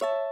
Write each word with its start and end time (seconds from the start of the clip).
you 0.00 0.27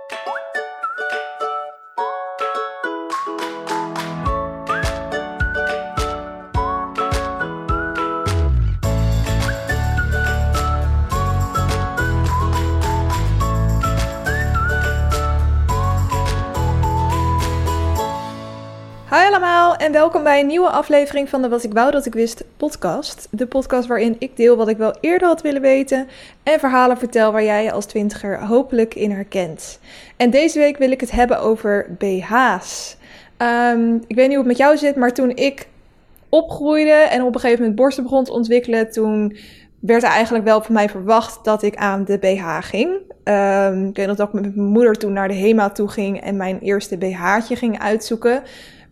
allemaal 19.36 19.76
en 19.76 19.92
welkom 19.92 20.22
bij 20.22 20.40
een 20.40 20.46
nieuwe 20.46 20.68
aflevering 20.68 21.28
van 21.28 21.42
de 21.42 21.48
Wat 21.48 21.64
ik 21.64 21.72
wou 21.72 21.90
dat 21.90 22.06
ik 22.06 22.12
wist 22.12 22.44
podcast. 22.56 23.28
De 23.30 23.46
podcast 23.46 23.88
waarin 23.88 24.16
ik 24.18 24.36
deel 24.36 24.56
wat 24.56 24.68
ik 24.68 24.76
wel 24.76 24.94
eerder 25.00 25.28
had 25.28 25.42
willen 25.42 25.60
weten 25.60 26.08
en 26.42 26.58
verhalen 26.58 26.98
vertel 26.98 27.32
waar 27.32 27.44
jij 27.44 27.64
je 27.64 27.72
als 27.72 27.86
twintiger 27.86 28.44
hopelijk 28.44 28.94
in 28.94 29.10
herkent. 29.10 29.78
En 30.16 30.30
deze 30.30 30.58
week 30.58 30.76
wil 30.76 30.90
ik 30.90 31.00
het 31.00 31.10
hebben 31.10 31.40
over 31.40 31.96
BH's. 31.98 32.96
Ehm, 33.36 33.94
ik 34.06 34.16
weet 34.16 34.28
niet 34.28 34.36
hoe 34.36 34.46
het 34.46 34.46
met 34.46 34.56
jou 34.56 34.76
zit, 34.76 34.96
maar 34.96 35.14
toen 35.14 35.30
ik 35.30 35.68
opgroeide 36.28 36.90
en 36.90 37.22
op 37.22 37.34
een 37.34 37.40
gegeven 37.40 37.60
moment 37.60 37.78
borsten 37.78 38.02
begon 38.02 38.24
te 38.24 38.32
ontwikkelen, 38.32 38.90
toen 38.90 39.36
werd 39.80 40.02
er 40.02 40.10
eigenlijk 40.10 40.44
wel 40.44 40.62
van 40.62 40.74
mij 40.74 40.88
verwacht 40.88 41.44
dat 41.44 41.62
ik 41.62 41.76
aan 41.76 42.04
de 42.04 42.18
BH 42.18 42.58
ging. 42.60 42.90
Um, 43.24 43.88
ik 43.88 43.96
weet 43.96 44.06
nog 44.06 44.16
dat 44.16 44.28
ik 44.28 44.34
met 44.34 44.56
mijn 44.56 44.68
moeder 44.68 44.94
toen 44.94 45.12
naar 45.12 45.28
de 45.28 45.34
HEMA 45.34 45.70
toe 45.70 45.88
ging 45.88 46.20
en 46.20 46.36
mijn 46.36 46.58
eerste 46.58 46.96
BH'tje 46.96 47.56
ging 47.56 47.78
uitzoeken. 47.78 48.42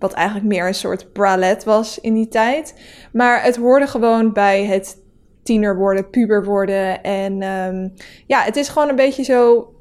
Wat 0.04 0.12
eigenlijk 0.12 0.46
meer 0.46 0.66
een 0.66 0.74
soort 0.74 1.12
bralette 1.12 1.64
was 1.64 2.00
in 2.00 2.14
die 2.14 2.28
tijd. 2.28 2.74
Maar 3.12 3.42
het 3.42 3.56
hoorde 3.56 3.86
gewoon 3.86 4.32
bij 4.32 4.64
het 4.64 5.02
tiener 5.42 5.76
worden, 5.76 6.10
puber 6.10 6.44
worden. 6.44 7.02
En 7.02 7.42
um, 7.42 7.92
ja, 8.26 8.42
het 8.42 8.56
is 8.56 8.68
gewoon 8.68 8.88
een 8.88 8.96
beetje 8.96 9.22
zo 9.22 9.72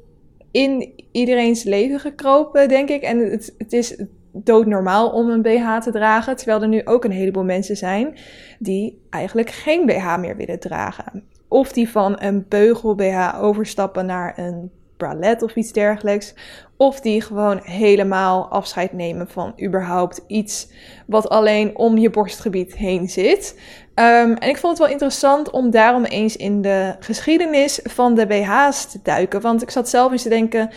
in 0.50 0.92
iedereen's 1.12 1.62
leven 1.62 2.00
gekropen, 2.00 2.68
denk 2.68 2.88
ik. 2.88 3.02
En 3.02 3.18
het, 3.18 3.54
het 3.58 3.72
is 3.72 4.02
doodnormaal 4.32 5.10
om 5.10 5.30
een 5.30 5.42
BH 5.42 5.78
te 5.78 5.90
dragen. 5.90 6.36
Terwijl 6.36 6.62
er 6.62 6.68
nu 6.68 6.80
ook 6.84 7.04
een 7.04 7.10
heleboel 7.10 7.44
mensen 7.44 7.76
zijn 7.76 8.16
die 8.58 9.06
eigenlijk 9.10 9.50
geen 9.50 9.86
BH 9.86 10.16
meer 10.16 10.36
willen 10.36 10.60
dragen. 10.60 11.24
Of 11.48 11.72
die 11.72 11.88
van 11.88 12.16
een 12.20 12.46
beugel 12.48 12.94
BH 12.94 13.42
overstappen 13.42 14.06
naar 14.06 14.38
een 14.38 14.70
bralette 14.96 15.44
of 15.44 15.54
iets 15.54 15.72
dergelijks. 15.72 16.34
Of 16.76 17.00
die 17.00 17.20
gewoon 17.20 17.60
helemaal 17.62 18.48
afscheid 18.48 18.92
nemen 18.92 19.28
van 19.28 19.54
überhaupt 19.62 20.24
iets 20.26 20.68
wat 21.06 21.28
alleen 21.28 21.76
om 21.76 21.98
je 21.98 22.10
borstgebied 22.10 22.76
heen 22.76 23.08
zit. 23.08 23.58
Um, 23.94 24.34
en 24.34 24.48
ik 24.48 24.56
vond 24.56 24.78
het 24.78 24.86
wel 24.86 24.92
interessant 24.92 25.50
om 25.50 25.70
daarom 25.70 26.04
eens 26.04 26.36
in 26.36 26.62
de 26.62 26.94
geschiedenis 27.00 27.80
van 27.82 28.14
de 28.14 28.26
BH's 28.26 28.86
te 28.86 28.98
duiken. 29.02 29.40
Want 29.40 29.62
ik 29.62 29.70
zat 29.70 29.88
zelf 29.88 30.12
eens 30.12 30.22
te 30.22 30.28
denken. 30.28 30.70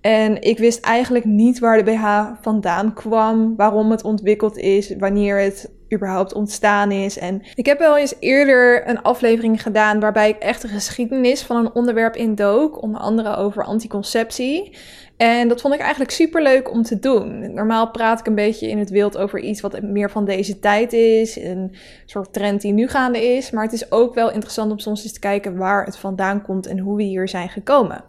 En 0.00 0.42
ik 0.42 0.58
wist 0.58 0.84
eigenlijk 0.84 1.24
niet 1.24 1.58
waar 1.58 1.84
de 1.84 1.92
BH 1.92 2.26
vandaan 2.40 2.94
kwam, 2.94 3.56
waarom 3.56 3.90
het 3.90 4.04
ontwikkeld 4.04 4.56
is, 4.56 4.96
wanneer 4.98 5.38
het 5.38 5.70
überhaupt 5.94 6.32
ontstaan 6.32 6.90
is. 6.90 7.18
En 7.18 7.42
ik 7.54 7.66
heb 7.66 7.78
wel 7.78 7.96
eens 7.96 8.14
eerder 8.20 8.88
een 8.88 9.02
aflevering 9.02 9.62
gedaan 9.62 10.00
waarbij 10.00 10.28
ik 10.28 10.38
echt 10.38 10.62
de 10.62 10.68
geschiedenis 10.68 11.42
van 11.42 11.56
een 11.56 11.74
onderwerp 11.74 12.16
indook, 12.16 12.82
onder 12.82 13.00
andere 13.00 13.36
over 13.36 13.64
anticonceptie. 13.64 14.76
En 15.16 15.48
dat 15.48 15.60
vond 15.60 15.74
ik 15.74 15.80
eigenlijk 15.80 16.10
super 16.10 16.42
leuk 16.42 16.70
om 16.70 16.82
te 16.82 16.98
doen. 16.98 17.54
Normaal 17.54 17.90
praat 17.90 18.20
ik 18.20 18.26
een 18.26 18.34
beetje 18.34 18.68
in 18.68 18.78
het 18.78 18.90
wild 18.90 19.16
over 19.16 19.40
iets 19.40 19.60
wat 19.60 19.82
meer 19.82 20.10
van 20.10 20.24
deze 20.24 20.58
tijd 20.58 20.92
is. 20.92 21.36
Een 21.36 21.74
soort 22.06 22.32
trend 22.32 22.60
die 22.60 22.72
nu 22.72 22.88
gaande 22.88 23.36
is. 23.36 23.50
Maar 23.50 23.64
het 23.64 23.72
is 23.72 23.92
ook 23.92 24.14
wel 24.14 24.32
interessant 24.32 24.70
om 24.70 24.78
soms 24.78 25.02
eens 25.02 25.12
te 25.12 25.20
kijken 25.20 25.56
waar 25.56 25.84
het 25.84 25.96
vandaan 25.96 26.42
komt 26.42 26.66
en 26.66 26.78
hoe 26.78 26.96
we 26.96 27.02
hier 27.02 27.28
zijn 27.28 27.48
gekomen. 27.48 28.04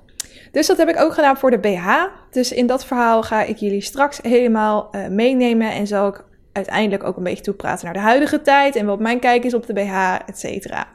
Dus 0.51 0.67
dat 0.67 0.77
heb 0.77 0.89
ik 0.89 0.99
ook 0.99 1.13
gedaan 1.13 1.37
voor 1.37 1.51
de 1.51 1.59
BH. 1.59 1.87
Dus 2.31 2.51
in 2.51 2.67
dat 2.67 2.85
verhaal 2.85 3.23
ga 3.23 3.43
ik 3.43 3.57
jullie 3.57 3.81
straks 3.81 4.19
helemaal 4.21 4.89
uh, 4.91 5.07
meenemen 5.07 5.71
en 5.71 5.87
zal 5.87 6.07
ik 6.07 6.23
uiteindelijk 6.51 7.03
ook 7.03 7.17
een 7.17 7.23
beetje 7.23 7.43
toepraten 7.43 7.85
naar 7.85 7.93
de 7.93 7.99
huidige 7.99 8.41
tijd 8.41 8.75
en 8.75 8.85
wat 8.85 8.99
mijn 8.99 9.19
kijk 9.19 9.43
is 9.43 9.53
op 9.53 9.65
de 9.65 9.73
BH, 9.73 10.15
et 10.25 10.39
cetera. 10.39 10.87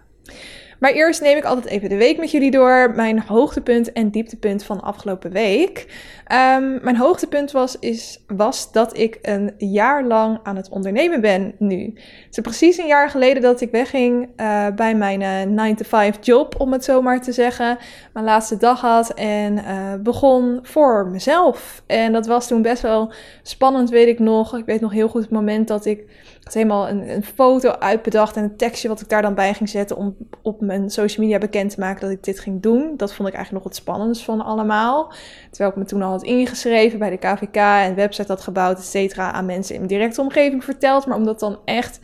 Maar 0.85 0.93
eerst 0.93 1.21
neem 1.21 1.37
ik 1.37 1.45
altijd 1.45 1.67
even 1.67 1.89
de 1.89 1.97
week 1.97 2.19
met 2.19 2.31
jullie 2.31 2.51
door. 2.51 2.93
Mijn 2.95 3.21
hoogtepunt 3.21 3.93
en 3.93 4.11
dieptepunt 4.11 4.65
van 4.65 4.77
de 4.77 4.83
afgelopen 4.83 5.31
week. 5.31 5.87
Um, 6.33 6.79
mijn 6.83 6.97
hoogtepunt 6.97 7.51
was, 7.51 7.79
is, 7.79 8.25
was 8.27 8.73
dat 8.73 8.99
ik 8.99 9.19
een 9.23 9.55
jaar 9.59 10.05
lang 10.05 10.39
aan 10.43 10.57
het 10.57 10.69
ondernemen 10.69 11.21
ben 11.21 11.55
nu. 11.59 11.85
Het 11.95 12.29
is 12.31 12.39
precies 12.41 12.79
een 12.79 12.87
jaar 12.87 13.11
geleden 13.11 13.43
dat 13.43 13.61
ik 13.61 13.71
wegging 13.71 14.29
uh, 14.37 14.67
bij 14.77 14.95
mijn 14.95 15.21
uh, 15.21 15.69
eh, 15.69 15.77
9-to-5 15.77 16.21
job, 16.21 16.61
om 16.61 16.73
het 16.73 16.85
zo 16.85 17.03
maar 17.03 17.23
te 17.23 17.33
zeggen. 17.33 17.79
Mijn 18.13 18.25
laatste 18.25 18.57
dag 18.57 18.81
had 18.81 19.15
en 19.15 19.57
uh, 19.57 19.95
begon 20.03 20.59
voor 20.63 21.07
mezelf. 21.07 21.83
En 21.87 22.13
dat 22.13 22.27
was 22.27 22.47
toen 22.47 22.63
best 22.63 22.83
wel 22.83 23.13
spannend, 23.43 23.91
weet 23.91 24.09
ik 24.09 24.19
nog. 24.19 24.57
Ik 24.57 24.65
weet 24.65 24.81
nog 24.81 24.93
heel 24.93 25.09
goed 25.09 25.23
het 25.23 25.31
moment 25.31 25.69
dat 25.69 25.87
ik 25.87 26.05
had 26.45 26.55
helemaal 26.55 26.89
een, 26.89 27.11
een, 27.11 27.25
foto 27.25 27.71
uitbedacht 27.71 28.37
en 28.37 28.43
een 28.43 28.57
tekstje 28.57 28.89
wat 28.89 29.01
ik 29.01 29.09
daar 29.09 29.23
dan 29.23 29.35
bij 29.35 29.55
ging 29.55 29.69
zetten 29.69 29.97
om 29.97 30.17
op 30.43 30.61
mijn 30.61 30.91
social 30.91 31.27
media 31.27 31.39
bekend 31.39 31.71
te 31.71 31.81
maken 31.81 32.01
dat 32.01 32.11
ik 32.11 32.25
dit 32.25 32.41
ging 32.41 32.63
doen. 32.63 32.97
Dat 32.97 33.15
vond 33.15 33.29
ik 33.29 33.35
eigenlijk 33.35 33.65
nog 33.65 33.75
het 33.75 33.83
spannendst 33.83 34.25
van 34.25 34.41
allemaal. 34.41 35.13
Terwijl 35.51 35.71
ik 35.71 35.77
me 35.77 35.85
toen 35.85 36.03
al 36.03 36.11
had 36.11 36.23
ingeschreven 36.23 36.99
bij 36.99 37.11
de 37.11 37.17
KVK 37.17 37.57
en 37.57 37.95
website 37.95 38.33
had 38.33 38.41
gebouwd, 38.41 38.79
et 38.79 38.85
cetera, 38.85 39.33
aan 39.33 39.47
mensen 39.47 39.75
in 39.75 39.81
mijn 39.81 39.93
directe 39.93 40.21
omgeving 40.21 40.65
verteld. 40.65 41.07
Maar 41.07 41.17
om 41.17 41.25
dat 41.25 41.41
dan 41.41 41.59
echt 41.65 42.01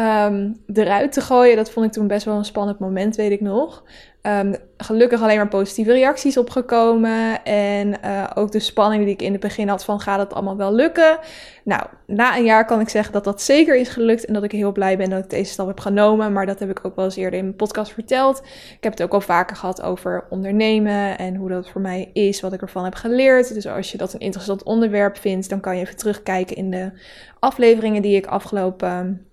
um, 0.00 0.56
eruit 0.72 1.12
te 1.12 1.20
gooien, 1.20 1.56
dat 1.56 1.70
vond 1.70 1.86
ik 1.86 1.92
toen 1.92 2.06
best 2.06 2.24
wel 2.24 2.36
een 2.36 2.44
spannend 2.44 2.78
moment, 2.78 3.16
weet 3.16 3.30
ik 3.30 3.40
nog. 3.40 3.84
Um, 4.22 4.54
gelukkig 4.76 5.22
alleen 5.22 5.36
maar 5.36 5.48
positieve 5.48 5.92
reacties 5.92 6.36
opgekomen. 6.36 7.44
En 7.44 7.94
uh, 8.04 8.24
ook 8.34 8.52
de 8.52 8.60
spanning 8.60 9.04
die 9.04 9.12
ik 9.12 9.22
in 9.22 9.32
het 9.32 9.40
begin 9.40 9.68
had 9.68 9.84
van 9.84 10.00
gaat 10.00 10.18
het 10.18 10.34
allemaal 10.34 10.56
wel 10.56 10.74
lukken. 10.74 11.18
Nou, 11.64 11.82
na 12.06 12.36
een 12.36 12.44
jaar 12.44 12.64
kan 12.64 12.80
ik 12.80 12.88
zeggen 12.88 13.12
dat 13.12 13.24
dat 13.24 13.42
zeker 13.42 13.76
is 13.76 13.88
gelukt. 13.88 14.24
En 14.24 14.34
dat 14.34 14.42
ik 14.42 14.52
heel 14.52 14.72
blij 14.72 14.96
ben 14.96 15.10
dat 15.10 15.24
ik 15.24 15.30
deze 15.30 15.52
stap 15.52 15.66
heb 15.66 15.80
genomen. 15.80 16.32
Maar 16.32 16.46
dat 16.46 16.58
heb 16.58 16.70
ik 16.70 16.80
ook 16.82 16.96
wel 16.96 17.04
eens 17.04 17.16
eerder 17.16 17.38
in 17.38 17.44
mijn 17.44 17.56
podcast 17.56 17.92
verteld. 17.92 18.38
Ik 18.76 18.82
heb 18.82 18.92
het 18.92 19.02
ook 19.02 19.12
al 19.12 19.20
vaker 19.20 19.56
gehad 19.56 19.82
over 19.82 20.24
ondernemen 20.30 21.18
en 21.18 21.34
hoe 21.34 21.48
dat 21.48 21.70
voor 21.70 21.80
mij 21.80 22.10
is, 22.12 22.40
wat 22.40 22.52
ik 22.52 22.62
ervan 22.62 22.84
heb 22.84 22.94
geleerd. 22.94 23.54
Dus 23.54 23.66
als 23.66 23.92
je 23.92 23.98
dat 23.98 24.12
een 24.12 24.20
interessant 24.20 24.62
onderwerp 24.62 25.16
vindt, 25.16 25.48
dan 25.48 25.60
kan 25.60 25.76
je 25.76 25.82
even 25.82 25.96
terugkijken 25.96 26.56
in 26.56 26.70
de 26.70 26.90
afleveringen 27.38 28.02
die 28.02 28.16
ik 28.16 28.26
afgelopen, 28.26 29.26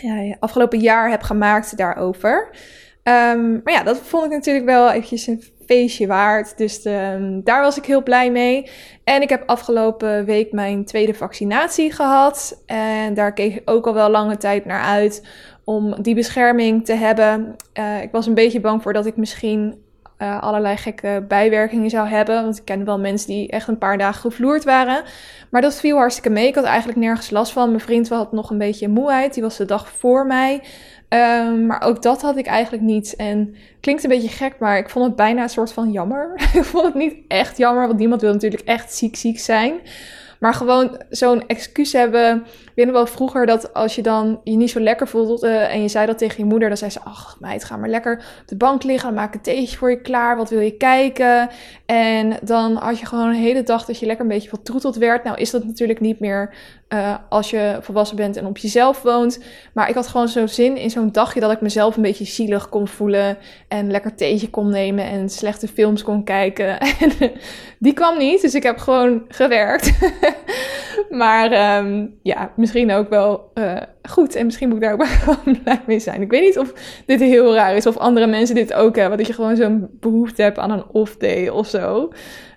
ja, 0.00 0.36
afgelopen 0.38 0.78
jaar 0.78 1.10
heb 1.10 1.22
gemaakt 1.22 1.76
daarover. 1.76 2.48
Um, 3.04 3.60
maar 3.64 3.72
ja, 3.72 3.82
dat 3.82 3.98
vond 3.98 4.24
ik 4.24 4.30
natuurlijk 4.30 4.66
wel 4.66 4.90
eventjes 4.90 5.26
een 5.26 5.42
feestje 5.66 6.06
waard. 6.06 6.58
Dus 6.58 6.84
um, 6.84 7.40
daar 7.44 7.62
was 7.62 7.76
ik 7.76 7.84
heel 7.84 8.02
blij 8.02 8.30
mee. 8.30 8.70
En 9.04 9.22
ik 9.22 9.28
heb 9.28 9.42
afgelopen 9.46 10.24
week 10.24 10.52
mijn 10.52 10.84
tweede 10.84 11.14
vaccinatie 11.14 11.92
gehad. 11.92 12.62
En 12.66 13.14
daar 13.14 13.32
keek 13.32 13.54
ik 13.54 13.70
ook 13.70 13.86
al 13.86 13.94
wel 13.94 14.10
lange 14.10 14.36
tijd 14.36 14.64
naar 14.64 14.82
uit 14.82 15.26
om 15.64 16.02
die 16.02 16.14
bescherming 16.14 16.84
te 16.84 16.94
hebben. 16.94 17.56
Uh, 17.78 18.02
ik 18.02 18.10
was 18.10 18.26
een 18.26 18.34
beetje 18.34 18.60
bang 18.60 18.82
voor 18.82 18.92
dat 18.92 19.06
ik 19.06 19.16
misschien 19.16 19.81
uh, 20.22 20.42
allerlei 20.42 20.76
gekke 20.76 21.24
bijwerkingen 21.28 21.90
zou 21.90 22.08
hebben. 22.08 22.42
Want 22.42 22.58
ik 22.58 22.64
ken 22.64 22.84
wel 22.84 22.98
mensen 22.98 23.28
die 23.28 23.48
echt 23.48 23.68
een 23.68 23.78
paar 23.78 23.98
dagen 23.98 24.20
gevloerd 24.20 24.64
waren. 24.64 25.02
Maar 25.50 25.60
dat 25.60 25.80
viel 25.80 25.96
hartstikke 25.96 26.30
mee. 26.30 26.46
Ik 26.46 26.54
had 26.54 26.64
eigenlijk 26.64 26.98
nergens 26.98 27.30
last 27.30 27.52
van. 27.52 27.68
Mijn 27.68 27.80
vriend 27.80 28.08
had 28.08 28.32
nog 28.32 28.50
een 28.50 28.58
beetje 28.58 28.88
moeheid. 28.88 29.34
Die 29.34 29.42
was 29.42 29.56
de 29.56 29.64
dag 29.64 29.90
voor 29.90 30.26
mij. 30.26 30.62
Um, 31.08 31.66
maar 31.66 31.82
ook 31.82 32.02
dat 32.02 32.22
had 32.22 32.36
ik 32.36 32.46
eigenlijk 32.46 32.82
niet. 32.82 33.16
En 33.16 33.54
klinkt 33.80 34.02
een 34.02 34.10
beetje 34.10 34.28
gek, 34.28 34.58
maar 34.58 34.78
ik 34.78 34.90
vond 34.90 35.06
het 35.06 35.16
bijna 35.16 35.42
een 35.42 35.48
soort 35.48 35.72
van 35.72 35.90
jammer. 35.90 36.32
ik 36.54 36.64
vond 36.64 36.84
het 36.84 36.94
niet 36.94 37.14
echt 37.28 37.56
jammer, 37.56 37.86
want 37.86 37.98
niemand 37.98 38.20
wil 38.20 38.32
natuurlijk 38.32 38.62
echt 38.62 38.94
ziek 38.94 39.16
ziek 39.16 39.38
zijn. 39.38 39.72
Maar 40.42 40.54
gewoon 40.54 41.02
zo'n 41.08 41.46
excuus 41.46 41.92
hebben. 41.92 42.44
Ik 42.74 42.90
wel 42.90 43.06
vroeger 43.06 43.46
dat 43.46 43.74
als 43.74 43.94
je 43.94 44.02
dan 44.02 44.40
je 44.44 44.56
niet 44.56 44.70
zo 44.70 44.80
lekker 44.80 45.08
voelt 45.08 45.44
uh, 45.44 45.74
en 45.74 45.82
je 45.82 45.88
zei 45.88 46.06
dat 46.06 46.18
tegen 46.18 46.38
je 46.38 46.50
moeder, 46.50 46.68
dan 46.68 46.76
zei 46.76 46.90
ze: 46.90 47.00
Ach, 47.00 47.36
meid, 47.40 47.64
ga 47.64 47.76
maar 47.76 47.88
lekker 47.88 48.12
op 48.40 48.48
de 48.48 48.56
bank 48.56 48.82
liggen. 48.82 49.08
Dan 49.08 49.18
maak 49.18 49.34
een 49.34 49.40
theetje 49.40 49.76
voor 49.76 49.90
je 49.90 50.00
klaar. 50.00 50.36
Wat 50.36 50.50
wil 50.50 50.60
je 50.60 50.76
kijken? 50.76 51.48
En 51.86 52.36
dan 52.42 52.76
had 52.76 52.98
je 52.98 53.06
gewoon 53.06 53.28
een 53.28 53.34
hele 53.34 53.62
dag 53.62 53.84
dat 53.84 53.98
je 53.98 54.06
lekker 54.06 54.24
een 54.24 54.32
beetje 54.32 54.48
vertroeteld 54.48 54.96
werd. 54.96 55.24
Nou, 55.24 55.38
is 55.38 55.50
dat 55.50 55.64
natuurlijk 55.64 56.00
niet 56.00 56.20
meer 56.20 56.54
uh, 56.92 57.14
als 57.28 57.50
je 57.50 57.78
volwassen 57.80 58.16
bent 58.16 58.36
en 58.36 58.46
op 58.46 58.58
jezelf 58.58 59.02
woont. 59.02 59.40
Maar 59.74 59.88
ik 59.88 59.94
had 59.94 60.06
gewoon 60.06 60.28
zo 60.28 60.46
zin 60.46 60.76
in 60.76 60.90
zo'n 60.90 61.12
dagje 61.12 61.40
dat 61.40 61.50
ik 61.50 61.60
mezelf 61.60 61.96
een 61.96 62.02
beetje 62.02 62.24
zielig 62.24 62.68
kon 62.68 62.88
voelen. 62.88 63.38
En 63.68 63.90
lekker 63.90 64.14
theetje 64.14 64.50
kon 64.50 64.70
nemen 64.70 65.04
en 65.04 65.28
slechte 65.28 65.68
films 65.68 66.02
kon 66.02 66.24
kijken. 66.24 66.78
En 67.00 67.32
die 67.78 67.92
kwam 67.92 68.18
niet, 68.18 68.40
dus 68.40 68.54
ik 68.54 68.62
heb 68.62 68.78
gewoon 68.78 69.24
gewerkt. 69.28 69.92
maar 71.10 71.78
um, 71.78 72.14
ja, 72.22 72.52
misschien 72.56 72.92
ook 72.92 73.08
wel 73.08 73.50
uh, 73.54 73.76
goed. 74.02 74.34
En 74.34 74.44
misschien 74.44 74.68
moet 74.68 74.76
ik 74.76 74.82
daar 74.82 74.92
ook 74.92 75.06
wel 75.24 75.54
blij 75.62 75.80
mee 75.86 75.98
zijn. 75.98 76.22
Ik 76.22 76.30
weet 76.30 76.42
niet 76.42 76.58
of 76.58 76.72
dit 77.06 77.20
heel 77.20 77.54
raar 77.54 77.76
is 77.76 77.86
of 77.86 77.96
andere 77.96 78.26
mensen 78.26 78.54
dit 78.54 78.72
ook 78.72 78.96
hebben. 78.96 79.18
Dat 79.18 79.26
je 79.26 79.32
gewoon 79.32 79.56
zo'n 79.56 79.88
behoefte 80.00 80.42
hebt 80.42 80.58
aan 80.58 80.70
een 80.70 80.84
off 80.92 81.16
day 81.16 81.48
of 81.48 81.66
zo. 81.66 82.12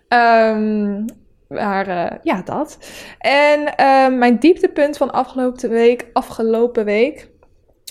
Um, 0.09 1.05
maar 1.47 1.87
uh, 1.87 2.17
ja, 2.23 2.41
dat. 2.41 2.77
En 3.19 3.59
uh, 3.59 4.17
mijn 4.17 4.39
dieptepunt 4.39 4.97
van 4.97 5.11
afgelopen 5.11 5.69
week, 5.69 6.09
afgelopen 6.13 6.85
week, 6.85 7.29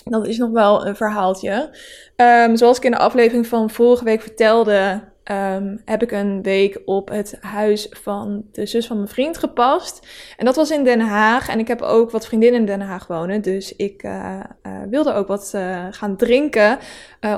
dat 0.03 0.27
is 0.27 0.37
nog 0.37 0.51
wel 0.51 0.87
een 0.87 0.95
verhaaltje. 0.95 1.77
Um, 2.15 2.55
zoals 2.55 2.77
ik 2.77 2.83
in 2.83 2.91
de 2.91 2.97
aflevering 2.97 3.47
van 3.47 3.69
vorige 3.69 4.03
week 4.03 4.21
vertelde, 4.21 5.03
ehm, 5.25 5.77
heb 5.85 6.01
ik 6.01 6.11
een 6.11 6.41
week 6.41 6.81
op 6.85 7.09
het 7.09 7.37
huis 7.41 7.87
van 7.89 8.45
de 8.51 8.65
zus 8.65 8.87
van 8.87 8.97
mijn 8.97 9.09
vriend 9.09 9.37
gepast. 9.37 10.07
En 10.37 10.45
dat 10.45 10.55
was 10.55 10.71
in 10.71 10.83
Den 10.83 10.99
Haag. 10.99 11.49
En 11.49 11.59
ik 11.59 11.67
heb 11.67 11.81
ook 11.81 12.11
wat 12.11 12.25
vriendinnen 12.25 12.59
in 12.59 12.65
Den 12.65 12.81
Haag 12.81 13.07
wonen. 13.07 13.41
Dus 13.41 13.75
ik 13.75 14.03
uh, 14.03 14.39
uh, 14.63 14.71
wilde 14.89 15.13
ook 15.13 15.27
wat 15.27 15.51
uh, 15.55 15.85
gaan 15.91 16.15
drinken 16.15 16.79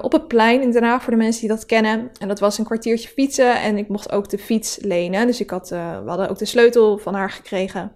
op 0.02 0.12
het 0.12 0.28
plein 0.28 0.62
in 0.62 0.72
Den 0.72 0.84
Haag 0.84 1.04
voor 1.04 1.12
de 1.12 1.20
mensen 1.20 1.42
die 1.42 1.50
dat 1.50 1.66
kennen. 1.66 2.12
En 2.20 2.28
dat 2.28 2.40
was 2.40 2.58
een 2.58 2.66
kwartiertje 2.66 3.10
fietsen. 3.10 3.62
En 3.62 3.78
ik 3.78 3.88
mocht 3.88 4.12
ook 4.12 4.30
de 4.30 4.38
fiets 4.38 4.78
lenen. 4.82 5.28
Dus 5.28 5.42
ik 5.42 5.50
had, 5.50 5.70
we 5.70 6.04
hadden 6.06 6.30
ook 6.30 6.38
de 6.38 6.46
sleutel 6.46 6.98
van 6.98 7.14
haar 7.14 7.30
gekregen. 7.30 7.92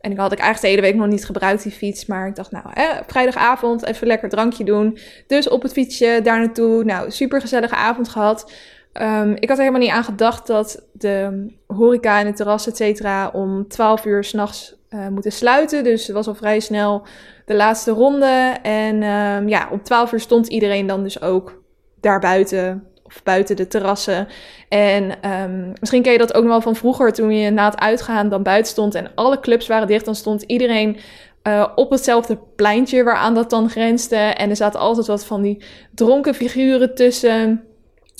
En 0.00 0.10
ik 0.10 0.16
had 0.18 0.32
ik 0.32 0.38
eigenlijk 0.38 0.60
de 0.60 0.80
hele 0.80 0.92
week 0.92 1.00
nog 1.00 1.12
niet 1.12 1.24
gebruikt, 1.24 1.62
die 1.62 1.72
fiets. 1.72 2.06
Maar 2.06 2.28
ik 2.28 2.36
dacht, 2.36 2.50
nou, 2.50 2.66
vrijdagavond 3.06 3.84
even 3.84 4.06
lekker 4.06 4.28
drankje 4.28 4.64
doen. 4.64 4.98
Dus 5.26 5.48
op 5.48 5.62
het 5.62 5.72
fietsje 5.72 6.20
daar 6.22 6.38
naartoe. 6.38 6.84
Nou, 6.84 7.10
super 7.10 7.40
gezellige 7.40 7.74
avond 7.74 8.08
gehad. 8.08 8.52
Um, 8.92 9.34
ik 9.34 9.48
had 9.48 9.58
er 9.58 9.64
helemaal 9.64 9.80
niet 9.80 9.90
aan 9.90 10.04
gedacht 10.04 10.46
dat 10.46 10.82
de 10.92 11.46
horeca 11.66 12.20
en 12.20 12.26
het 12.26 12.36
terras, 12.36 12.66
et 12.66 12.76
cetera, 12.76 13.28
om 13.28 13.68
12 13.68 14.04
uur 14.04 14.24
s'nachts 14.24 14.74
uh, 14.90 15.08
moeten 15.08 15.32
sluiten. 15.32 15.84
Dus 15.84 16.06
het 16.06 16.16
was 16.16 16.26
al 16.26 16.34
vrij 16.34 16.60
snel 16.60 17.06
de 17.44 17.54
laatste 17.54 17.90
ronde. 17.90 18.56
En 18.62 19.02
um, 19.02 19.48
ja, 19.48 19.68
om 19.70 19.82
12 19.82 20.12
uur 20.12 20.20
stond 20.20 20.46
iedereen 20.46 20.86
dan 20.86 21.02
dus 21.02 21.22
ook 21.22 21.62
daar 22.00 22.20
buiten 22.20 22.86
of 23.02 23.22
buiten 23.22 23.56
de 23.56 23.66
terrassen. 23.66 24.28
En 24.68 25.30
um, 25.30 25.72
misschien 25.80 26.02
ken 26.02 26.12
je 26.12 26.18
dat 26.18 26.34
ook 26.34 26.42
nog 26.42 26.52
wel 26.52 26.60
van 26.60 26.76
vroeger, 26.76 27.12
toen 27.12 27.30
je 27.30 27.50
na 27.50 27.64
het 27.64 27.78
uitgaan 27.78 28.28
dan 28.28 28.42
buiten 28.42 28.72
stond 28.72 28.94
en 28.94 29.10
alle 29.14 29.40
clubs 29.40 29.66
waren 29.66 29.86
dicht, 29.86 30.04
dan 30.04 30.14
stond 30.14 30.42
iedereen 30.42 30.96
uh, 31.42 31.68
op 31.74 31.90
hetzelfde 31.90 32.38
pleintje 32.56 33.04
waaraan 33.04 33.34
dat 33.34 33.50
dan 33.50 33.70
grensde. 33.70 34.16
En 34.16 34.50
er 34.50 34.56
zaten 34.56 34.80
altijd 34.80 35.06
wat 35.06 35.24
van 35.24 35.42
die 35.42 35.64
dronken 35.94 36.34
figuren 36.34 36.94
tussen. 36.94 37.67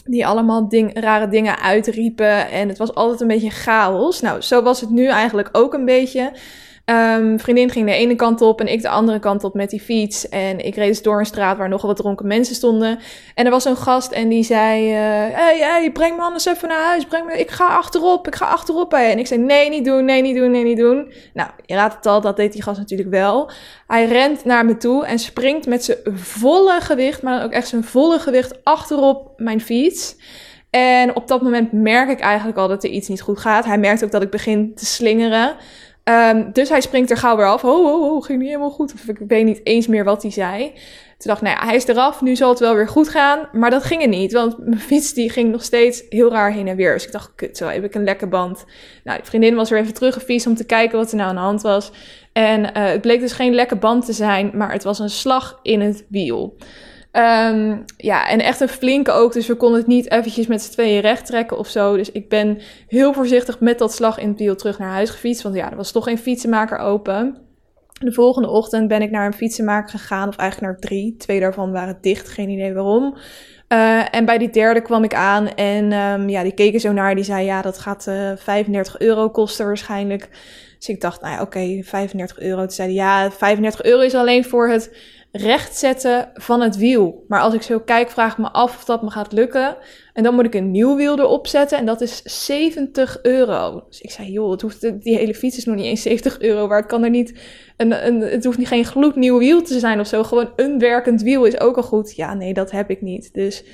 Die 0.08 0.26
allemaal 0.26 0.68
ding, 0.68 1.00
rare 1.00 1.28
dingen 1.28 1.58
uitriepen. 1.58 2.50
En 2.50 2.68
het 2.68 2.78
was 2.78 2.94
altijd 2.94 3.20
een 3.20 3.26
beetje 3.26 3.50
chaos. 3.50 4.20
Nou, 4.20 4.40
zo 4.40 4.62
was 4.62 4.80
het 4.80 4.90
nu 4.90 5.08
eigenlijk 5.08 5.48
ook 5.52 5.74
een 5.74 5.84
beetje. 5.84 6.32
Um, 6.90 7.40
vriendin 7.40 7.70
ging 7.70 7.86
de 7.86 7.92
ene 7.92 8.14
kant 8.14 8.40
op 8.40 8.60
en 8.60 8.66
ik 8.66 8.82
de 8.82 8.88
andere 8.88 9.18
kant 9.18 9.44
op 9.44 9.54
met 9.54 9.70
die 9.70 9.80
fiets. 9.80 10.28
En 10.28 10.58
ik 10.64 10.74
reed 10.74 10.88
dus 10.88 11.02
door 11.02 11.18
een 11.18 11.26
straat 11.26 11.56
waar 11.56 11.68
nogal 11.68 11.88
wat 11.88 11.96
dronken 11.96 12.26
mensen 12.26 12.54
stonden. 12.54 12.98
En 13.34 13.44
er 13.44 13.50
was 13.50 13.64
een 13.64 13.76
gast 13.76 14.12
en 14.12 14.28
die 14.28 14.42
zei: 14.42 14.86
uh, 14.86 15.36
hey, 15.36 15.58
hey, 15.58 15.92
breng 15.92 16.16
me 16.16 16.22
anders 16.22 16.46
even 16.46 16.68
naar 16.68 16.82
huis. 16.82 17.04
Breng 17.04 17.26
me, 17.26 17.38
ik 17.38 17.50
ga 17.50 17.66
achterop, 17.66 18.26
ik 18.26 18.34
ga 18.34 18.46
achterop. 18.46 18.92
En 18.92 19.18
ik 19.18 19.26
zei: 19.26 19.40
Nee, 19.40 19.68
niet 19.68 19.84
doen, 19.84 20.04
nee, 20.04 20.22
niet 20.22 20.36
doen, 20.36 20.50
nee, 20.50 20.64
niet 20.64 20.76
doen. 20.76 21.12
Nou, 21.34 21.50
je 21.66 21.74
raadt 21.74 21.94
het 21.94 22.06
al, 22.06 22.20
dat 22.20 22.36
deed 22.36 22.52
die 22.52 22.62
gast 22.62 22.78
natuurlijk 22.78 23.10
wel. 23.10 23.50
Hij 23.86 24.06
rent 24.06 24.44
naar 24.44 24.64
me 24.64 24.76
toe 24.76 25.06
en 25.06 25.18
springt 25.18 25.66
met 25.66 25.84
zijn 25.84 25.98
volle 26.14 26.80
gewicht, 26.80 27.22
maar 27.22 27.36
dan 27.36 27.44
ook 27.44 27.52
echt 27.52 27.68
zijn 27.68 27.84
volle 27.84 28.18
gewicht, 28.18 28.64
achterop 28.64 29.32
mijn 29.36 29.60
fiets. 29.60 30.16
En 30.70 31.16
op 31.16 31.28
dat 31.28 31.42
moment 31.42 31.72
merk 31.72 32.10
ik 32.10 32.20
eigenlijk 32.20 32.58
al 32.58 32.68
dat 32.68 32.84
er 32.84 32.90
iets 32.90 33.08
niet 33.08 33.22
goed 33.22 33.38
gaat. 33.38 33.64
Hij 33.64 33.78
merkt 33.78 34.04
ook 34.04 34.10
dat 34.10 34.22
ik 34.22 34.30
begin 34.30 34.74
te 34.74 34.86
slingeren. 34.86 35.56
Um, 36.08 36.52
dus 36.52 36.68
hij 36.68 36.80
springt 36.80 37.10
er 37.10 37.16
gauw 37.16 37.36
weer 37.36 37.46
af. 37.46 37.64
Oh, 37.64 38.24
ging 38.24 38.38
niet 38.38 38.48
helemaal 38.48 38.70
goed. 38.70 38.92
Of 38.94 39.08
ik 39.08 39.18
weet 39.28 39.44
niet 39.44 39.60
eens 39.62 39.86
meer 39.86 40.04
wat 40.04 40.22
hij 40.22 40.30
zei. 40.30 40.72
Toen 41.18 41.30
dacht 41.30 41.40
ik, 41.40 41.46
nou 41.46 41.58
ja, 41.60 41.66
hij 41.66 41.76
is 41.76 41.86
eraf. 41.86 42.22
Nu 42.22 42.36
zal 42.36 42.50
het 42.50 42.58
wel 42.58 42.74
weer 42.74 42.88
goed 42.88 43.08
gaan. 43.08 43.48
Maar 43.52 43.70
dat 43.70 43.84
ging 43.84 44.02
er 44.02 44.08
niet. 44.08 44.32
Want 44.32 44.58
mijn 44.58 44.80
fiets 44.80 45.14
die 45.14 45.30
ging 45.30 45.50
nog 45.50 45.62
steeds 45.62 46.02
heel 46.08 46.30
raar 46.30 46.52
heen 46.52 46.68
en 46.68 46.76
weer. 46.76 46.92
Dus 46.92 47.06
ik 47.06 47.12
dacht, 47.12 47.32
kut, 47.34 47.56
zo 47.56 47.66
heb 47.66 47.84
ik 47.84 47.94
een 47.94 48.04
lekke 48.04 48.26
band. 48.26 48.64
Nou, 49.04 49.20
vriendin 49.22 49.54
was 49.54 49.70
weer 49.70 49.80
even 49.80 49.94
teruggefietst 49.94 50.46
om 50.46 50.54
te 50.54 50.66
kijken 50.66 50.98
wat 50.98 51.10
er 51.10 51.16
nou 51.16 51.28
aan 51.28 51.34
de 51.34 51.40
hand 51.40 51.62
was. 51.62 51.92
En 52.32 52.60
uh, 52.60 52.68
het 52.72 53.00
bleek 53.00 53.20
dus 53.20 53.32
geen 53.32 53.54
lekke 53.54 53.76
band 53.76 54.04
te 54.04 54.12
zijn. 54.12 54.50
Maar 54.54 54.72
het 54.72 54.84
was 54.84 54.98
een 54.98 55.10
slag 55.10 55.58
in 55.62 55.80
het 55.80 56.04
wiel. 56.08 56.56
Um, 57.12 57.84
ja, 57.96 58.28
en 58.28 58.40
echt 58.40 58.60
een 58.60 58.68
flinke 58.68 59.10
ook. 59.10 59.32
Dus 59.32 59.46
we 59.46 59.54
konden 59.54 59.78
het 59.78 59.88
niet 59.88 60.10
eventjes 60.10 60.46
met 60.46 60.62
z'n 60.62 60.72
tweeën 60.72 61.00
recht 61.00 61.26
trekken 61.26 61.58
of 61.58 61.68
zo. 61.68 61.96
Dus 61.96 62.12
ik 62.12 62.28
ben 62.28 62.58
heel 62.86 63.12
voorzichtig 63.12 63.60
met 63.60 63.78
dat 63.78 63.92
slag 63.92 64.18
in 64.18 64.28
het 64.28 64.38
wiel 64.38 64.56
terug 64.56 64.78
naar 64.78 64.90
huis 64.90 65.10
gefietst. 65.10 65.42
Want 65.42 65.54
ja, 65.54 65.70
er 65.70 65.76
was 65.76 65.92
toch 65.92 66.04
geen 66.04 66.18
fietsenmaker 66.18 66.78
open. 66.78 67.36
De 67.92 68.12
volgende 68.12 68.48
ochtend 68.48 68.88
ben 68.88 69.02
ik 69.02 69.10
naar 69.10 69.26
een 69.26 69.34
fietsenmaker 69.34 69.98
gegaan, 69.98 70.28
of 70.28 70.36
eigenlijk 70.36 70.72
naar 70.72 70.80
drie. 70.80 71.16
Twee 71.16 71.40
daarvan 71.40 71.72
waren 71.72 71.98
dicht, 72.00 72.28
geen 72.28 72.48
idee 72.48 72.74
waarom. 72.74 73.16
Uh, 73.68 74.14
en 74.14 74.24
bij 74.24 74.38
die 74.38 74.50
derde 74.50 74.82
kwam 74.82 75.04
ik 75.04 75.14
aan 75.14 75.48
en 75.48 75.92
um, 75.92 76.28
ja, 76.28 76.42
die 76.42 76.54
keken 76.54 76.80
zo 76.80 76.92
naar. 76.92 77.14
Die 77.14 77.24
zei, 77.24 77.44
ja, 77.44 77.62
dat 77.62 77.78
gaat 77.78 78.06
uh, 78.08 78.32
35 78.36 78.98
euro 78.98 79.30
kosten 79.30 79.66
waarschijnlijk. 79.66 80.28
Dus 80.78 80.88
ik 80.88 81.00
dacht, 81.00 81.20
nou 81.20 81.34
ja, 81.34 81.40
oké, 81.42 81.58
okay, 81.58 81.82
35 81.84 82.40
euro. 82.40 82.60
Toen 82.60 82.70
zei 82.70 82.88
hij, 82.88 82.96
ja, 82.96 83.30
35 83.30 83.82
euro 83.82 84.00
is 84.00 84.14
alleen 84.14 84.44
voor 84.44 84.68
het 84.68 84.96
rechtzetten 85.32 86.30
van 86.34 86.60
het 86.60 86.76
wiel. 86.76 87.24
Maar 87.28 87.40
als 87.40 87.54
ik 87.54 87.62
zo 87.62 87.80
kijk, 87.80 88.10
vraag 88.10 88.32
ik 88.32 88.38
me 88.38 88.50
af 88.50 88.76
of 88.76 88.84
dat 88.84 89.02
me 89.02 89.10
gaat 89.10 89.32
lukken. 89.32 89.76
En 90.12 90.22
dan 90.22 90.34
moet 90.34 90.44
ik 90.44 90.54
een 90.54 90.70
nieuw 90.70 90.96
wiel 90.96 91.18
erop 91.18 91.46
zetten 91.46 91.78
en 91.78 91.86
dat 91.86 92.00
is 92.00 92.22
70 92.48 93.18
euro. 93.22 93.84
Dus 93.88 94.00
ik 94.00 94.10
zei, 94.10 94.30
joh, 94.30 94.50
het 94.50 94.62
hoeft, 94.62 95.02
die 95.02 95.16
hele 95.16 95.34
fiets 95.34 95.56
is 95.56 95.64
nog 95.64 95.76
niet 95.76 95.84
eens 95.84 96.02
70 96.02 96.40
euro 96.40 96.68
waard. 96.68 96.86
Kan 96.86 97.04
er 97.04 97.10
niet 97.10 97.40
een, 97.76 98.06
een, 98.06 98.20
het 98.20 98.44
hoeft 98.44 98.58
niet 98.58 98.68
geen 98.68 98.84
gloednieuw 98.84 99.38
wiel 99.38 99.62
te 99.62 99.78
zijn 99.78 100.00
of 100.00 100.06
zo. 100.06 100.22
Gewoon 100.22 100.52
een 100.56 100.78
werkend 100.78 101.22
wiel 101.22 101.44
is 101.44 101.60
ook 101.60 101.76
al 101.76 101.82
goed. 101.82 102.16
Ja, 102.16 102.34
nee, 102.34 102.54
dat 102.54 102.70
heb 102.70 102.90
ik 102.90 103.02
niet. 103.02 103.32
Dus 103.32 103.64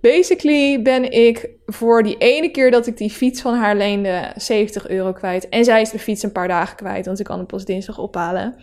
basically 0.00 0.82
ben 0.82 1.10
ik 1.10 1.50
voor 1.66 2.02
die 2.02 2.16
ene 2.18 2.50
keer 2.50 2.70
dat 2.70 2.86
ik 2.86 2.96
die 2.96 3.10
fiets 3.10 3.40
van 3.40 3.54
haar 3.54 3.76
leende 3.76 4.32
70 4.36 4.88
euro 4.88 5.12
kwijt. 5.12 5.48
En 5.48 5.64
zij 5.64 5.80
is 5.80 5.90
de 5.90 5.98
fiets 5.98 6.22
een 6.22 6.32
paar 6.32 6.48
dagen 6.48 6.76
kwijt, 6.76 7.06
want 7.06 7.18
ik 7.18 7.24
kan 7.24 7.38
hem 7.38 7.46
pas 7.46 7.64
dinsdag 7.64 7.98
ophalen. 7.98 8.54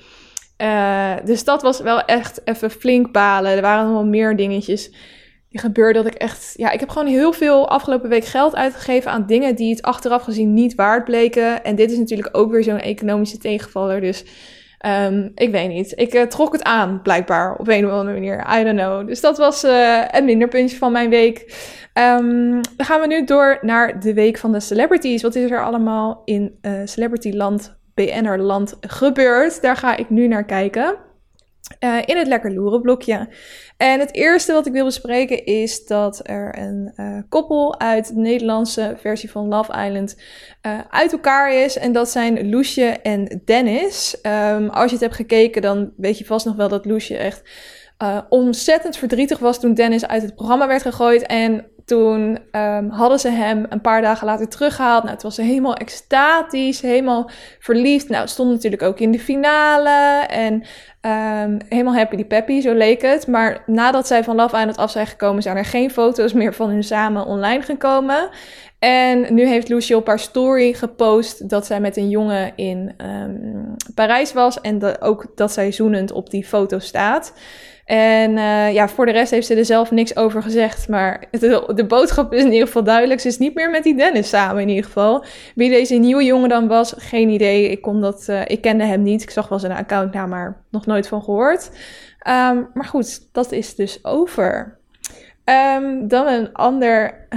Uh, 0.64 1.14
dus 1.26 1.44
dat 1.44 1.62
was 1.62 1.82
wel 1.82 2.02
echt 2.02 2.42
even 2.44 2.70
flink 2.70 3.12
balen. 3.12 3.52
Er 3.52 3.62
waren 3.62 3.94
wel 3.94 4.06
meer 4.06 4.36
dingetjes 4.36 4.92
die 5.50 5.60
gebeurden 5.60 6.04
dat 6.04 6.14
ik 6.14 6.20
echt... 6.20 6.54
Ja, 6.56 6.72
ik 6.72 6.80
heb 6.80 6.90
gewoon 6.90 7.08
heel 7.08 7.34
veel 7.34 7.70
afgelopen 7.70 8.10
week 8.10 8.26
geld 8.26 8.56
uitgegeven 8.56 9.12
aan 9.12 9.26
dingen 9.26 9.56
die 9.56 9.70
het 9.70 9.82
achteraf 9.82 10.24
gezien 10.24 10.54
niet 10.54 10.76
waard 10.76 11.06
bleken. 11.06 11.64
En 11.64 11.76
dit 11.76 11.92
is 11.92 11.98
natuurlijk 11.98 12.30
ook 12.32 12.52
weer 12.52 12.64
zo'n 12.64 12.80
economische 12.80 13.38
tegenvaller. 13.38 14.02
Dus 14.02 14.24
um, 14.86 15.32
ik 15.36 15.52
weet 15.52 15.70
niet. 15.70 15.94
Ik 15.96 16.14
uh, 16.14 16.22
trok 16.22 16.54
het 16.54 16.64
aan, 16.64 17.02
blijkbaar, 17.02 17.56
op 17.56 17.68
een 17.68 17.86
of 17.86 17.92
andere 17.92 18.14
manier. 18.14 18.60
I 18.60 18.64
don't 18.64 18.80
know. 18.80 19.08
Dus 19.08 19.22
dat 19.22 19.38
was 19.38 19.64
uh, 19.64 20.04
een 20.12 20.26
minderpuntje 20.26 20.78
van 20.78 20.92
mijn 20.92 21.10
week. 21.10 21.38
Um, 21.94 22.52
dan 22.52 22.86
gaan 22.86 23.02
we 23.02 23.08
nu 23.08 23.26
door 23.26 23.58
naar 23.62 24.00
de 24.00 24.14
week 24.14 24.38
van 24.38 24.52
de 24.52 24.60
celebrities. 24.60 25.22
Wat 25.22 25.36
is 25.36 25.52
er 25.52 25.64
allemaal 25.64 26.22
in 26.26 26.60
celebrityland 26.86 27.82
BN'er-land 27.94 28.78
gebeurt. 28.82 29.62
Daar 29.62 29.78
ga 29.78 29.96
ik 29.96 30.10
nu 30.10 30.28
naar 30.28 30.46
kijken. 30.46 30.96
Uh, 31.80 31.98
in 32.06 32.18
het 32.18 32.28
lekker 32.28 32.54
loeren 32.54 32.82
blokje. 32.82 33.28
En 33.78 34.00
het 34.00 34.14
eerste 34.14 34.54
wat 34.54 34.66
ik 34.66 34.74
wil 34.74 34.86
bespreken 34.86 35.46
is 35.46 35.86
dat 35.86 36.20
er 36.24 36.58
een 36.60 36.94
uh, 36.96 37.18
koppel 37.30 37.80
uit 37.80 38.08
de 38.08 38.22
Nederlandse 38.22 38.96
versie 38.98 39.32
van 39.32 39.48
Love 39.48 39.86
Island 39.86 40.16
uh, 40.66 40.80
uit 40.90 41.12
elkaar 41.12 41.54
is. 41.54 41.78
En 41.78 41.92
dat 41.92 42.10
zijn 42.10 42.50
Loesje 42.50 42.86
en 42.86 43.42
Dennis. 43.46 44.18
Um, 44.22 44.70
als 44.70 44.86
je 44.86 44.92
het 44.92 45.02
hebt 45.04 45.16
gekeken, 45.16 45.62
dan 45.62 45.94
weet 45.98 46.18
je 46.18 46.26
vast 46.26 46.46
nog 46.46 46.56
wel 46.56 46.70
dat 46.70 46.86
Loesje 46.86 47.18
echt 47.18 47.42
ontzettend 48.30 48.98
verdrietig 48.98 49.40
was 49.40 49.60
toen 49.60 49.74
Dennis 49.74 50.08
uit 50.08 50.22
het 50.22 50.36
programma 50.36 50.68
werd 50.68 50.82
gegooid. 50.82 51.26
En 51.26 51.66
toen 51.86 52.40
um, 52.52 52.90
hadden 52.90 53.20
ze 53.20 53.30
hem 53.30 53.66
een 53.70 53.82
paar 53.82 54.02
dagen 54.02 54.28
later 54.28 54.48
teruggehaald. 54.48 55.04
Nou, 55.04 55.14
het 55.14 55.24
was 55.24 55.38
helemaal 55.38 55.76
extatisch, 55.76 56.82
helemaal 56.82 57.30
verliefd. 57.60 58.10
Nou, 58.10 58.28
stond 58.28 58.52
natuurlijk 58.52 58.82
ook 58.82 59.00
in 59.00 59.12
de 59.12 59.20
finale. 59.20 60.26
En 60.28 60.54
um, 61.02 61.58
helemaal 61.70 61.96
happy 61.96 62.16
die 62.16 62.26
peppy, 62.26 62.62
zo 62.62 62.74
leek 62.74 63.02
het. 63.02 63.28
Maar 63.28 63.64
nadat 63.66 64.08
zij 64.08 64.24
van 64.24 64.36
Love 64.36 64.58
Island 64.58 64.78
af 64.78 64.92
zijn 64.92 65.08
gekomen, 65.08 65.42
zijn 65.42 65.58
er 65.58 65.66
geen 65.66 65.92
foto's 65.92 66.34
meer 66.34 66.54
van 66.54 66.70
hun 66.70 66.84
samen 66.84 67.26
online 67.26 67.62
gekomen. 67.62 68.30
En 68.80 69.34
nu 69.34 69.48
heeft 69.48 69.70
Lucy 69.70 69.94
op 69.94 70.08
haar 70.08 70.20
story 70.20 70.74
gepost 70.74 71.50
dat 71.50 71.66
zij 71.66 71.80
met 71.80 71.98
een 71.98 72.10
jongen 72.10 72.52
in 72.56 72.94
um, 72.98 73.76
Parijs 73.96 74.34
was. 74.34 74.62
En 74.62 75.02
ook 75.02 75.32
dat 75.36 75.52
zij 75.52 75.72
zoenend 75.72 76.12
op 76.12 76.30
die 76.30 76.46
foto 76.46 76.80
staat. 76.80 77.34
En 77.86 78.32
uh, 78.32 78.74
ja, 78.74 78.88
voor 78.88 79.06
de 79.06 79.12
rest 79.12 79.32
heeft 79.32 79.48
ze 79.48 79.56
er 79.56 79.66
zelf 79.66 79.92
niks 79.92 80.16
over 80.16 80.42
gezegd. 80.42 80.90
Maar 80.90 81.24
de, 81.32 81.86
boodschap 81.88 82.34
is 82.34 82.44
in 82.44 82.52
ieder 82.52 82.68
geval 82.68 82.84
duidelijk. 82.84 83.20
Ze 83.20 83.28
is 83.28 83.38
niet 83.38 83.56
meer 83.56 83.70
met 83.70 83.84
die 83.84 83.96
Dennis 83.96 84.30
samen 84.30 84.62
in 84.62 84.70
ieder 84.70 84.84
geval. 84.84 85.26
Wie 85.56 85.70
deze 85.70 85.96
nieuwe 85.96 86.24
jongen 86.24 86.50
dan 86.50 86.68
was, 86.68 86.94
geen 86.98 87.30
idee. 87.30 87.70
Ik, 87.70 87.84
dat, 87.84 88.26
uh, 88.30 88.42
ik 88.46 88.62
kende 88.62 88.84
hem 88.84 89.02
niet. 89.02 89.22
Ik 89.22 89.30
zag 89.30 89.48
wel 89.48 89.60
zijn 89.60 89.72
accountnaam, 89.72 90.30
maar 90.30 90.64
nog 90.72 90.86
nooit 90.86 91.08
van 91.08 91.24
gehoord. 91.24 91.72
Um, 92.28 92.70
maar 92.74 92.86
goed, 92.86 93.30
dat 93.32 93.52
is 93.52 93.76
dus 93.76 94.06
over. 94.06 94.78
Um, 95.46 96.08
dan 96.08 96.28
een 96.28 96.54
ander. 96.54 97.28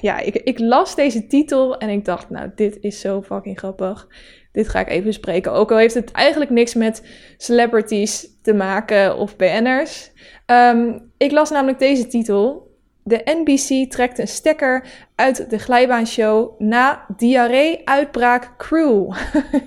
Ja, 0.00 0.18
ik, 0.18 0.34
ik 0.34 0.58
las 0.58 0.94
deze 0.94 1.26
titel 1.26 1.78
en 1.78 1.88
ik 1.88 2.04
dacht, 2.04 2.30
nou, 2.30 2.50
dit 2.54 2.78
is 2.80 3.00
zo 3.00 3.22
fucking 3.22 3.58
grappig 3.58 4.06
dit 4.52 4.68
ga 4.68 4.80
ik 4.80 4.88
even 4.88 5.04
bespreken. 5.04 5.52
Ook 5.52 5.70
al 5.70 5.76
heeft 5.76 5.94
het 5.94 6.12
eigenlijk 6.12 6.50
niks 6.50 6.74
met 6.74 7.02
celebrities 7.36 8.26
te 8.42 8.54
maken 8.54 9.16
of 9.16 9.36
BN'ers. 9.36 10.10
Um, 10.46 11.10
ik 11.16 11.30
las 11.30 11.50
namelijk 11.50 11.78
deze 11.78 12.06
titel. 12.06 12.66
De 13.02 13.20
NBC 13.24 13.90
trekt 13.90 14.18
een 14.18 14.28
stekker 14.28 14.86
uit 15.14 15.50
de 15.50 15.58
glijbaanshow 15.58 16.60
na 16.60 17.04
diarree-uitbraak 17.16 18.56
crew. 18.56 19.12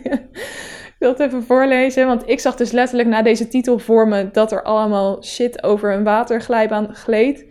ik 0.91 0.95
wil 0.99 1.09
het 1.09 1.19
even 1.19 1.43
voorlezen, 1.43 2.07
want 2.07 2.29
ik 2.29 2.39
zag 2.39 2.55
dus 2.55 2.71
letterlijk 2.71 3.09
na 3.09 3.21
deze 3.21 3.47
titel 3.47 3.79
voor 3.79 4.07
me 4.07 4.31
dat 4.31 4.51
er 4.51 4.63
allemaal 4.63 5.23
shit 5.23 5.63
over 5.63 5.93
een 5.93 6.03
waterglijbaan 6.03 6.95
gleed. 6.95 7.45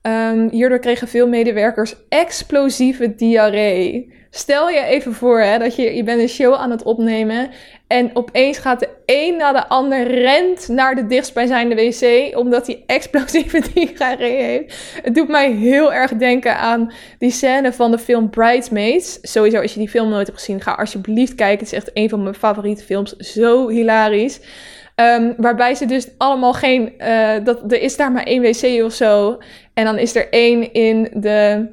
Um, 0.02 0.50
hierdoor 0.50 0.80
kregen 0.80 1.08
veel 1.08 1.28
medewerkers 1.28 1.96
explosieve 2.10 3.16
diarree. 3.16 4.14
Stel 4.30 4.70
je 4.70 4.84
even 4.84 5.14
voor 5.14 5.42
hè, 5.42 5.58
dat 5.58 5.76
je, 5.76 5.96
je 5.96 6.04
bent 6.04 6.22
een 6.22 6.30
show 6.30 6.54
aan 6.54 6.72
het 6.72 6.84
opnemen 6.84 7.50
en 7.88 8.12
opeens 8.14 8.58
gaat 8.58 8.80
de 8.80 8.90
een 9.06 9.38
na 9.38 9.52
de 9.52 9.68
ander 9.68 10.08
rent 10.22 10.68
naar 10.68 10.96
de 10.96 11.08
dichtstbijzijnde 11.08 11.76
wc 11.76 12.38
omdat 12.38 12.68
hij 12.68 12.84
explosieve 12.86 13.62
diarree 13.74 14.42
heeft. 14.44 14.76
Het 15.04 15.16
doet 15.16 15.28
mij 15.28 15.52
heel 15.52 15.94
erg 15.94 16.12
denken 16.12 16.58
aan 16.58 16.92
die 17.20 17.32
scène 17.32 17.74
van 17.74 17.92
de 17.92 17.98
film 17.98 18.30
Bridesmaids. 18.30 19.20
Sowieso, 19.22 19.62
als 19.62 19.74
je 19.74 19.80
die 19.80 19.90
film 19.90 20.10
nooit 20.10 20.28
hebt 20.28 20.40
gezien, 20.40 20.62
ga 20.62 20.72
alsjeblieft 20.72 21.36
kijken. 21.36 21.66
Het 21.66 21.74
is 21.74 21.78
echt 21.78 21.92
een 21.94 22.10
van 22.10 22.24
mijn 22.24 22.36
favoriete 22.36 22.84
films. 22.84 23.16
Zo 23.16 23.70
hilarisch. 23.70 24.40
Um, 24.96 25.34
waarbij 25.38 25.76
ze 25.76 25.86
dus 25.86 26.08
allemaal 26.18 26.54
geen. 26.54 26.94
Uh, 26.98 27.34
dat, 27.44 27.72
er 27.72 27.82
is 27.82 27.98
daar 27.98 28.12
maar 28.12 28.24
één 28.24 28.42
wc 28.42 28.84
of 28.84 28.94
zo. 28.94 29.38
En 29.74 29.86
dan 29.86 29.98
is 29.98 30.16
er 30.16 30.30
één 30.30 30.74
in 30.74 31.08
de 31.14 31.68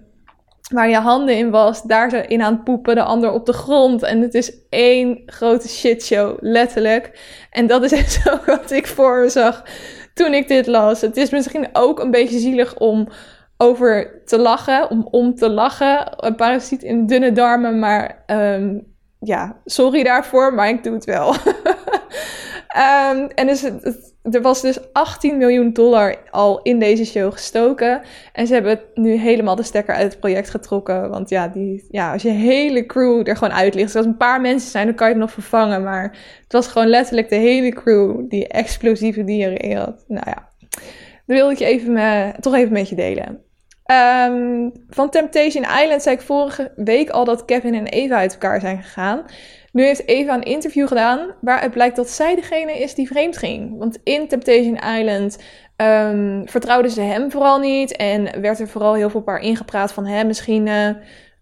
waar 0.73 0.89
je 0.89 0.97
handen 0.97 1.37
in 1.37 1.51
was, 1.51 1.83
daar 1.83 2.11
zo 2.11 2.23
in 2.27 2.43
aan 2.43 2.53
het 2.53 2.65
poepen, 2.65 2.95
de 2.95 3.03
ander 3.03 3.33
op 3.33 3.47
de 3.47 3.53
grond. 3.53 4.03
En 4.03 4.21
het 4.21 4.35
is 4.35 4.53
één 4.69 5.23
grote 5.27 5.69
shitshow, 5.69 6.37
letterlijk. 6.41 7.21
En 7.51 7.67
dat 7.67 7.93
is 7.93 8.13
zo 8.23 8.39
wat 8.47 8.71
ik 8.71 8.87
voor 8.87 9.21
me 9.21 9.29
zag 9.29 9.65
toen 10.15 10.35
ik 10.35 10.49
dit 10.49 10.67
las. 10.67 11.01
Het 11.01 11.17
is 11.17 11.31
misschien 11.31 11.69
ook 11.73 12.01
een 12.01 12.11
beetje 12.11 12.39
zielig 12.39 12.79
om 12.79 13.09
over 13.57 14.23
te 14.25 14.39
lachen, 14.39 14.91
om 14.91 15.09
om 15.11 15.35
te 15.35 15.51
lachen. 15.51 16.25
Een 16.27 16.35
parasiet 16.35 16.83
in 16.83 17.07
dunne 17.07 17.33
darmen, 17.33 17.79
maar 17.79 18.25
um, 18.27 18.87
ja, 19.19 19.61
sorry 19.65 20.03
daarvoor, 20.03 20.55
maar 20.55 20.69
ik 20.69 20.85
doe 20.85 20.95
het 20.95 21.05
wel. 21.05 21.35
um, 22.77 23.29
en 23.29 23.47
dus 23.47 23.63
er 24.23 24.43
was 24.43 24.61
dus 24.61 24.93
18 24.93 25.39
miljoen 25.39 25.73
dollar 25.73 26.17
al 26.31 26.63
in 26.63 26.79
deze 26.79 27.05
show 27.05 27.33
gestoken. 27.33 28.03
En 28.33 28.47
ze 28.47 28.55
hebben 28.55 28.81
nu 28.95 29.17
helemaal 29.17 29.57
de 29.57 29.63
stekker 29.63 29.95
uit 29.95 30.13
het 30.13 30.21
project 30.21 30.51
getrokken. 30.51 31.11
Want 31.11 31.29
ja, 31.29 31.49
die, 31.49 31.87
ja 31.91 32.13
als 32.13 32.23
je 32.23 32.31
hele 32.31 32.87
crew 32.87 33.29
er 33.29 33.37
gewoon 33.37 33.55
uit 33.55 33.75
ligt. 33.75 33.97
Als 33.97 34.07
een 34.07 34.17
paar 34.17 34.41
mensen 34.41 34.71
zijn, 34.71 34.87
dan 34.87 34.95
kan 34.95 35.07
je 35.07 35.13
het 35.13 35.23
nog 35.23 35.33
vervangen. 35.33 35.83
Maar 35.83 36.19
het 36.43 36.53
was 36.53 36.67
gewoon 36.67 36.89
letterlijk 36.89 37.29
de 37.29 37.37
hele 37.37 37.69
crew 37.69 38.29
die 38.29 38.49
explosieve 38.49 39.25
dieren 39.25 39.77
had. 39.77 40.05
Nou 40.09 40.25
ja, 40.27 40.49
dat 41.27 41.37
wilde 41.37 41.53
ik 41.53 41.59
je 41.59 41.65
even 41.65 41.93
me, 41.93 42.33
toch 42.41 42.55
even 42.55 42.73
met 42.73 42.89
je 42.89 42.97
delen. 42.97 43.43
Um, 43.93 44.73
van 44.89 45.11
Temptation 45.11 45.65
Island 45.83 46.03
zei 46.03 46.17
ik 46.17 46.23
vorige 46.23 46.73
week 46.77 47.11
al 47.11 47.25
dat 47.25 47.45
Kevin 47.45 47.75
en 47.75 47.87
Eva 47.87 48.17
uit 48.17 48.33
elkaar 48.33 48.61
zijn 48.61 48.83
gegaan. 48.83 49.25
Nu 49.73 49.85
heeft 49.85 50.09
Eva 50.09 50.35
een 50.35 50.43
interview 50.43 50.89
gedaan 50.89 51.35
waaruit 51.41 51.73
blijkt 51.73 51.97
dat 51.97 52.09
zij 52.09 52.35
degene 52.35 52.79
is 52.79 52.95
die 52.95 53.07
vreemd 53.07 53.37
ging. 53.37 53.79
Want 53.79 53.99
in 54.05 54.29
Temptation 54.29 54.79
Island 54.99 55.39
um, 55.77 56.43
vertrouwden 56.49 56.91
ze 56.91 57.01
hem 57.01 57.31
vooral 57.31 57.59
niet 57.59 57.97
en 57.97 58.41
werd 58.41 58.61
er 58.61 58.69
vooral 58.69 58.95
heel 58.95 59.11
veel 59.11 59.23
paar 59.23 59.41
ingepraat 59.41 59.93
van 59.93 60.07
hem. 60.07 60.27
Misschien 60.27 60.67
uh, 60.67 60.89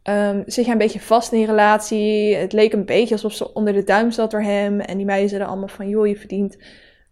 um, 0.04 0.42
zit 0.46 0.64
jij 0.64 0.72
een 0.72 0.78
beetje 0.78 1.00
vast 1.00 1.32
in 1.32 1.38
die 1.38 1.46
relatie. 1.46 2.36
Het 2.36 2.52
leek 2.52 2.72
een 2.72 2.84
beetje 2.84 3.14
alsof 3.14 3.32
ze 3.32 3.54
onder 3.54 3.72
de 3.72 3.84
duim 3.84 4.10
zat 4.10 4.30
door 4.30 4.42
hem. 4.42 4.80
En 4.80 4.96
die 4.96 5.06
meiden 5.06 5.28
zeiden 5.28 5.48
allemaal 5.48 5.68
van, 5.68 5.88
joh, 5.88 6.06
je 6.06 6.16
verdient 6.16 6.56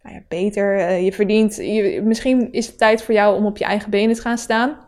nou 0.03 0.15
ja, 0.15 0.23
beter. 0.29 0.77
Uh, 0.77 1.05
je 1.05 1.13
verdient, 1.13 1.57
je, 1.57 2.03
misschien 2.05 2.53
is 2.53 2.67
het 2.67 2.79
tijd 2.79 3.03
voor 3.03 3.15
jou 3.15 3.37
om 3.37 3.47
op 3.47 3.57
je 3.57 3.65
eigen 3.65 3.91
benen 3.91 4.15
te 4.15 4.21
gaan 4.21 4.39
staan. 4.39 4.88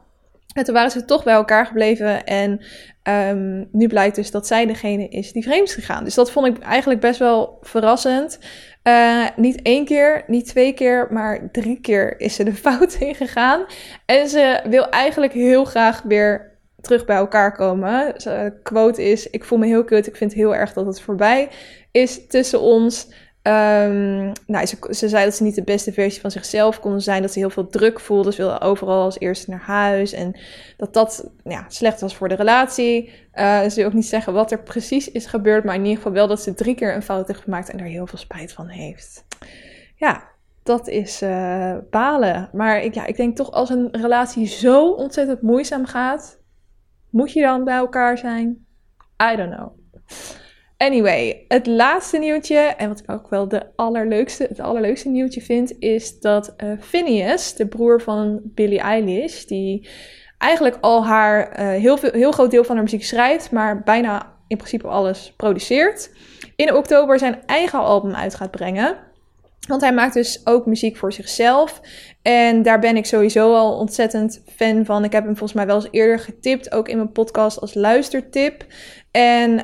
En 0.54 0.64
toen 0.64 0.74
waren 0.74 0.90
ze 0.90 1.04
toch 1.04 1.24
bij 1.24 1.34
elkaar 1.34 1.66
gebleven. 1.66 2.24
En 2.24 2.60
um, 3.02 3.68
nu 3.72 3.86
blijkt 3.86 4.16
dus 4.16 4.30
dat 4.30 4.46
zij 4.46 4.66
degene 4.66 5.08
is 5.08 5.32
die 5.32 5.42
vreemd 5.42 5.68
is 5.68 5.74
gegaan. 5.74 6.04
Dus 6.04 6.14
dat 6.14 6.30
vond 6.30 6.46
ik 6.46 6.58
eigenlijk 6.58 7.00
best 7.00 7.18
wel 7.18 7.58
verrassend. 7.60 8.38
Uh, 8.84 9.26
niet 9.36 9.62
één 9.62 9.84
keer, 9.84 10.24
niet 10.26 10.46
twee 10.46 10.72
keer, 10.72 11.06
maar 11.10 11.50
drie 11.52 11.80
keer 11.80 12.20
is 12.20 12.34
ze 12.34 12.44
de 12.44 12.54
fout 12.66 12.94
in 12.94 13.14
gegaan. 13.14 13.64
En 14.06 14.28
ze 14.28 14.60
wil 14.68 14.88
eigenlijk 14.88 15.32
heel 15.32 15.64
graag 15.64 16.02
weer 16.02 16.58
terug 16.80 17.04
bij 17.04 17.16
elkaar 17.16 17.52
komen. 17.52 18.14
De 18.16 18.58
quote 18.62 19.02
is: 19.10 19.30
Ik 19.30 19.44
voel 19.44 19.58
me 19.58 19.66
heel 19.66 19.84
kut. 19.84 20.06
Ik 20.06 20.16
vind 20.16 20.32
heel 20.32 20.54
erg 20.54 20.72
dat 20.72 20.86
het 20.86 21.00
voorbij 21.00 21.48
is 21.90 22.26
tussen 22.26 22.60
ons. 22.60 23.08
Um, 23.42 24.32
nou, 24.46 24.66
ze, 24.66 24.76
ze, 24.90 25.08
zei 25.08 25.24
dat 25.24 25.34
ze 25.34 25.42
niet 25.42 25.54
de 25.54 25.62
beste 25.62 25.92
versie 25.92 26.20
van 26.20 26.30
zichzelf 26.30 26.80
kon 26.80 27.00
zijn. 27.00 27.22
Dat 27.22 27.32
ze 27.32 27.38
heel 27.38 27.50
veel 27.50 27.66
druk 27.66 28.00
voelde. 28.00 28.32
Ze 28.32 28.42
wilde 28.42 28.60
overal 28.60 29.02
als 29.02 29.18
eerste 29.18 29.50
naar 29.50 29.60
huis. 29.60 30.12
En 30.12 30.38
dat 30.76 30.94
dat 30.94 31.30
ja, 31.44 31.64
slecht 31.68 32.00
was 32.00 32.16
voor 32.16 32.28
de 32.28 32.34
relatie. 32.34 33.12
Uh, 33.34 33.60
ze 33.62 33.74
wil 33.74 33.86
ook 33.86 33.92
niet 33.92 34.06
zeggen 34.06 34.32
wat 34.32 34.52
er 34.52 34.62
precies 34.62 35.10
is 35.10 35.26
gebeurd. 35.26 35.64
Maar 35.64 35.74
in 35.74 35.80
ieder 35.80 35.96
geval 35.96 36.12
wel 36.12 36.26
dat 36.26 36.42
ze 36.42 36.54
drie 36.54 36.74
keer 36.74 36.94
een 36.94 37.02
fout 37.02 37.26
heeft 37.26 37.40
gemaakt. 37.40 37.70
En 37.70 37.78
daar 37.78 37.86
heel 37.86 38.06
veel 38.06 38.18
spijt 38.18 38.52
van 38.52 38.68
heeft. 38.68 39.24
Ja, 39.96 40.28
dat 40.62 40.88
is 40.88 41.22
uh, 41.22 41.76
balen. 41.90 42.50
Maar 42.52 42.82
ik, 42.82 42.94
ja, 42.94 43.06
ik 43.06 43.16
denk 43.16 43.36
toch 43.36 43.50
als 43.50 43.70
een 43.70 43.88
relatie 43.92 44.46
zo 44.46 44.90
ontzettend 44.90 45.42
moeizaam 45.42 45.86
gaat. 45.86 46.40
Moet 47.10 47.32
je 47.32 47.42
dan 47.42 47.64
bij 47.64 47.76
elkaar 47.76 48.18
zijn? 48.18 48.66
I 49.32 49.36
don't 49.36 49.54
know. 49.54 49.78
Anyway, 50.82 51.44
het 51.48 51.66
laatste 51.66 52.18
nieuwtje, 52.18 52.58
en 52.58 52.88
wat 52.88 52.98
ik 52.98 53.10
ook 53.10 53.30
wel 53.30 53.48
de 53.48 53.66
allerleukste, 53.76 54.46
het 54.48 54.60
allerleukste 54.60 55.08
nieuwtje 55.08 55.40
vind, 55.40 55.78
is 55.78 56.20
dat 56.20 56.54
uh, 56.56 56.72
Phineas, 56.80 57.54
de 57.54 57.66
broer 57.66 58.00
van 58.00 58.40
Billie 58.44 58.80
Eilish, 58.80 59.44
die 59.44 59.88
eigenlijk 60.38 60.76
al 60.80 61.06
haar 61.06 61.60
uh, 61.60 61.68
heel, 61.68 61.96
veel, 61.96 62.10
heel 62.12 62.32
groot 62.32 62.50
deel 62.50 62.64
van 62.64 62.74
haar 62.74 62.84
muziek 62.84 63.04
schrijft, 63.04 63.50
maar 63.50 63.82
bijna 63.82 64.36
in 64.46 64.56
principe 64.56 64.86
alles 64.86 65.32
produceert, 65.36 66.10
in 66.56 66.74
oktober 66.74 67.18
zijn 67.18 67.42
eigen 67.46 67.78
album 67.78 68.14
uit 68.14 68.34
gaat 68.34 68.50
brengen. 68.50 68.96
Want 69.70 69.82
hij 69.82 69.92
maakt 69.92 70.14
dus 70.14 70.40
ook 70.44 70.66
muziek 70.66 70.96
voor 70.96 71.12
zichzelf. 71.12 71.80
En 72.22 72.62
daar 72.62 72.78
ben 72.78 72.96
ik 72.96 73.06
sowieso 73.06 73.54
al 73.54 73.78
ontzettend 73.78 74.42
fan 74.56 74.84
van. 74.84 75.04
Ik 75.04 75.12
heb 75.12 75.24
hem 75.24 75.36
volgens 75.36 75.52
mij 75.52 75.66
wel 75.66 75.76
eens 75.76 75.88
eerder 75.90 76.18
getipt, 76.18 76.72
ook 76.72 76.88
in 76.88 76.96
mijn 76.96 77.12
podcast 77.12 77.60
als 77.60 77.74
luistertip. 77.74 78.66
En 79.10 79.50
uh, 79.52 79.58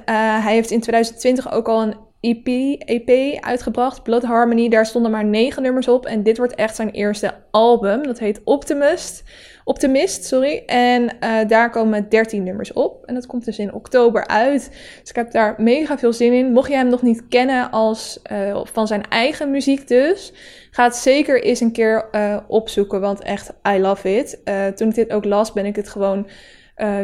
hij 0.44 0.52
heeft 0.54 0.70
in 0.70 0.80
2020 0.80 1.52
ook 1.52 1.68
al 1.68 1.82
een 1.82 1.96
EP, 2.20 2.46
EP 2.78 3.40
uitgebracht, 3.40 4.02
Blood 4.02 4.22
Harmony. 4.22 4.68
Daar 4.68 4.86
stonden 4.86 5.10
maar 5.10 5.24
negen 5.24 5.62
nummers 5.62 5.88
op. 5.88 6.06
En 6.06 6.22
dit 6.22 6.36
wordt 6.36 6.54
echt 6.54 6.76
zijn 6.76 6.90
eerste 6.90 7.34
album. 7.50 8.02
Dat 8.02 8.18
heet 8.18 8.40
Optimist. 8.44 9.22
Optimist, 9.68 10.24
sorry. 10.24 10.62
En 10.66 11.02
uh, 11.02 11.48
daar 11.48 11.70
komen 11.70 12.08
13 12.08 12.42
nummers 12.42 12.72
op. 12.72 13.04
En 13.04 13.14
dat 13.14 13.26
komt 13.26 13.44
dus 13.44 13.58
in 13.58 13.72
oktober 13.72 14.26
uit. 14.26 14.70
Dus 15.00 15.10
ik 15.10 15.16
heb 15.16 15.30
daar 15.30 15.54
mega 15.58 15.98
veel 15.98 16.12
zin 16.12 16.32
in. 16.32 16.52
Mocht 16.52 16.68
je 16.68 16.74
hem 16.74 16.88
nog 16.88 17.02
niet 17.02 17.28
kennen 17.28 17.70
als 17.70 18.20
uh, 18.32 18.60
van 18.64 18.86
zijn 18.86 19.08
eigen 19.08 19.50
muziek 19.50 19.88
dus, 19.88 20.32
ga 20.70 20.84
het 20.84 20.96
zeker 20.96 21.42
eens 21.42 21.60
een 21.60 21.72
keer 21.72 22.08
uh, 22.12 22.36
opzoeken. 22.48 23.00
Want 23.00 23.22
echt, 23.22 23.52
I 23.68 23.78
love 23.78 24.16
it. 24.16 24.40
toen 24.76 24.88
ik 24.88 24.94
dit 24.94 25.12
ook 25.12 25.24
las, 25.24 25.52
ben 25.52 25.66
ik 25.66 25.76
het 25.76 25.88
gewoon 25.88 26.28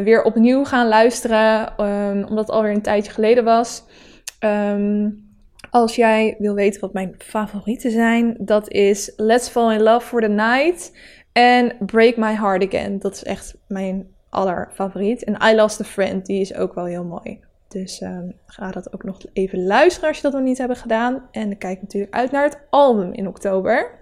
weer 0.03 0.23
opnieuw 0.23 0.63
gaan 0.63 0.87
luisteren, 0.87 1.73
um, 1.81 2.23
omdat 2.23 2.45
het 2.45 2.55
alweer 2.55 2.71
een 2.71 2.81
tijdje 2.81 3.11
geleden 3.11 3.43
was. 3.43 3.83
Um, 4.39 5.31
als 5.69 5.95
jij 5.95 6.35
wil 6.39 6.53
weten 6.53 6.81
wat 6.81 6.93
mijn 6.93 7.15
favorieten 7.17 7.91
zijn, 7.91 8.35
dat 8.39 8.69
is 8.69 9.13
Let's 9.15 9.49
Fall 9.49 9.73
in 9.73 9.81
Love 9.81 10.07
for 10.07 10.21
the 10.21 10.27
Night 10.27 10.91
en 11.33 11.75
Break 11.79 12.15
My 12.15 12.35
Heart 12.35 12.67
Again. 12.67 12.99
Dat 12.99 13.13
is 13.13 13.23
echt 13.23 13.55
mijn 13.67 14.07
allerfavoriet. 14.29 15.23
En 15.23 15.37
I 15.49 15.55
Lost 15.55 15.81
a 15.81 15.83
Friend, 15.83 16.25
die 16.25 16.41
is 16.41 16.55
ook 16.55 16.73
wel 16.73 16.85
heel 16.85 17.03
mooi. 17.03 17.39
Dus 17.67 18.01
um, 18.01 18.33
ga 18.45 18.71
dat 18.71 18.93
ook 18.93 19.03
nog 19.03 19.17
even 19.33 19.65
luisteren 19.65 20.07
als 20.07 20.17
je 20.17 20.23
dat 20.23 20.33
nog 20.33 20.41
niet 20.41 20.57
hebt 20.57 20.77
gedaan. 20.77 21.27
En 21.31 21.57
kijk 21.57 21.81
natuurlijk 21.81 22.13
uit 22.13 22.31
naar 22.31 22.43
het 22.43 22.59
album 22.69 23.13
in 23.13 23.27
oktober. 23.27 24.01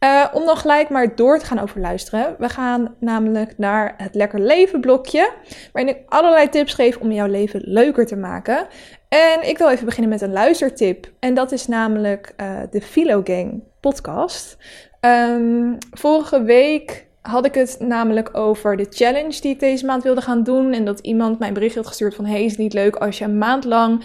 Uh, 0.00 0.26
om 0.32 0.44
dan 0.44 0.56
gelijk 0.56 0.88
maar 0.88 1.16
door 1.16 1.38
te 1.38 1.44
gaan 1.44 1.58
over 1.58 1.80
luisteren. 1.80 2.36
We 2.38 2.48
gaan 2.48 2.94
namelijk 3.00 3.58
naar 3.58 3.94
het 3.96 4.14
Lekker 4.14 4.40
Leven 4.40 4.80
blokje. 4.80 5.32
Waarin 5.72 5.94
ik 5.94 6.02
allerlei 6.08 6.48
tips 6.48 6.74
geef 6.74 6.96
om 6.96 7.12
jouw 7.12 7.26
leven 7.26 7.60
leuker 7.64 8.06
te 8.06 8.16
maken. 8.16 8.66
En 9.08 9.48
ik 9.48 9.58
wil 9.58 9.70
even 9.70 9.84
beginnen 9.84 10.10
met 10.10 10.20
een 10.20 10.32
luistertip. 10.32 11.12
En 11.18 11.34
dat 11.34 11.52
is 11.52 11.66
namelijk 11.66 12.34
uh, 12.36 12.60
de 12.70 12.80
Philo 12.80 13.20
Gang 13.24 13.62
podcast. 13.80 14.56
Um, 15.04 15.78
vorige 15.90 16.42
week 16.42 17.06
had 17.22 17.44
ik 17.44 17.54
het 17.54 17.76
namelijk 17.80 18.36
over 18.36 18.76
de 18.76 18.86
challenge 18.90 19.40
die 19.40 19.52
ik 19.52 19.60
deze 19.60 19.86
maand 19.86 20.02
wilde 20.02 20.20
gaan 20.20 20.42
doen. 20.42 20.72
En 20.72 20.84
dat 20.84 21.00
iemand 21.00 21.38
mijn 21.38 21.54
bericht 21.54 21.74
had 21.74 21.86
gestuurd 21.86 22.14
van... 22.14 22.24
Hey, 22.24 22.44
is 22.44 22.50
het 22.50 22.60
niet 22.60 22.72
leuk 22.72 22.96
als 22.96 23.18
je 23.18 23.24
een 23.24 23.38
maand 23.38 23.64
lang 23.64 24.04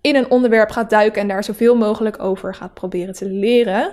in 0.00 0.16
een 0.16 0.30
onderwerp 0.30 0.70
gaat 0.70 0.90
duiken... 0.90 1.20
en 1.22 1.28
daar 1.28 1.44
zoveel 1.44 1.76
mogelijk 1.76 2.22
over 2.22 2.54
gaat 2.54 2.74
proberen 2.74 3.14
te 3.14 3.28
leren... 3.28 3.92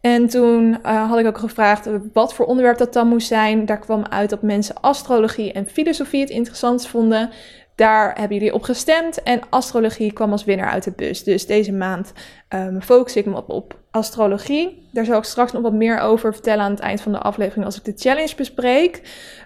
En 0.00 0.28
toen 0.28 0.78
uh, 0.86 1.08
had 1.08 1.18
ik 1.18 1.26
ook 1.26 1.38
gevraagd 1.38 1.88
wat 2.12 2.34
voor 2.34 2.46
onderwerp 2.46 2.78
dat 2.78 2.92
dan 2.92 3.08
moest 3.08 3.26
zijn. 3.26 3.66
Daar 3.66 3.78
kwam 3.78 4.04
uit 4.04 4.30
dat 4.30 4.42
mensen 4.42 4.80
astrologie 4.80 5.52
en 5.52 5.66
filosofie 5.66 6.20
het 6.20 6.30
interessant 6.30 6.86
vonden. 6.86 7.30
Daar 7.78 8.18
hebben 8.18 8.36
jullie 8.36 8.54
op 8.54 8.62
gestemd 8.62 9.22
en 9.22 9.40
astrologie 9.48 10.12
kwam 10.12 10.32
als 10.32 10.44
winnaar 10.44 10.70
uit 10.70 10.84
de 10.84 10.92
bus. 10.96 11.24
Dus 11.24 11.46
deze 11.46 11.72
maand 11.72 12.12
um, 12.48 12.82
focus 12.82 13.16
ik 13.16 13.26
me 13.26 13.36
op, 13.36 13.48
op, 13.48 13.80
astrologie. 13.90 14.88
Daar 14.92 15.04
zal 15.04 15.18
ik 15.18 15.24
straks 15.24 15.52
nog 15.52 15.62
wat 15.62 15.72
meer 15.72 15.98
over 15.98 16.32
vertellen 16.32 16.64
aan 16.64 16.70
het 16.70 16.80
eind 16.80 17.00
van 17.00 17.12
de 17.12 17.18
aflevering 17.18 17.64
als 17.64 17.76
ik 17.76 17.84
de 17.84 17.92
challenge 17.96 18.34
bespreek. 18.36 18.96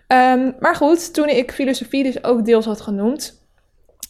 Um, 0.08 0.54
maar 0.60 0.76
goed, 0.76 1.14
toen 1.14 1.28
ik 1.28 1.52
filosofie 1.52 2.02
dus 2.02 2.24
ook 2.24 2.44
deels 2.44 2.64
had 2.64 2.80
genoemd, 2.80 3.46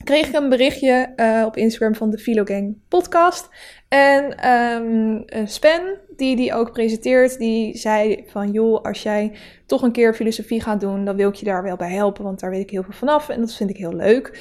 kreeg 0.05 0.29
ik 0.29 0.35
een 0.35 0.49
berichtje 0.49 1.13
uh, 1.17 1.45
op 1.47 1.57
Instagram 1.57 1.95
van 1.95 2.11
de 2.11 2.19
Philogang 2.19 2.77
podcast. 2.89 3.49
En 3.93 4.51
um, 4.51 5.25
Sven, 5.47 5.99
die 6.17 6.37
die 6.37 6.55
ook 6.55 6.73
presenteert, 6.73 7.39
die 7.39 7.77
zei 7.77 8.25
van... 8.27 8.51
joh, 8.51 8.83
als 8.85 9.03
jij 9.03 9.33
toch 9.67 9.83
een 9.83 9.93
keer 9.93 10.15
filosofie 10.15 10.61
gaat 10.61 10.81
doen, 10.81 11.05
dan 11.05 11.17
wil 11.17 11.29
ik 11.29 11.35
je 11.35 11.45
daar 11.45 11.63
wel 11.63 11.77
bij 11.77 11.93
helpen. 11.93 12.25
Want 12.25 12.41
daar 12.41 12.51
weet 12.51 12.63
ik 12.63 12.71
heel 12.71 12.83
veel 12.83 12.93
vanaf 12.93 13.29
en 13.29 13.41
dat 13.41 13.55
vind 13.55 13.71
ik 13.71 13.77
heel 13.77 13.95
leuk. 13.95 14.41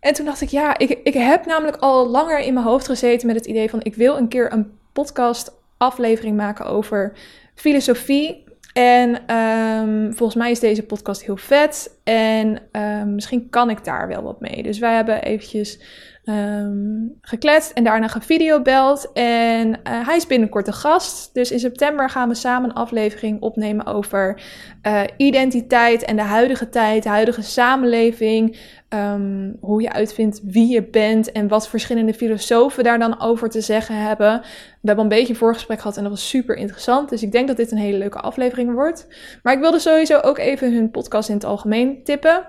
En 0.00 0.14
toen 0.14 0.24
dacht 0.24 0.40
ik, 0.40 0.48
ja, 0.48 0.78
ik, 0.78 0.90
ik 0.90 1.14
heb 1.14 1.46
namelijk 1.46 1.76
al 1.76 2.08
langer 2.08 2.38
in 2.38 2.54
mijn 2.54 2.66
hoofd 2.66 2.86
gezeten 2.86 3.26
met 3.26 3.36
het 3.36 3.46
idee 3.46 3.70
van... 3.70 3.80
ik 3.82 3.94
wil 3.94 4.16
een 4.16 4.28
keer 4.28 4.52
een 4.52 4.78
podcast 4.92 5.52
aflevering 5.76 6.36
maken 6.36 6.66
over 6.66 7.12
filosofie. 7.54 8.44
En 8.72 9.36
um, 9.36 10.14
volgens 10.14 10.38
mij 10.38 10.50
is 10.50 10.60
deze 10.60 10.82
podcast 10.82 11.24
heel 11.24 11.36
vet. 11.36 11.98
En 12.04 12.60
um, 12.72 13.14
misschien 13.14 13.50
kan 13.50 13.70
ik 13.70 13.84
daar 13.84 14.08
wel 14.08 14.22
wat 14.22 14.40
mee. 14.40 14.62
Dus 14.62 14.78
wij 14.78 14.94
hebben 14.94 15.22
eventjes 15.22 15.80
um, 16.24 17.18
gekletst 17.20 17.70
en 17.72 17.84
daarna 17.84 18.08
gevideobeld. 18.08 19.12
En 19.12 19.68
uh, 19.68 19.74
hij 19.84 20.16
is 20.16 20.26
binnenkort 20.26 20.66
een 20.66 20.72
gast. 20.72 21.34
Dus 21.34 21.50
in 21.50 21.58
september 21.58 22.10
gaan 22.10 22.28
we 22.28 22.34
samen 22.34 22.70
een 22.70 22.76
aflevering 22.76 23.40
opnemen 23.40 23.86
over 23.86 24.42
uh, 24.82 25.02
identiteit 25.16 26.04
en 26.04 26.16
de 26.16 26.22
huidige 26.22 26.68
tijd, 26.68 27.02
de 27.02 27.08
huidige 27.08 27.42
samenleving. 27.42 28.58
Um, 28.88 29.56
hoe 29.60 29.82
je 29.82 29.92
uitvindt 29.92 30.40
wie 30.44 30.68
je 30.68 30.82
bent 30.82 31.32
en 31.32 31.48
wat 31.48 31.68
verschillende 31.68 32.14
filosofen 32.14 32.84
daar 32.84 32.98
dan 32.98 33.20
over 33.20 33.50
te 33.50 33.60
zeggen 33.60 33.96
hebben. 33.96 34.40
We 34.40 34.46
hebben 34.86 35.04
een 35.04 35.10
beetje 35.10 35.32
een 35.32 35.38
voorgesprek 35.38 35.80
gehad 35.80 35.96
en 35.96 36.02
dat 36.02 36.12
was 36.12 36.28
super 36.28 36.56
interessant. 36.56 37.08
Dus 37.08 37.22
ik 37.22 37.32
denk 37.32 37.48
dat 37.48 37.56
dit 37.56 37.70
een 37.70 37.78
hele 37.78 37.98
leuke 37.98 38.20
aflevering 38.20 38.72
wordt. 38.72 39.06
Maar 39.42 39.52
ik 39.52 39.60
wilde 39.60 39.78
sowieso 39.78 40.18
ook 40.18 40.38
even 40.38 40.74
hun 40.74 40.90
podcast 40.90 41.28
in 41.28 41.34
het 41.34 41.44
algemeen 41.44 42.04
tippen. 42.04 42.46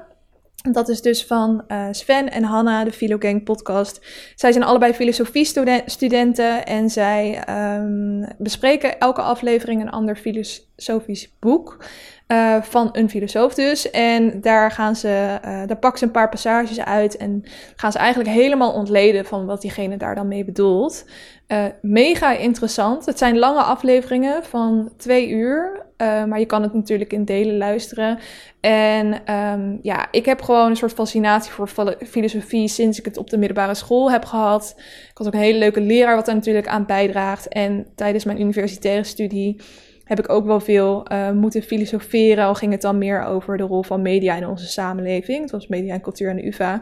Dat 0.72 0.90
is 0.90 1.02
dus 1.02 1.26
van 1.26 1.64
uh, 1.68 1.88
Sven 1.92 2.32
en 2.32 2.44
Hanna, 2.44 2.84
de 2.84 2.92
Philogang 2.92 3.44
podcast. 3.44 4.06
Zij 4.36 4.52
zijn 4.52 4.64
allebei 4.64 4.94
filosofie-studenten 4.94 6.66
en 6.66 6.90
zij 6.90 7.44
um, 7.78 8.28
bespreken 8.38 9.00
elke 9.00 9.22
aflevering 9.22 9.82
een 9.82 9.90
ander 9.90 10.16
filosofisch 10.16 11.30
boek. 11.40 11.86
Uh, 12.28 12.62
van 12.62 12.90
een 12.92 13.10
filosoof 13.10 13.54
dus. 13.54 13.92
En 13.92 14.42
daar 14.42 14.72
gaan 14.72 14.96
ze, 14.96 15.40
uh, 15.46 15.68
daar 15.68 15.78
pakken 15.78 16.00
ze 16.00 16.06
een 16.06 16.12
paar 16.12 16.30
passages 16.30 16.80
uit 16.80 17.18
en 17.18 17.44
gaan 17.76 17.92
ze 17.92 17.98
eigenlijk 17.98 18.30
helemaal 18.30 18.74
ontleden 18.74 19.26
van 19.26 19.46
wat 19.46 19.62
diegene 19.62 19.98
daar 19.98 20.16
dan 20.16 20.28
mee 20.28 20.46
bedoelt. 20.46 21.06
Mega 21.82 22.32
interessant. 22.32 23.06
Het 23.06 23.18
zijn 23.18 23.38
lange 23.38 23.62
afleveringen 23.62 24.44
van 24.44 24.92
twee 24.98 25.30
uur, 25.30 25.85
maar 25.98 26.40
je 26.40 26.46
kan 26.46 26.62
het 26.62 26.74
natuurlijk 26.74 27.14
in 27.14 27.26
delen 27.26 27.58
luisteren. 27.58 28.20
En 28.60 29.34
um, 29.34 29.80
ja, 29.82 30.08
ik 30.12 30.26
heb 30.26 30.42
gewoon 30.42 30.70
een 30.70 30.76
soort 30.76 30.94
fascinatie 30.94 31.52
voor 31.52 31.96
filosofie 32.06 32.68
sinds 32.68 33.00
ik 33.00 33.06
het 33.06 33.18
op 33.18 33.30
de 33.30 33.38
middelbare 33.38 33.76
school 33.76 34.12
heb 34.12 34.26
gehad. 34.26 34.74
Ik 35.10 35.18
had 35.18 35.28
ook 35.28 35.34
een 35.34 35.40
hele 35.40 35.60
leuke 35.60 35.82
leraar 35.82 36.16
wat 36.16 36.26
daar 36.26 36.36
natuurlijk 36.36 36.68
aan 36.68 36.86
bijdraagt. 36.86 37.48
En 37.48 37.88
tijdens 37.96 38.26
mijn 38.26 38.42
universitaire 38.42 39.04
studie 39.04 39.62
heb 40.04 40.20
ik 40.20 40.30
ook 40.30 40.46
wel 40.46 40.60
veel 40.60 41.06
uh, 41.12 41.32
moeten 41.32 41.62
filosoferen. 41.62 42.46
Al 42.46 42.56
ging 42.56 42.72
het 42.72 42.82
dan 42.82 42.98
meer 42.98 43.24
over 43.24 43.58
de 43.58 43.64
rol 43.64 43.84
van 43.84 44.02
media 44.02 44.36
in 44.36 44.48
onze 44.48 44.68
samenleving. 44.68 45.42
Het 45.42 45.52
was 45.52 45.68
media 45.68 45.94
en 45.94 46.02
cultuur 46.02 46.30
aan 46.30 46.36
de 46.36 46.48
UvA. 46.48 46.82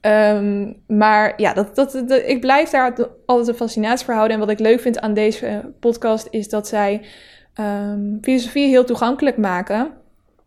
Um, 0.00 0.82
maar 0.86 1.32
ja, 1.36 1.52
dat, 1.52 1.74
dat, 1.74 1.94
ik 2.26 2.40
blijf 2.40 2.70
daar 2.70 3.08
altijd 3.26 3.48
een 3.48 3.54
fascinatie 3.54 4.04
voor 4.04 4.14
houden. 4.14 4.34
En 4.36 4.42
wat 4.42 4.50
ik 4.50 4.58
leuk 4.58 4.80
vind 4.80 5.00
aan 5.00 5.14
deze 5.14 5.72
podcast 5.80 6.28
is 6.30 6.48
dat 6.48 6.68
zij 6.68 7.00
um, 7.54 8.18
filosofie 8.22 8.68
heel 8.68 8.84
toegankelijk 8.84 9.36
maken 9.36 9.92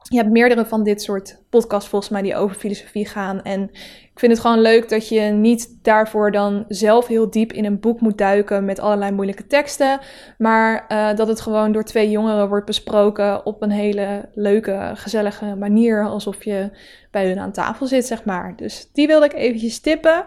je 0.09 0.17
hebt 0.17 0.31
meerdere 0.31 0.65
van 0.65 0.83
dit 0.83 1.01
soort 1.01 1.37
podcasts 1.49 1.89
volgens 1.89 2.11
mij 2.11 2.21
die 2.21 2.35
over 2.35 2.55
filosofie 2.55 3.07
gaan. 3.07 3.41
En 3.41 3.69
ik 4.13 4.19
vind 4.19 4.31
het 4.31 4.41
gewoon 4.41 4.61
leuk 4.61 4.89
dat 4.89 5.09
je 5.09 5.21
niet 5.21 5.77
daarvoor 5.81 6.31
dan 6.31 6.65
zelf 6.67 7.07
heel 7.07 7.29
diep 7.29 7.53
in 7.53 7.65
een 7.65 7.79
boek 7.79 8.01
moet 8.01 8.17
duiken 8.17 8.65
met 8.65 8.79
allerlei 8.79 9.11
moeilijke 9.11 9.47
teksten. 9.47 9.99
Maar 10.37 10.85
uh, 10.89 11.15
dat 11.15 11.27
het 11.27 11.41
gewoon 11.41 11.71
door 11.71 11.83
twee 11.83 12.09
jongeren 12.09 12.49
wordt 12.49 12.65
besproken 12.65 13.45
op 13.45 13.61
een 13.61 13.71
hele 13.71 14.29
leuke, 14.33 14.91
gezellige 14.93 15.55
manier. 15.55 16.05
Alsof 16.05 16.43
je 16.43 16.69
bij 17.11 17.27
hun 17.27 17.39
aan 17.39 17.51
tafel 17.51 17.87
zit, 17.87 18.05
zeg 18.05 18.25
maar. 18.25 18.53
Dus 18.55 18.89
die 18.91 19.07
wilde 19.07 19.25
ik 19.25 19.33
eventjes 19.33 19.79
tippen. 19.79 20.25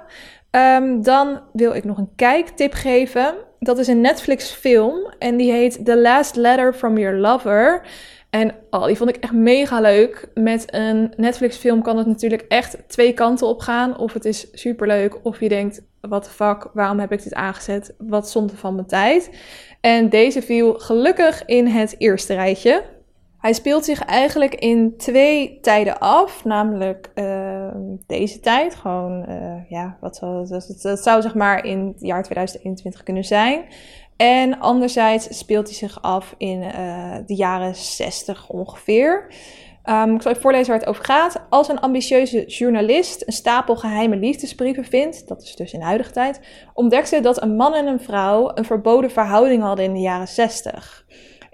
Um, 0.50 1.02
dan 1.02 1.40
wil 1.52 1.74
ik 1.74 1.84
nog 1.84 1.98
een 1.98 2.14
kijktip 2.16 2.72
geven. 2.72 3.34
Dat 3.66 3.78
is 3.78 3.86
een 3.86 4.00
Netflix 4.00 4.50
film 4.50 5.12
en 5.18 5.36
die 5.36 5.52
heet 5.52 5.84
The 5.84 5.96
Last 5.96 6.36
Letter 6.36 6.74
from 6.74 6.98
Your 6.98 7.16
Lover. 7.16 7.82
En 8.30 8.54
oh, 8.70 8.86
die 8.86 8.96
vond 8.96 9.10
ik 9.10 9.16
echt 9.16 9.32
mega 9.32 9.80
leuk. 9.80 10.28
Met 10.34 10.74
een 10.74 11.12
Netflix-film 11.16 11.82
kan 11.82 11.98
het 11.98 12.06
natuurlijk 12.06 12.44
echt 12.48 12.78
twee 12.86 13.12
kanten 13.12 13.46
op 13.46 13.60
gaan. 13.60 13.98
Of 13.98 14.12
het 14.12 14.24
is 14.24 14.46
super 14.52 14.86
leuk, 14.86 15.18
of 15.22 15.40
je 15.40 15.48
denkt: 15.48 15.82
wat 16.00 16.24
de 16.24 16.30
fuck, 16.30 16.68
waarom 16.72 16.98
heb 16.98 17.12
ik 17.12 17.22
dit 17.22 17.34
aangezet? 17.34 17.94
Wat 17.98 18.30
zonde 18.30 18.56
van 18.56 18.74
mijn 18.74 18.86
tijd. 18.86 19.30
En 19.80 20.08
deze 20.08 20.42
viel 20.42 20.74
gelukkig 20.74 21.44
in 21.44 21.66
het 21.66 21.94
eerste 21.98 22.34
rijtje. 22.34 22.82
Hij 23.46 23.54
speelt 23.54 23.84
zich 23.84 24.04
eigenlijk 24.04 24.54
in 24.54 24.96
twee 24.96 25.58
tijden 25.60 25.98
af, 25.98 26.44
namelijk 26.44 27.10
uh, 27.14 27.68
deze 28.06 28.40
tijd, 28.40 28.74
gewoon, 28.74 29.24
uh, 29.28 29.70
ja, 29.70 29.96
wat 30.00 30.16
zou, 30.16 30.46
dat, 30.48 30.78
dat, 30.82 31.02
zou 31.02 31.22
zeg 31.22 31.34
maar 31.34 31.64
in 31.64 31.86
het 31.86 32.00
jaar 32.00 32.22
2021 32.22 33.02
kunnen 33.02 33.24
zijn. 33.24 33.64
En 34.16 34.58
anderzijds 34.58 35.38
speelt 35.38 35.66
hij 35.66 35.76
zich 35.76 36.02
af 36.02 36.34
in 36.38 36.62
uh, 36.62 37.16
de 37.26 37.34
jaren 37.34 37.74
60 37.74 38.48
ongeveer. 38.48 39.26
Um, 39.84 40.14
ik 40.14 40.22
zal 40.22 40.30
even 40.30 40.42
voorlezen 40.42 40.68
waar 40.70 40.78
het 40.78 40.88
over 40.88 41.04
gaat. 41.04 41.42
Als 41.50 41.68
een 41.68 41.80
ambitieuze 41.80 42.44
journalist 42.46 43.26
een 43.26 43.32
stapel 43.32 43.76
geheime 43.76 44.16
liefdesbrieven 44.16 44.84
vindt, 44.84 45.28
dat 45.28 45.42
is 45.42 45.56
dus 45.56 45.72
in 45.72 45.80
huidige 45.80 46.12
tijd, 46.12 46.40
ontdekt 46.74 47.08
ze 47.08 47.20
dat 47.20 47.42
een 47.42 47.56
man 47.56 47.74
en 47.74 47.86
een 47.86 48.00
vrouw 48.00 48.50
een 48.54 48.64
verboden 48.64 49.10
verhouding 49.10 49.62
hadden 49.62 49.84
in 49.84 49.92
de 49.92 50.00
jaren 50.00 50.28
60. 50.28 51.04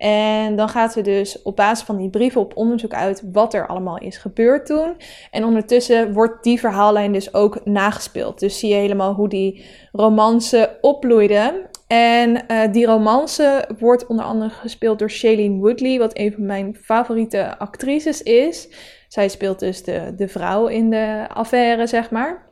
En 0.03 0.57
dan 0.57 0.69
gaat 0.69 0.93
ze 0.93 1.01
dus 1.01 1.43
op 1.43 1.57
basis 1.57 1.87
van 1.87 1.97
die 1.97 2.11
brieven 2.11 2.41
op 2.41 2.57
onderzoek 2.57 2.93
uit 2.93 3.23
wat 3.33 3.55
er 3.55 3.67
allemaal 3.67 3.99
is 3.99 4.17
gebeurd 4.17 4.67
toen. 4.67 4.97
En 5.31 5.45
ondertussen 5.45 6.13
wordt 6.13 6.43
die 6.43 6.61
verhaallijn 6.61 7.13
dus 7.13 7.35
ook 7.35 7.65
nagespeeld. 7.65 8.41
Dus 8.41 8.59
zie 8.59 8.69
je 8.69 8.75
helemaal 8.75 9.15
hoe 9.15 9.29
die 9.29 9.65
romance 9.93 10.79
opbloeide. 10.81 11.69
En 11.87 12.45
uh, 12.49 12.73
die 12.73 12.87
romance 12.87 13.69
wordt 13.79 14.07
onder 14.07 14.25
andere 14.25 14.51
gespeeld 14.51 14.99
door 14.99 15.11
Shailene 15.11 15.59
Woodley, 15.59 15.99
wat 15.99 16.19
een 16.19 16.33
van 16.33 16.47
mijn 16.47 16.77
favoriete 16.81 17.59
actrices 17.59 18.23
is. 18.23 18.69
Zij 19.09 19.29
speelt 19.29 19.59
dus 19.59 19.85
de, 19.85 20.13
de 20.17 20.29
vrouw 20.29 20.67
in 20.67 20.91
de 20.91 21.27
affaire, 21.29 21.87
zeg 21.87 22.11
maar. 22.11 22.52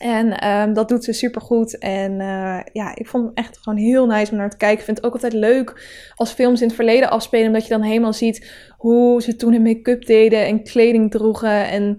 En 0.00 0.48
um, 0.48 0.72
dat 0.74 0.88
doet 0.88 1.04
ze 1.04 1.12
super 1.12 1.40
goed. 1.40 1.78
En 1.78 2.12
uh, 2.12 2.60
ja, 2.72 2.94
ik 2.94 3.06
vond 3.06 3.28
het 3.28 3.38
echt 3.38 3.58
gewoon 3.58 3.78
heel 3.78 4.06
nice 4.06 4.32
om 4.32 4.38
naar 4.38 4.50
te 4.50 4.56
kijken. 4.56 4.78
Ik 4.78 4.84
vind 4.84 4.96
het 4.96 5.06
ook 5.06 5.12
altijd 5.12 5.32
leuk 5.32 5.88
als 6.14 6.32
films 6.32 6.60
in 6.60 6.66
het 6.66 6.76
verleden 6.76 7.10
afspelen. 7.10 7.46
Omdat 7.46 7.62
je 7.62 7.68
dan 7.68 7.82
helemaal 7.82 8.12
ziet 8.12 8.50
hoe 8.76 9.22
ze 9.22 9.36
toen 9.36 9.52
hun 9.52 9.62
make-up 9.62 10.06
deden 10.06 10.46
en 10.46 10.62
kleding 10.62 11.10
droegen. 11.10 11.68
En 11.68 11.98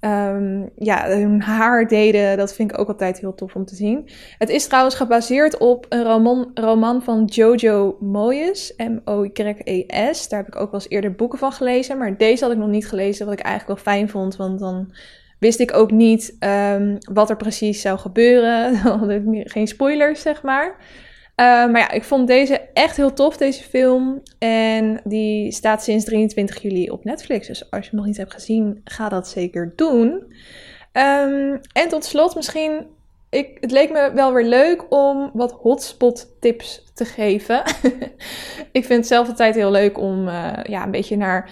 um, 0.00 0.70
ja, 0.76 1.08
hun 1.08 1.42
haar 1.42 1.88
deden. 1.88 2.36
Dat 2.36 2.54
vind 2.54 2.70
ik 2.72 2.78
ook 2.78 2.88
altijd 2.88 3.20
heel 3.20 3.34
tof 3.34 3.54
om 3.54 3.64
te 3.64 3.74
zien. 3.74 4.08
Het 4.38 4.48
is 4.48 4.66
trouwens 4.66 4.94
gebaseerd 4.94 5.58
op 5.58 5.86
een 5.88 6.02
roman, 6.02 6.50
roman 6.54 7.02
van 7.02 7.24
Jojo 7.24 7.96
Moyes. 8.00 8.74
M-O-Y-E-S. 8.76 10.28
Daar 10.28 10.38
heb 10.38 10.54
ik 10.54 10.60
ook 10.60 10.70
wel 10.70 10.80
eens 10.80 10.90
eerder 10.90 11.14
boeken 11.14 11.38
van 11.38 11.52
gelezen. 11.52 11.98
Maar 11.98 12.16
deze 12.16 12.44
had 12.44 12.52
ik 12.52 12.58
nog 12.58 12.68
niet 12.68 12.88
gelezen. 12.88 13.26
Wat 13.26 13.38
ik 13.38 13.44
eigenlijk 13.44 13.82
wel 13.82 13.94
fijn 13.94 14.08
vond. 14.08 14.36
Want 14.36 14.58
dan 14.58 14.92
wist 15.38 15.60
ik 15.60 15.74
ook 15.74 15.90
niet 15.90 16.36
um, 16.40 16.98
wat 17.12 17.30
er 17.30 17.36
precies 17.36 17.80
zou 17.80 17.98
gebeuren. 17.98 18.76
Geen 19.52 19.66
spoilers, 19.66 20.20
zeg 20.20 20.42
maar. 20.42 20.76
Uh, 21.36 21.46
maar 21.46 21.78
ja, 21.78 21.90
ik 21.90 22.04
vond 22.04 22.26
deze 22.26 22.60
echt 22.72 22.96
heel 22.96 23.12
tof, 23.12 23.36
deze 23.36 23.62
film. 23.62 24.22
En 24.38 25.00
die 25.04 25.52
staat 25.52 25.82
sinds 25.82 26.04
23 26.04 26.62
juli 26.62 26.90
op 26.90 27.04
Netflix. 27.04 27.46
Dus 27.46 27.70
als 27.70 27.84
je 27.84 27.90
hem 27.90 27.98
nog 27.98 28.08
niet 28.08 28.16
hebt 28.16 28.32
gezien, 28.32 28.80
ga 28.84 29.08
dat 29.08 29.28
zeker 29.28 29.72
doen. 29.76 30.10
Um, 30.92 31.60
en 31.72 31.88
tot 31.88 32.04
slot 32.04 32.34
misschien... 32.34 32.86
Ik, 33.30 33.56
het 33.60 33.70
leek 33.70 33.92
me 33.92 34.10
wel 34.14 34.32
weer 34.32 34.44
leuk 34.44 34.92
om 34.92 35.30
wat 35.32 35.52
hotspot 35.52 36.36
tips 36.40 36.84
te 36.94 37.04
geven. 37.04 37.62
ik 38.72 38.84
vind 38.84 38.98
het 38.98 39.06
zelf 39.06 39.28
altijd 39.28 39.54
heel 39.54 39.70
leuk 39.70 39.98
om 39.98 40.28
uh, 40.28 40.52
ja, 40.62 40.84
een 40.84 40.90
beetje 40.90 41.16
naar 41.16 41.50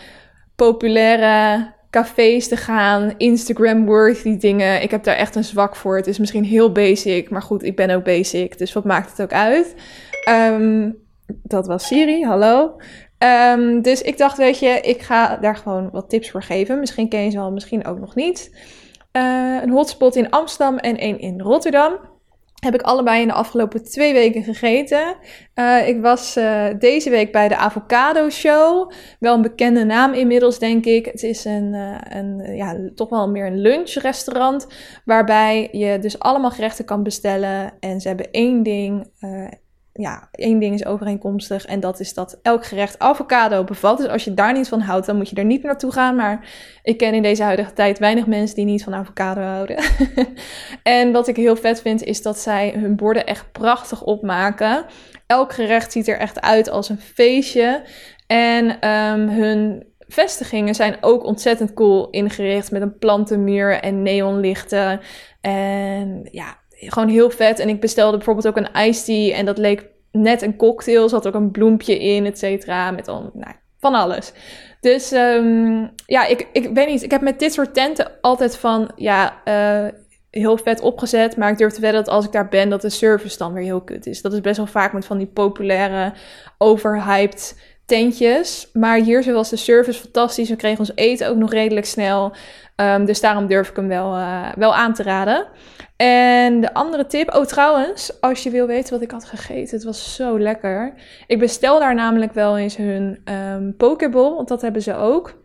populaire 0.56 1.72
cafés 1.94 2.48
te 2.48 2.56
gaan, 2.56 3.14
Instagram-worthy 3.16 4.36
dingen. 4.36 4.82
Ik 4.82 4.90
heb 4.90 5.04
daar 5.04 5.16
echt 5.16 5.34
een 5.34 5.44
zwak 5.44 5.76
voor. 5.76 5.96
Het 5.96 6.06
is 6.06 6.18
misschien 6.18 6.44
heel 6.44 6.72
basic, 6.72 7.30
maar 7.30 7.42
goed, 7.42 7.62
ik 7.62 7.76
ben 7.76 7.90
ook 7.90 8.04
basic, 8.04 8.58
dus 8.58 8.72
wat 8.72 8.84
maakt 8.84 9.10
het 9.10 9.22
ook 9.22 9.32
uit? 9.32 9.74
Um, 10.28 10.96
dat 11.26 11.66
was 11.66 11.86
Siri, 11.86 12.24
hallo. 12.24 12.76
Um, 13.18 13.82
dus 13.82 14.02
ik 14.02 14.18
dacht, 14.18 14.36
weet 14.36 14.58
je, 14.58 14.80
ik 14.80 15.02
ga 15.02 15.36
daar 15.36 15.56
gewoon 15.56 15.90
wat 15.90 16.10
tips 16.10 16.30
voor 16.30 16.42
geven. 16.42 16.78
Misschien 16.78 17.08
ken 17.08 17.24
je 17.24 17.30
ze 17.30 17.38
al, 17.38 17.52
misschien 17.52 17.86
ook 17.86 17.98
nog 17.98 18.14
niet. 18.14 18.50
Uh, 19.12 19.62
een 19.62 19.70
hotspot 19.70 20.16
in 20.16 20.30
Amsterdam 20.30 20.78
en 20.78 20.96
één 20.96 21.18
in 21.18 21.40
Rotterdam. 21.40 21.92
Heb 22.64 22.74
ik 22.74 22.82
allebei 22.82 23.20
in 23.20 23.28
de 23.28 23.34
afgelopen 23.34 23.84
twee 23.84 24.12
weken 24.12 24.42
gegeten. 24.42 25.16
Uh, 25.54 25.88
ik 25.88 26.00
was 26.00 26.36
uh, 26.36 26.66
deze 26.78 27.10
week 27.10 27.32
bij 27.32 27.48
de 27.48 27.56
Avocado 27.56 28.30
Show. 28.30 28.90
Wel 29.18 29.34
een 29.34 29.42
bekende 29.42 29.84
naam 29.84 30.12
inmiddels, 30.12 30.58
denk 30.58 30.84
ik. 30.84 31.06
Het 31.06 31.22
is 31.22 31.44
een, 31.44 31.72
uh, 31.72 31.96
een 32.08 32.56
ja, 32.56 32.76
toch 32.94 33.08
wel 33.08 33.28
meer 33.28 33.46
een 33.46 33.60
lunchrestaurant. 33.60 34.66
Waarbij 35.04 35.68
je 35.72 35.98
dus 35.98 36.18
allemaal 36.18 36.50
gerechten 36.50 36.84
kan 36.84 37.02
bestellen. 37.02 37.72
En 37.80 38.00
ze 38.00 38.08
hebben 38.08 38.30
één 38.30 38.62
ding 38.62 39.10
ja, 40.00 40.28
één 40.32 40.58
ding 40.58 40.74
is 40.74 40.84
overeenkomstig 40.84 41.64
en 41.64 41.80
dat 41.80 42.00
is 42.00 42.14
dat 42.14 42.38
elk 42.42 42.64
gerecht 42.64 42.98
avocado 42.98 43.64
bevat. 43.64 43.98
Dus 43.98 44.08
als 44.08 44.24
je 44.24 44.34
daar 44.34 44.52
niet 44.52 44.68
van 44.68 44.80
houdt, 44.80 45.06
dan 45.06 45.16
moet 45.16 45.28
je 45.28 45.36
er 45.36 45.44
niet 45.44 45.62
naartoe 45.62 45.92
gaan. 45.92 46.16
Maar 46.16 46.48
ik 46.82 46.96
ken 46.96 47.14
in 47.14 47.22
deze 47.22 47.42
huidige 47.42 47.72
tijd 47.72 47.98
weinig 47.98 48.26
mensen 48.26 48.56
die 48.56 48.64
niet 48.64 48.84
van 48.84 48.94
avocado 48.94 49.40
houden. 49.40 49.76
en 50.82 51.12
wat 51.12 51.28
ik 51.28 51.36
heel 51.36 51.56
vet 51.56 51.80
vind, 51.80 52.02
is 52.02 52.22
dat 52.22 52.38
zij 52.38 52.74
hun 52.76 52.96
borden 52.96 53.26
echt 53.26 53.52
prachtig 53.52 54.02
opmaken. 54.02 54.84
Elk 55.26 55.52
gerecht 55.52 55.92
ziet 55.92 56.08
er 56.08 56.18
echt 56.18 56.40
uit 56.40 56.68
als 56.68 56.88
een 56.88 57.00
feestje. 57.00 57.82
En 58.26 58.88
um, 58.88 59.28
hun 59.28 59.86
vestigingen 59.98 60.74
zijn 60.74 60.96
ook 61.00 61.24
ontzettend 61.24 61.74
cool 61.74 62.10
ingericht 62.10 62.70
met 62.70 62.82
een 62.82 62.98
plantenmuur 62.98 63.80
en 63.80 64.02
neonlichten. 64.02 65.00
En 65.40 66.28
ja, 66.30 66.58
gewoon 66.92 67.08
heel 67.08 67.30
vet. 67.30 67.58
En 67.58 67.68
ik 67.68 67.80
bestelde 67.80 68.16
bijvoorbeeld 68.16 68.46
ook 68.46 68.56
een 68.56 68.86
iced 68.86 69.32
en 69.32 69.44
dat 69.44 69.58
leek 69.58 69.86
net 70.10 70.42
een 70.42 70.56
cocktail. 70.56 71.08
Zat 71.08 71.26
ook 71.26 71.34
een 71.34 71.50
bloempje 71.50 71.98
in, 71.98 72.26
et 72.26 72.38
cetera. 72.38 72.90
Met 72.90 73.08
al, 73.08 73.30
nou, 73.34 73.54
van 73.78 73.94
alles. 73.94 74.32
Dus 74.80 75.12
um, 75.12 75.92
ja, 76.06 76.26
ik, 76.26 76.48
ik 76.52 76.70
weet 76.74 76.88
niet. 76.88 77.02
Ik 77.02 77.10
heb 77.10 77.20
met 77.20 77.38
dit 77.38 77.52
soort 77.52 77.74
tenten 77.74 78.10
altijd 78.20 78.56
van, 78.56 78.90
ja, 78.96 79.40
uh, 79.44 79.92
heel 80.30 80.56
vet 80.56 80.80
opgezet. 80.80 81.36
Maar 81.36 81.50
ik 81.50 81.58
durf 81.58 81.72
te 81.72 81.80
wedden 81.80 82.04
dat 82.04 82.14
als 82.14 82.24
ik 82.24 82.32
daar 82.32 82.48
ben, 82.48 82.68
dat 82.68 82.80
de 82.80 82.90
service 82.90 83.38
dan 83.38 83.52
weer 83.52 83.62
heel 83.64 83.80
kut 83.80 84.06
is. 84.06 84.22
Dat 84.22 84.32
is 84.32 84.40
best 84.40 84.56
wel 84.56 84.66
vaak 84.66 84.92
met 84.92 85.04
van 85.04 85.18
die 85.18 85.26
populaire, 85.26 86.12
overhyped 86.58 87.73
tentjes. 87.86 88.68
Maar 88.72 88.98
hier 88.98 89.32
was 89.32 89.50
de 89.50 89.56
service 89.56 90.00
fantastisch. 90.00 90.48
We 90.48 90.56
kregen 90.56 90.78
ons 90.78 90.92
eten 90.94 91.28
ook 91.28 91.36
nog 91.36 91.52
redelijk 91.52 91.86
snel. 91.86 92.32
Um, 92.76 93.04
dus 93.04 93.20
daarom 93.20 93.46
durf 93.46 93.68
ik 93.68 93.76
hem 93.76 93.88
wel, 93.88 94.16
uh, 94.16 94.52
wel 94.56 94.74
aan 94.74 94.94
te 94.94 95.02
raden. 95.02 95.46
En 95.96 96.60
de 96.60 96.74
andere 96.74 97.06
tip, 97.06 97.34
oh 97.34 97.44
trouwens, 97.44 98.20
als 98.20 98.42
je 98.42 98.50
wil 98.50 98.66
weten 98.66 98.92
wat 98.92 99.02
ik 99.02 99.10
had 99.10 99.24
gegeten, 99.24 99.76
het 99.76 99.84
was 99.84 100.14
zo 100.14 100.38
lekker. 100.38 100.94
Ik 101.26 101.38
bestel 101.38 101.78
daar 101.78 101.94
namelijk 101.94 102.32
wel 102.32 102.58
eens 102.58 102.76
hun 102.76 103.22
um, 103.24 103.76
pokeball, 103.76 104.34
want 104.34 104.48
dat 104.48 104.62
hebben 104.62 104.82
ze 104.82 104.94
ook. 104.94 105.42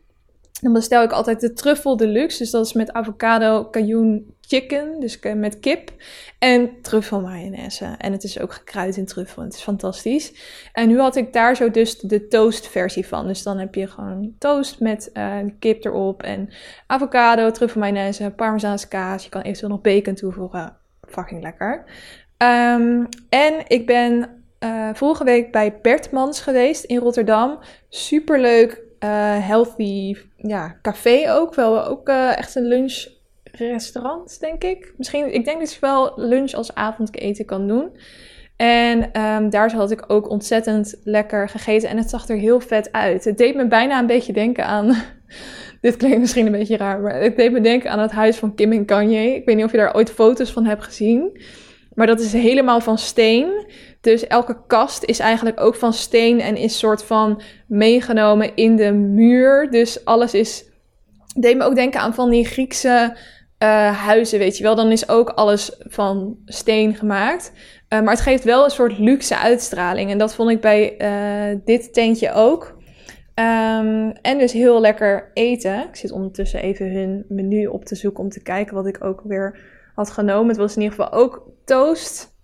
Dan 0.62 0.73
bestel 0.73 1.04
ik 1.04 1.12
altijd 1.12 1.39
de 1.39 1.54
truffel 1.54 1.97
deluxe. 1.97 2.38
Dus 2.38 2.52
dat 2.52 2.65
is 2.65 2.73
met 2.73 2.91
avocado, 2.91 3.69
cajun 3.69 4.36
chicken, 4.49 4.99
dus 4.99 5.19
met 5.35 5.59
kip. 5.59 5.91
En 6.39 6.81
truffel 6.81 7.21
mayonaise. 7.21 7.95
En 7.97 8.12
het 8.12 8.23
is 8.23 8.39
ook 8.39 8.53
gekruid 8.53 8.97
in 8.97 9.05
truffel. 9.05 9.43
Het 9.43 9.53
is 9.53 9.62
fantastisch. 9.62 10.33
En 10.73 10.88
nu 10.88 10.99
had 10.99 11.15
ik 11.15 11.33
daar 11.33 11.55
zo 11.55 11.71
dus 11.71 11.99
de 11.99 12.27
toast 12.27 12.67
versie 12.67 13.07
van. 13.07 13.27
Dus 13.27 13.43
dan 13.43 13.57
heb 13.57 13.75
je 13.75 13.88
gewoon 13.88 14.35
toast 14.38 14.79
met 14.79 15.09
uh, 15.13 15.38
kip 15.59 15.85
erop. 15.85 16.23
En 16.23 16.49
avocado, 16.88 17.51
truffel 17.51 17.79
mayonaise, 17.79 18.33
parmezaanse 18.35 18.88
kaas. 18.88 19.23
Je 19.23 19.29
kan 19.29 19.41
eventueel 19.41 19.71
nog 19.71 19.81
bacon 19.81 20.13
toevoegen. 20.13 20.77
Fucking 21.07 21.41
lekker. 21.41 21.83
Um, 22.38 23.07
en 23.29 23.53
ik 23.67 23.85
ben 23.85 24.43
uh, 24.63 24.89
vorige 24.93 25.23
week 25.23 25.51
bij 25.51 25.79
Bertmans 25.81 26.41
geweest 26.41 26.83
in 26.83 26.97
Rotterdam. 26.97 27.59
Superleuk 27.89 28.81
uh, 28.99 29.09
healthy 29.47 30.15
ja, 30.35 30.79
café 30.81 31.31
ook. 31.31 31.55
Wel 31.55 31.85
ook 31.85 32.09
echt 32.09 32.55
een 32.55 32.67
lunchrestaurant, 33.60 34.39
denk 34.39 34.63
ik. 34.63 34.93
Misschien, 34.98 35.34
ik 35.34 35.45
denk 35.45 35.60
dat 35.60 35.74
je 35.74 35.80
wel 35.80 36.13
lunch 36.15 36.54
als 36.54 36.76
avondeten 36.76 37.45
kan 37.45 37.67
doen. 37.67 37.91
En 38.56 39.22
um, 39.22 39.50
daar 39.50 39.72
had 39.74 39.91
ik 39.91 40.04
ook 40.08 40.30
ontzettend 40.30 41.00
lekker 41.04 41.50
gegeten. 41.50 41.89
En 41.89 41.98
het 41.98 42.10
zag 42.10 42.28
er 42.28 42.38
heel 42.38 42.60
vet 42.60 42.91
uit. 42.91 43.24
Het 43.24 43.38
deed 43.38 43.56
me 43.56 43.67
bijna 43.67 44.00
een 44.00 44.06
beetje 44.06 44.34
denken 44.34 44.65
aan. 44.65 44.95
Dit 45.82 45.98
klinkt 45.98 46.19
misschien 46.19 46.45
een 46.45 46.52
beetje 46.52 46.78
raar, 46.78 47.00
maar 47.00 47.22
het 47.22 47.36
deed 47.36 47.52
me 47.52 47.62
denken 47.62 47.91
aan 47.91 48.00
het 48.00 48.12
huis 48.12 48.38
van 48.38 48.56
Kim 48.56 48.72
en 48.72 48.86
Kanye. 48.86 49.36
Ik 49.36 49.45
weet 49.45 49.56
niet 49.56 49.65
of 49.65 49.72
je 49.72 49.78
daar 49.78 49.95
ooit 49.95 50.12
foto's 50.12 50.52
van 50.52 50.65
hebt 50.65 50.84
gezien. 50.84 51.41
Maar 51.93 52.08
dat 52.08 52.19
is 52.19 52.34
helemaal 52.34 52.82
van 52.82 52.98
steen. 52.98 53.67
Dus 54.02 54.28
elke 54.28 54.65
kast 54.67 55.04
is 55.04 55.19
eigenlijk 55.19 55.60
ook 55.60 55.76
van 55.76 55.93
steen 55.93 56.39
en 56.39 56.56
is 56.56 56.80
soort 56.80 57.04
van 57.04 57.41
meegenomen 57.67 58.56
in 58.56 58.76
de 58.76 58.91
muur. 58.91 59.69
Dus 59.72 60.06
alles 60.06 60.34
is. 60.34 60.67
Deed 61.39 61.58
me 61.58 61.63
ook 61.63 61.76
denken 61.76 62.00
aan 62.00 62.13
van 62.13 62.30
die 62.30 62.45
Griekse 62.45 63.17
uh, 63.63 64.06
huizen, 64.06 64.39
weet 64.39 64.58
je 64.58 64.63
wel. 64.63 64.76
Dan 64.76 64.91
is 64.91 65.10
ook 65.10 65.30
alles 65.30 65.76
van 65.80 66.38
steen 66.45 66.95
gemaakt. 66.95 67.52
Uh, 67.89 68.02
maar 68.02 68.13
het 68.13 68.22
geeft 68.22 68.43
wel 68.43 68.63
een 68.63 68.69
soort 68.69 69.00
luxe 69.00 69.38
uitstraling. 69.38 70.12
En 70.12 70.17
dat 70.17 70.36
vond 70.36 70.50
ik 70.50 70.62
bij 70.62 70.95
uh, 71.02 71.60
dit 71.65 71.93
tentje 71.93 72.34
ook. 72.34 72.78
Um, 73.36 74.12
en 74.12 74.38
dus 74.38 74.52
heel 74.52 74.82
lekker 74.82 75.32
eten. 75.34 75.88
Ik 75.88 75.95
zit 75.95 76.12
ondertussen 76.12 76.62
even 76.62 76.91
hun 76.91 77.26
menu 77.28 77.65
op 77.65 77.86
te 77.86 77.95
zoeken 77.95 78.24
om 78.24 78.30
te 78.30 78.41
kijken 78.41 78.76
wat 78.76 78.88
ik 78.88 79.04
ook 79.04 79.22
weer 79.24 79.60
had 79.95 80.12
genomen. 80.12 80.48
Het 80.48 80.58
was 80.58 80.76
in 80.76 80.82
ieder 80.82 80.98
geval 80.98 81.19
ook 81.19 81.52
toast. 81.65 82.38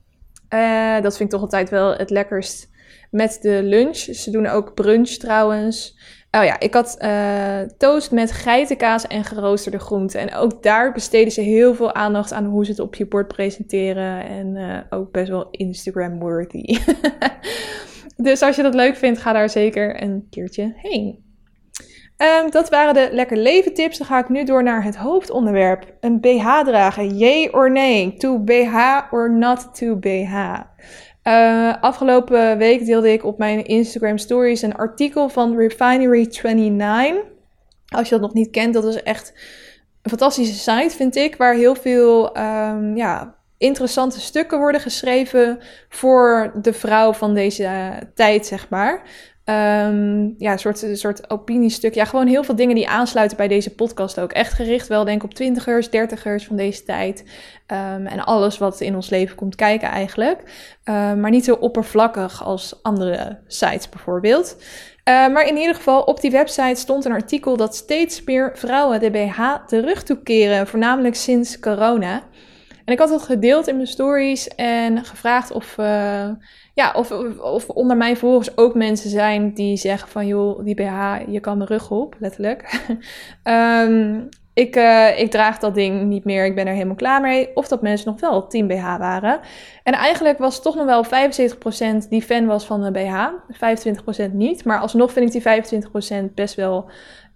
Dat 1.01 1.17
vind 1.17 1.19
ik 1.19 1.29
toch 1.29 1.41
altijd 1.41 1.69
wel 1.69 1.95
het 1.95 2.09
lekkerst 2.09 2.69
met 3.15 3.37
de 3.41 3.63
lunch. 3.63 3.97
Ze 3.97 4.31
doen 4.31 4.47
ook 4.47 4.73
brunch 4.73 5.09
trouwens. 5.09 5.97
Oh 6.31 6.43
ja, 6.43 6.59
ik 6.59 6.73
had 6.73 6.97
uh, 7.01 7.59
toast 7.77 8.11
met 8.11 8.31
geitenkaas 8.31 9.07
en 9.07 9.23
geroosterde 9.23 9.79
groenten. 9.79 10.19
En 10.19 10.35
ook 10.35 10.63
daar 10.63 10.91
besteden 10.91 11.31
ze 11.31 11.41
heel 11.41 11.75
veel 11.75 11.93
aandacht 11.93 12.33
aan 12.33 12.45
hoe 12.45 12.65
ze 12.65 12.71
het 12.71 12.79
op 12.79 12.95
je 12.95 13.07
bord 13.07 13.27
presenteren. 13.27 14.25
En 14.25 14.55
uh, 14.55 14.77
ook 14.89 15.11
best 15.11 15.29
wel 15.29 15.47
Instagram-worthy. 15.51 16.77
dus 18.27 18.41
als 18.41 18.55
je 18.55 18.61
dat 18.61 18.73
leuk 18.73 18.95
vindt, 18.95 19.19
ga 19.19 19.33
daar 19.33 19.49
zeker 19.49 20.01
een 20.01 20.27
keertje 20.29 20.73
heen. 20.75 21.23
Um, 22.17 22.51
dat 22.51 22.69
waren 22.69 22.93
de 22.93 23.09
lekker 23.11 23.37
leven 23.37 23.73
tips. 23.73 23.97
Dan 23.97 24.07
ga 24.07 24.19
ik 24.19 24.29
nu 24.29 24.43
door 24.43 24.63
naar 24.63 24.83
het 24.83 24.95
hoofdonderwerp. 24.95 25.95
Een 25.99 26.19
BH 26.19 26.59
dragen. 26.63 27.17
Yay 27.17 27.49
or 27.51 27.71
nee? 27.71 28.13
To 28.17 28.39
BH 28.39 28.75
or 29.11 29.31
not 29.31 29.75
to 29.75 29.95
BH? 29.95 30.59
Uh, 31.27 31.73
afgelopen 31.81 32.57
week 32.57 32.85
deelde 32.85 33.11
ik 33.11 33.23
op 33.23 33.37
mijn 33.37 33.65
Instagram 33.65 34.17
stories 34.17 34.61
een 34.61 34.75
artikel 34.75 35.29
van 35.29 35.57
Refinery29. 35.57 37.15
Als 37.85 38.09
je 38.09 38.15
dat 38.15 38.21
nog 38.21 38.33
niet 38.33 38.51
kent, 38.51 38.73
dat 38.73 38.83
is 38.83 39.03
echt 39.03 39.33
een 40.01 40.09
fantastische 40.09 40.71
site, 40.71 40.95
vind 40.95 41.15
ik. 41.15 41.35
Waar 41.35 41.53
heel 41.53 41.75
veel 41.75 42.37
um, 42.37 42.95
ja, 42.95 43.35
interessante 43.57 44.19
stukken 44.19 44.59
worden 44.59 44.81
geschreven 44.81 45.59
voor 45.89 46.51
de 46.61 46.73
vrouw 46.73 47.13
van 47.13 47.33
deze 47.33 47.63
uh, 47.63 47.89
tijd, 48.13 48.45
zeg 48.45 48.69
maar. 48.69 49.01
Um, 49.49 50.35
ja, 50.37 50.51
een 50.51 50.59
soort, 50.59 50.81
een 50.81 50.97
soort 50.97 51.29
opiniestuk. 51.29 51.93
Ja, 51.93 52.05
gewoon 52.05 52.27
heel 52.27 52.43
veel 52.43 52.55
dingen 52.55 52.75
die 52.75 52.87
aansluiten 52.87 53.37
bij 53.37 53.47
deze 53.47 53.75
podcast 53.75 54.19
ook. 54.19 54.31
Echt 54.31 54.53
gericht 54.53 54.87
wel, 54.87 55.03
denk 55.03 55.17
ik, 55.17 55.23
op 55.23 55.33
twintigers, 55.33 55.89
dertigers 55.89 56.45
van 56.45 56.55
deze 56.55 56.83
tijd. 56.83 57.23
Um, 57.67 58.07
en 58.07 58.25
alles 58.25 58.57
wat 58.57 58.81
in 58.81 58.95
ons 58.95 59.09
leven 59.09 59.35
komt 59.35 59.55
kijken 59.55 59.89
eigenlijk. 59.89 60.39
Um, 60.83 61.19
maar 61.19 61.29
niet 61.29 61.45
zo 61.45 61.53
oppervlakkig 61.53 62.43
als 62.43 62.79
andere 62.83 63.39
sites 63.47 63.89
bijvoorbeeld. 63.89 64.57
Maar 65.03 65.47
in 65.47 65.57
ieder 65.57 65.75
geval, 65.75 66.01
op 66.01 66.21
die 66.21 66.31
website 66.31 66.79
stond 66.79 67.05
een 67.05 67.11
artikel 67.11 67.57
dat 67.57 67.75
steeds 67.75 68.23
meer 68.23 68.51
vrouwen 68.53 68.99
de 68.99 69.11
BH 69.11 69.55
terug 69.67 70.03
toekeren. 70.03 70.67
Voornamelijk 70.67 71.15
sinds 71.15 71.59
corona. 71.59 72.23
En 72.85 72.93
ik 72.93 72.99
had 72.99 73.09
dat 73.09 73.23
gedeeld 73.23 73.67
in 73.67 73.75
mijn 73.75 73.87
stories 73.87 74.47
en 74.47 75.05
gevraagd 75.05 75.51
of... 75.51 75.77
Uh, 75.77 76.29
ja, 76.75 76.91
of, 76.95 77.11
of 77.39 77.69
onder 77.69 77.97
mijn 77.97 78.17
volgers 78.17 78.57
ook 78.57 78.73
mensen 78.73 79.09
zijn 79.09 79.53
die 79.53 79.77
zeggen 79.77 80.09
van 80.09 80.27
joh, 80.27 80.65
die 80.65 80.75
BH, 80.75 81.17
je 81.27 81.39
kan 81.39 81.57
mijn 81.57 81.69
rug 81.69 81.91
op, 81.91 82.15
letterlijk. 82.19 82.81
um, 83.43 84.29
ik, 84.53 84.75
uh, 84.75 85.19
ik 85.19 85.31
draag 85.31 85.59
dat 85.59 85.75
ding 85.75 86.03
niet 86.03 86.23
meer, 86.23 86.45
ik 86.45 86.55
ben 86.55 86.67
er 86.67 86.73
helemaal 86.73 86.95
klaar 86.95 87.21
mee. 87.21 87.49
Of 87.53 87.67
dat 87.67 87.81
mensen 87.81 88.07
nog 88.11 88.19
wel 88.19 88.47
10 88.47 88.67
BH 88.67 88.97
waren. 88.97 89.39
En 89.83 89.93
eigenlijk 89.93 90.37
was 90.37 90.53
het 90.53 90.63
toch 90.63 90.75
nog 90.75 90.85
wel 90.85 91.05
75% 92.05 92.07
die 92.09 92.21
fan 92.21 92.45
was 92.45 92.65
van 92.65 92.83
de 92.83 92.91
BH. 92.91 93.27
25% 94.29 94.31
niet. 94.31 94.65
Maar 94.65 94.79
alsnog 94.79 95.11
vind 95.11 95.35
ik 95.35 95.43
die 95.43 95.77
25% 96.29 96.33
best 96.33 96.55
wel 96.55 96.89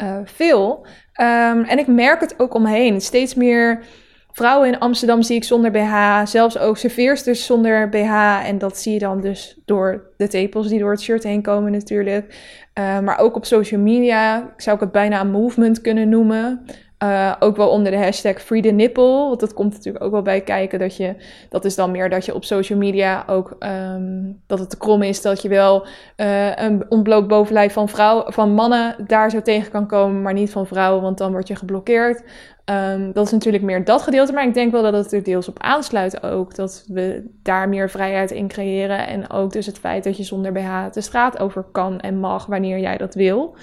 uh, 0.04 0.18
veel. 0.24 0.86
Um, 1.22 1.64
en 1.64 1.78
ik 1.78 1.88
merk 1.88 2.20
het 2.20 2.40
ook 2.40 2.54
omheen. 2.54 3.02
Steeds 3.02 3.34
meer 3.34 3.84
Vrouwen 4.32 4.68
in 4.68 4.80
Amsterdam 4.80 5.22
zie 5.22 5.36
ik 5.36 5.44
zonder 5.44 5.72
BH. 5.72 6.26
Zelfs 6.26 6.58
ook 6.58 6.78
serveersters 6.78 7.46
zonder 7.46 7.90
BH. 7.90 8.46
En 8.46 8.58
dat 8.58 8.78
zie 8.78 8.94
je 8.94 9.00
dan 9.00 9.22
dus 9.22 9.60
door 9.66 10.12
de 10.18 10.28
tepels 10.28 10.68
die 10.68 10.80
door 10.80 10.92
het 10.92 11.02
shirt 11.02 11.24
heen 11.24 11.42
komen 11.42 11.72
natuurlijk. 11.72 12.36
Uh, 12.80 13.00
maar 13.00 13.20
ook 13.20 13.36
op 13.36 13.46
social 13.46 13.82
media 13.82 14.54
zou 14.58 14.76
ik 14.76 14.82
het 14.82 14.92
bijna 14.92 15.22
een 15.22 15.32
movement 15.32 15.82
kunnen 15.82 16.10
noemen. 16.10 16.66
Uh, 17.04 17.36
ook 17.40 17.56
wel 17.56 17.70
onder 17.70 17.92
de 17.92 17.98
hashtag 17.98 18.42
Free 18.42 18.62
the 18.62 18.70
Nipple. 18.70 19.04
Want 19.04 19.40
dat 19.40 19.54
komt 19.54 19.74
natuurlijk 19.74 20.04
ook 20.04 20.12
wel 20.12 20.22
bij 20.22 20.42
kijken. 20.42 20.80
Dat, 20.80 20.98
je, 20.98 21.16
dat 21.50 21.66
is 21.66 21.76
dan 21.76 21.92
meer 21.92 22.10
dat 22.10 22.26
je 22.26 22.36
op 22.36 22.44
social 22.44 22.80
media 22.80 23.24
ook. 23.28 23.56
Um, 23.60 24.42
dat 24.48 24.60
het 24.60 24.70
te 24.70 24.78
krom 24.78 25.02
is 25.02 25.22
dat 25.22 25.42
je 25.42 25.50
wel 25.50 25.86
uh, 26.18 26.56
een 26.56 26.86
ontbloot 26.90 27.28
bovenlijf 27.28 27.74
van, 27.74 27.90
vrouw, 27.90 28.24
van 28.32 28.54
mannen 28.54 28.96
daar 29.08 29.30
zo 29.30 29.42
tegen 29.42 29.72
kan 29.72 29.88
komen. 29.88 30.22
Maar 30.22 30.34
niet 30.34 30.52
van 30.52 30.68
vrouwen, 30.68 31.02
want 31.02 31.18
dan 31.18 31.32
word 31.32 31.48
je 31.48 31.56
geblokkeerd. 31.56 32.24
Ehm, 32.70 33.12
dat 33.12 33.26
is 33.26 33.32
natuurlijk 33.32 33.64
meer 33.64 33.86
dat 33.86 34.02
gedeelte, 34.02 34.34
maar 34.34 34.48
ik 34.48 34.54
denk 34.54 34.72
wel 34.72 34.82
dat 34.82 34.94
het 34.94 35.12
er 35.12 35.24
deels 35.24 35.48
op 35.48 35.60
aansluit 35.60 36.24
ook. 36.24 36.56
Dat 36.56 36.86
we 36.88 37.30
daar 37.44 37.70
meer 37.70 37.90
vrijheid 37.90 38.32
in 38.32 38.48
creëren. 38.48 39.08
En 39.08 39.30
ook 39.30 39.52
dus 39.52 39.66
het 39.66 39.80
feit 39.80 40.04
dat 40.04 40.18
je 40.18 40.24
zonder 40.24 40.52
BH 40.52 40.92
de 40.92 41.02
straat 41.02 41.40
over 41.40 41.64
kan 41.64 42.00
en 42.00 42.20
mag 42.20 42.46
wanneer 42.46 42.80
jij 42.80 42.98
dat 42.98 43.16
wil. 43.16 43.56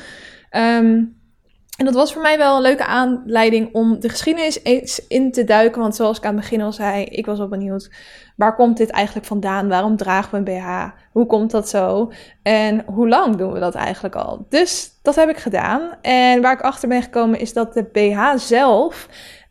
Ehm, 0.50 1.02
en 1.76 1.84
dat 1.84 1.94
was 1.94 2.12
voor 2.12 2.22
mij 2.22 2.38
wel 2.38 2.56
een 2.56 2.62
leuke 2.62 2.84
aanleiding 2.84 3.74
om 3.74 4.00
de 4.00 4.08
geschiedenis 4.08 4.62
eens 4.62 5.06
in 5.06 5.32
te 5.32 5.44
duiken. 5.44 5.80
Want 5.80 5.96
zoals 5.96 6.18
ik 6.18 6.24
aan 6.24 6.32
het 6.32 6.40
begin 6.40 6.60
al 6.60 6.72
zei, 6.72 7.04
ik 7.04 7.26
was 7.26 7.38
wel 7.38 7.48
benieuwd. 7.48 7.90
Waar 8.36 8.54
komt 8.54 8.76
dit 8.76 8.90
eigenlijk 8.90 9.26
vandaan? 9.26 9.68
Waarom 9.68 9.96
dragen 9.96 10.30
we 10.30 10.36
een 10.36 10.58
BH? 10.58 10.88
Hoe 11.12 11.26
komt 11.26 11.50
dat 11.50 11.68
zo? 11.68 12.12
En 12.42 12.82
hoe 12.86 13.08
lang 13.08 13.36
doen 13.36 13.52
we 13.52 13.58
dat 13.58 13.74
eigenlijk 13.74 14.14
al? 14.14 14.46
Dus 14.48 14.90
dat 15.02 15.14
heb 15.14 15.28
ik 15.28 15.36
gedaan. 15.36 15.90
En 16.02 16.42
waar 16.42 16.52
ik 16.52 16.60
achter 16.60 16.88
ben 16.88 17.02
gekomen 17.02 17.40
is 17.40 17.52
dat 17.52 17.74
de 17.74 17.82
BH 17.82 18.36
zelf 18.36 19.08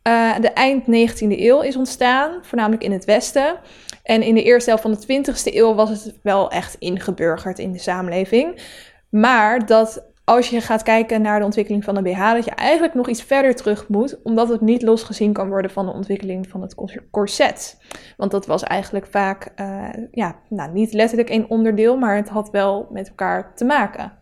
uh, 0.07 0.39
de 0.39 0.49
eind 0.49 0.83
19e 0.83 1.27
eeuw 1.27 1.61
is 1.61 1.75
ontstaan. 1.75 2.39
Voornamelijk 2.41 2.83
in 2.83 2.91
het 2.91 3.05
Westen. 3.05 3.55
En 4.03 4.21
in 4.21 4.35
de 4.35 4.43
eerste 4.43 4.69
helft 4.69 4.83
van 4.83 4.97
de 4.99 5.33
20e 5.33 5.53
eeuw 5.53 5.75
was 5.75 5.89
het 5.89 6.19
wel 6.23 6.51
echt 6.51 6.75
ingeburgerd 6.79 7.59
in 7.59 7.71
de 7.71 7.79
samenleving. 7.79 8.61
Maar 9.09 9.65
dat 9.65 10.03
als 10.25 10.49
je 10.49 10.61
gaat 10.61 10.83
kijken 10.83 11.21
naar 11.21 11.39
de 11.39 11.45
ontwikkeling 11.45 11.83
van 11.83 11.95
de 11.95 12.01
BH, 12.01 12.33
dat 12.33 12.45
je 12.45 12.51
eigenlijk 12.51 12.93
nog 12.93 13.09
iets 13.09 13.23
verder 13.23 13.55
terug 13.55 13.87
moet, 13.87 14.21
omdat 14.23 14.49
het 14.49 14.61
niet 14.61 14.81
losgezien 14.81 15.33
kan 15.33 15.49
worden 15.49 15.71
van 15.71 15.85
de 15.85 15.91
ontwikkeling 15.91 16.47
van 16.49 16.61
het 16.61 16.75
corset. 17.11 17.77
Want 18.17 18.31
dat 18.31 18.45
was 18.45 18.63
eigenlijk 18.63 19.07
vaak, 19.07 19.51
uh, 19.55 19.89
ja, 20.11 20.35
nou, 20.49 20.71
niet 20.71 20.93
letterlijk 20.93 21.29
één 21.29 21.49
onderdeel, 21.49 21.97
maar 21.97 22.15
het 22.15 22.29
had 22.29 22.49
wel 22.49 22.87
met 22.91 23.07
elkaar 23.07 23.55
te 23.55 23.65
maken. 23.65 24.13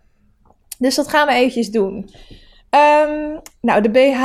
Dus 0.78 0.96
dat 0.96 1.08
gaan 1.08 1.28
we 1.28 1.34
eventjes 1.34 1.72
doen. 1.72 2.10
Um, 2.76 3.42
nou, 3.62 3.82
de 3.82 3.89
BH, 3.89 4.24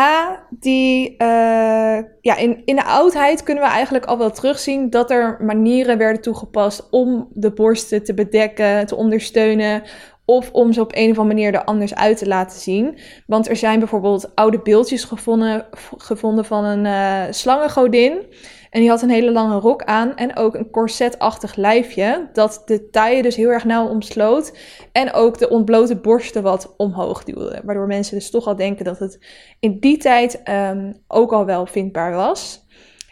die, 0.50 1.10
uh, 1.10 1.98
ja, 2.20 2.36
in, 2.36 2.62
in 2.64 2.76
de 2.76 2.84
oudheid 2.84 3.42
kunnen 3.42 3.64
we 3.64 3.70
eigenlijk 3.70 4.04
al 4.04 4.18
wel 4.18 4.30
terugzien 4.30 4.90
dat 4.90 5.10
er 5.10 5.36
manieren 5.40 5.98
werden 5.98 6.22
toegepast 6.22 6.88
om 6.90 7.28
de 7.34 7.52
borsten 7.52 8.04
te 8.04 8.14
bedekken, 8.14 8.86
te 8.86 8.96
ondersteunen, 8.96 9.82
of 10.30 10.50
om 10.52 10.72
ze 10.72 10.80
op 10.80 10.92
een 10.94 11.10
of 11.10 11.18
andere 11.18 11.34
manier 11.34 11.54
er 11.54 11.64
anders 11.64 11.94
uit 11.94 12.18
te 12.18 12.26
laten 12.26 12.60
zien. 12.60 12.98
Want 13.26 13.48
er 13.48 13.56
zijn 13.56 13.78
bijvoorbeeld 13.78 14.34
oude 14.34 14.60
beeldjes 14.60 15.04
gevonden, 15.04 15.66
gevonden 15.96 16.44
van 16.44 16.64
een 16.64 16.84
uh, 16.84 17.32
slangengodin. 17.32 18.26
En 18.70 18.80
die 18.80 18.88
had 18.88 19.02
een 19.02 19.10
hele 19.10 19.32
lange 19.32 19.58
rok 19.58 19.84
aan 19.84 20.16
en 20.16 20.36
ook 20.36 20.54
een 20.54 20.70
corsetachtig 20.70 21.56
lijfje. 21.56 22.28
Dat 22.32 22.62
de 22.64 22.90
taille 22.90 23.22
dus 23.22 23.36
heel 23.36 23.48
erg 23.48 23.64
nauw 23.64 23.88
omsloot. 23.88 24.56
En 24.92 25.12
ook 25.12 25.38
de 25.38 25.48
ontblote 25.48 25.96
borsten 25.96 26.42
wat 26.42 26.74
omhoog 26.76 27.24
duwde. 27.24 27.60
Waardoor 27.64 27.86
mensen 27.86 28.18
dus 28.18 28.30
toch 28.30 28.46
al 28.46 28.56
denken 28.56 28.84
dat 28.84 28.98
het 28.98 29.26
in 29.60 29.78
die 29.80 29.96
tijd 29.96 30.42
um, 30.48 31.02
ook 31.06 31.32
al 31.32 31.44
wel 31.44 31.66
vindbaar 31.66 32.14
was. 32.14 32.66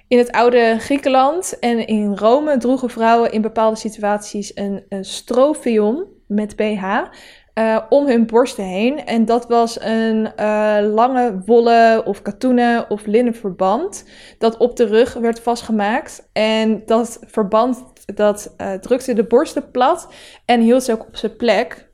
In 0.09 0.19
het 0.19 0.33
oude 0.33 0.77
Griekenland 0.79 1.59
en 1.59 1.87
in 1.87 2.17
Rome 2.17 2.57
droegen 2.57 2.91
vrouwen 2.91 3.33
in 3.33 3.43
bepaalde 3.43 3.77
situaties 3.77 4.57
een, 4.57 4.85
een 4.89 5.05
met 6.27 6.57
BH 6.57 6.85
uh, 7.59 7.81
om 7.89 8.07
hun 8.07 8.27
borsten 8.27 8.65
heen. 8.65 9.07
En 9.07 9.25
dat 9.25 9.47
was 9.49 9.81
een 9.81 10.33
uh, 10.41 10.79
lange 10.95 11.43
wollen 11.45 12.07
of 12.07 12.23
katoenen 12.23 12.91
of 12.91 13.07
linnen 13.07 13.35
verband 13.35 14.05
dat 14.39 14.57
op 14.57 14.77
de 14.77 14.87
rug 14.87 15.15
werd 15.15 15.41
vastgemaakt. 15.41 16.29
En 16.33 16.83
dat 16.87 17.19
verband 17.27 17.85
dat 18.15 18.55
uh, 18.59 18.73
drukte 18.73 19.13
de 19.13 19.25
borsten 19.25 19.71
plat 19.71 20.09
en 20.45 20.61
hield 20.61 20.83
ze 20.83 20.93
ook 20.93 21.07
op 21.07 21.17
zijn 21.17 21.37
plek. 21.37 21.89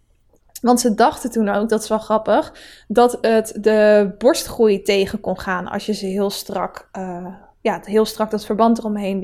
Want 0.61 0.81
ze 0.81 0.95
dachten 0.95 1.31
toen 1.31 1.49
ook, 1.49 1.69
dat 1.69 1.83
is 1.83 1.89
wel 1.89 1.99
grappig, 1.99 2.55
dat 2.89 3.19
het 3.21 3.59
de 3.61 4.15
borstgroei 4.19 4.83
tegen 4.83 5.21
kon 5.21 5.41
gaan 5.41 5.69
als 5.69 5.87
je 5.87 5.95
ze 5.95 6.07
heel 6.07 6.31
strak 6.31 6.91
ja, 7.63 7.81
heel 7.85 8.05
strak 8.05 8.31
dat 8.31 8.45
verband 8.45 8.79
eromheen 8.79 9.21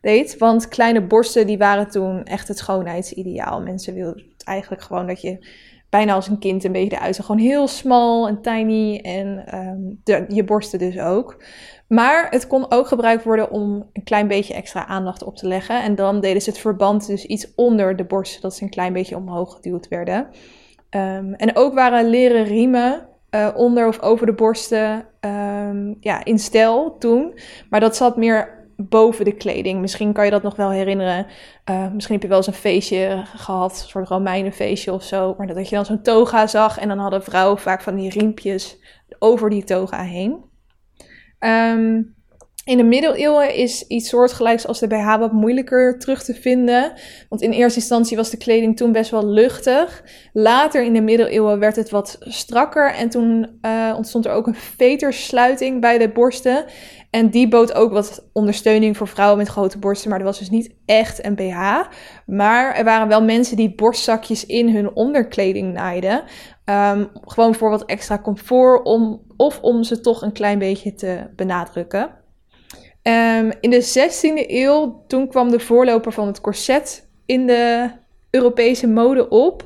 deed. 0.00 0.38
Want 0.38 0.68
kleine 0.68 1.06
borsten 1.06 1.46
die 1.46 1.58
waren 1.58 1.90
toen 1.90 2.24
echt 2.24 2.48
het 2.48 2.58
schoonheidsideaal. 2.58 3.60
Mensen 3.60 3.94
wilden 3.94 4.33
eigenlijk 4.44 4.82
gewoon 4.82 5.06
dat 5.06 5.20
je 5.20 5.46
bijna 5.88 6.14
als 6.14 6.28
een 6.28 6.38
kind 6.38 6.64
een 6.64 6.72
beetje 6.72 6.96
eruit 6.96 7.14
zag. 7.14 7.26
Gewoon 7.26 7.40
heel 7.40 7.68
smal 7.68 8.28
en 8.28 8.42
tiny 8.42 8.98
en 8.98 9.58
um, 9.58 10.00
de, 10.04 10.24
je 10.28 10.44
borsten 10.44 10.78
dus 10.78 10.98
ook. 10.98 11.42
Maar 11.88 12.26
het 12.30 12.46
kon 12.46 12.66
ook 12.68 12.86
gebruikt 12.86 13.24
worden 13.24 13.50
om 13.50 13.88
een 13.92 14.04
klein 14.04 14.28
beetje 14.28 14.54
extra 14.54 14.86
aandacht 14.86 15.24
op 15.24 15.36
te 15.36 15.46
leggen. 15.46 15.82
En 15.82 15.94
dan 15.94 16.20
deden 16.20 16.42
ze 16.42 16.50
het 16.50 16.58
verband 16.58 17.06
dus 17.06 17.24
iets 17.26 17.54
onder 17.54 17.96
de 17.96 18.04
borst, 18.04 18.42
dat 18.42 18.54
ze 18.54 18.62
een 18.62 18.70
klein 18.70 18.92
beetje 18.92 19.16
omhoog 19.16 19.54
geduwd 19.54 19.88
werden. 19.88 20.26
Um, 20.90 21.34
en 21.34 21.56
ook 21.56 21.74
waren 21.74 22.08
leren 22.08 22.44
riemen 22.44 23.08
uh, 23.30 23.48
onder 23.54 23.88
of 23.88 24.00
over 24.00 24.26
de 24.26 24.34
borsten 24.34 25.06
um, 25.20 25.96
ja, 26.00 26.24
in 26.24 26.38
stijl 26.38 26.98
toen. 26.98 27.38
Maar 27.70 27.80
dat 27.80 27.96
zat 27.96 28.16
meer 28.16 28.53
boven 28.76 29.24
de 29.24 29.34
kleding. 29.34 29.80
Misschien 29.80 30.12
kan 30.12 30.24
je 30.24 30.30
dat 30.30 30.42
nog 30.42 30.56
wel 30.56 30.70
herinneren. 30.70 31.26
Uh, 31.70 31.92
misschien 31.92 32.14
heb 32.14 32.22
je 32.22 32.28
wel 32.28 32.36
eens 32.36 32.46
een 32.46 32.52
feestje 32.52 33.22
gehad, 33.24 33.70
een 33.70 33.88
soort 33.88 34.08
Romeinenfeestje 34.08 34.92
of 34.92 35.02
zo. 35.02 35.34
Maar 35.38 35.46
dat 35.46 35.68
je 35.68 35.74
dan 35.74 35.84
zo'n 35.84 36.02
toga 36.02 36.46
zag 36.46 36.78
en 36.78 36.88
dan 36.88 36.98
hadden 36.98 37.22
vrouwen 37.22 37.58
vaak 37.58 37.82
van 37.82 37.94
die 37.94 38.10
riempjes 38.10 38.78
over 39.18 39.50
die 39.50 39.64
toga 39.64 40.02
heen. 40.02 40.44
Um, 41.40 42.14
in 42.64 42.76
de 42.76 42.82
middeleeuwen 42.82 43.54
is 43.54 43.86
iets 43.86 44.08
soortgelijks 44.08 44.66
als 44.66 44.78
de 44.78 44.86
BH 44.86 45.16
wat 45.18 45.32
moeilijker 45.32 45.98
terug 45.98 46.22
te 46.22 46.34
vinden. 46.34 46.92
Want 47.28 47.42
in 47.42 47.50
eerste 47.50 47.78
instantie 47.78 48.16
was 48.16 48.30
de 48.30 48.36
kleding 48.36 48.76
toen 48.76 48.92
best 48.92 49.10
wel 49.10 49.26
luchtig. 49.26 50.04
Later 50.32 50.84
in 50.84 50.92
de 50.92 51.00
middeleeuwen 51.00 51.58
werd 51.58 51.76
het 51.76 51.90
wat 51.90 52.16
strakker. 52.20 52.94
En 52.94 53.08
toen 53.08 53.58
uh, 53.62 53.94
ontstond 53.96 54.26
er 54.26 54.32
ook 54.32 54.46
een 54.46 54.54
vetersluiting 54.54 55.80
bij 55.80 55.98
de 55.98 56.08
borsten. 56.08 56.64
En 57.10 57.30
die 57.30 57.48
bood 57.48 57.74
ook 57.74 57.92
wat 57.92 58.28
ondersteuning 58.32 58.96
voor 58.96 59.08
vrouwen 59.08 59.38
met 59.38 59.48
grote 59.48 59.78
borsten. 59.78 60.10
Maar 60.10 60.18
dat 60.18 60.28
was 60.28 60.38
dus 60.38 60.50
niet 60.50 60.74
echt 60.86 61.24
een 61.24 61.34
BH. 61.34 61.80
Maar 62.26 62.74
er 62.74 62.84
waren 62.84 63.08
wel 63.08 63.22
mensen 63.22 63.56
die 63.56 63.74
borstzakjes 63.74 64.46
in 64.46 64.74
hun 64.74 64.94
onderkleding 64.94 65.72
naaiden. 65.72 66.22
Um, 66.64 67.08
gewoon 67.24 67.54
voor 67.54 67.70
wat 67.70 67.84
extra 67.84 68.18
comfort. 68.18 68.84
Om, 68.84 69.22
of 69.36 69.60
om 69.60 69.82
ze 69.82 70.00
toch 70.00 70.22
een 70.22 70.32
klein 70.32 70.58
beetje 70.58 70.94
te 70.94 71.30
benadrukken. 71.36 72.22
Um, 73.06 73.52
in 73.60 73.70
de 73.70 73.82
16e 73.82 74.50
eeuw, 74.50 75.04
toen 75.06 75.28
kwam 75.28 75.50
de 75.50 75.60
voorloper 75.60 76.12
van 76.12 76.26
het 76.26 76.40
corset 76.40 77.08
in 77.26 77.46
de 77.46 77.90
Europese 78.30 78.86
mode 78.88 79.28
op. 79.28 79.64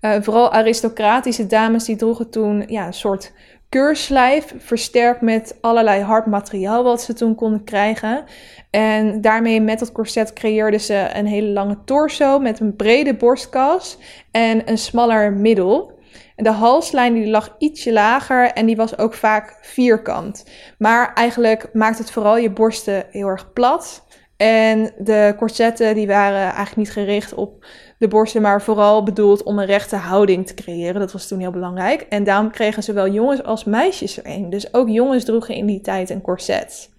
Uh, 0.00 0.16
vooral 0.20 0.52
aristocratische 0.52 1.46
dames 1.46 1.84
die 1.84 1.96
droegen 1.96 2.30
toen 2.30 2.64
ja, 2.66 2.86
een 2.86 2.92
soort 2.92 3.32
keurslijf, 3.68 4.54
versterkt 4.58 5.20
met 5.20 5.58
allerlei 5.60 6.02
hard 6.02 6.26
materiaal 6.26 6.84
wat 6.84 7.02
ze 7.02 7.14
toen 7.14 7.34
konden 7.34 7.64
krijgen. 7.64 8.24
En 8.70 9.20
daarmee 9.20 9.60
met 9.60 9.78
dat 9.78 9.92
corset 9.92 10.32
creëerden 10.32 10.80
ze 10.80 11.08
een 11.14 11.26
hele 11.26 11.48
lange 11.48 11.78
torso 11.84 12.38
met 12.38 12.60
een 12.60 12.76
brede 12.76 13.14
borstkas 13.14 13.98
en 14.30 14.70
een 14.70 14.78
smaller 14.78 15.32
middel. 15.32 15.98
De 16.42 16.50
halslijn 16.50 17.14
die 17.14 17.28
lag 17.28 17.54
ietsje 17.58 17.92
lager 17.92 18.52
en 18.52 18.66
die 18.66 18.76
was 18.76 18.98
ook 18.98 19.14
vaak 19.14 19.58
vierkant. 19.60 20.44
Maar 20.78 21.12
eigenlijk 21.14 21.68
maakt 21.72 21.98
het 21.98 22.10
vooral 22.10 22.36
je 22.36 22.50
borsten 22.50 23.06
heel 23.10 23.26
erg 23.26 23.52
plat. 23.52 24.04
En 24.36 24.92
de 24.98 25.34
corsetten 25.36 25.94
die 25.94 26.06
waren 26.06 26.40
eigenlijk 26.40 26.76
niet 26.76 26.90
gericht 26.90 27.34
op 27.34 27.66
de 27.98 28.08
borsten, 28.08 28.42
maar 28.42 28.62
vooral 28.62 29.02
bedoeld 29.02 29.42
om 29.42 29.58
een 29.58 29.66
rechte 29.66 29.96
houding 29.96 30.46
te 30.46 30.54
creëren. 30.54 31.00
Dat 31.00 31.12
was 31.12 31.28
toen 31.28 31.38
heel 31.38 31.50
belangrijk. 31.50 32.00
En 32.00 32.24
daarom 32.24 32.50
kregen 32.50 32.82
zowel 32.82 33.08
jongens 33.08 33.42
als 33.42 33.64
meisjes 33.64 34.16
er 34.16 34.26
een. 34.26 34.50
Dus 34.50 34.74
ook 34.74 34.88
jongens 34.88 35.24
droegen 35.24 35.54
in 35.54 35.66
die 35.66 35.80
tijd 35.80 36.10
een 36.10 36.20
corset. 36.20 36.90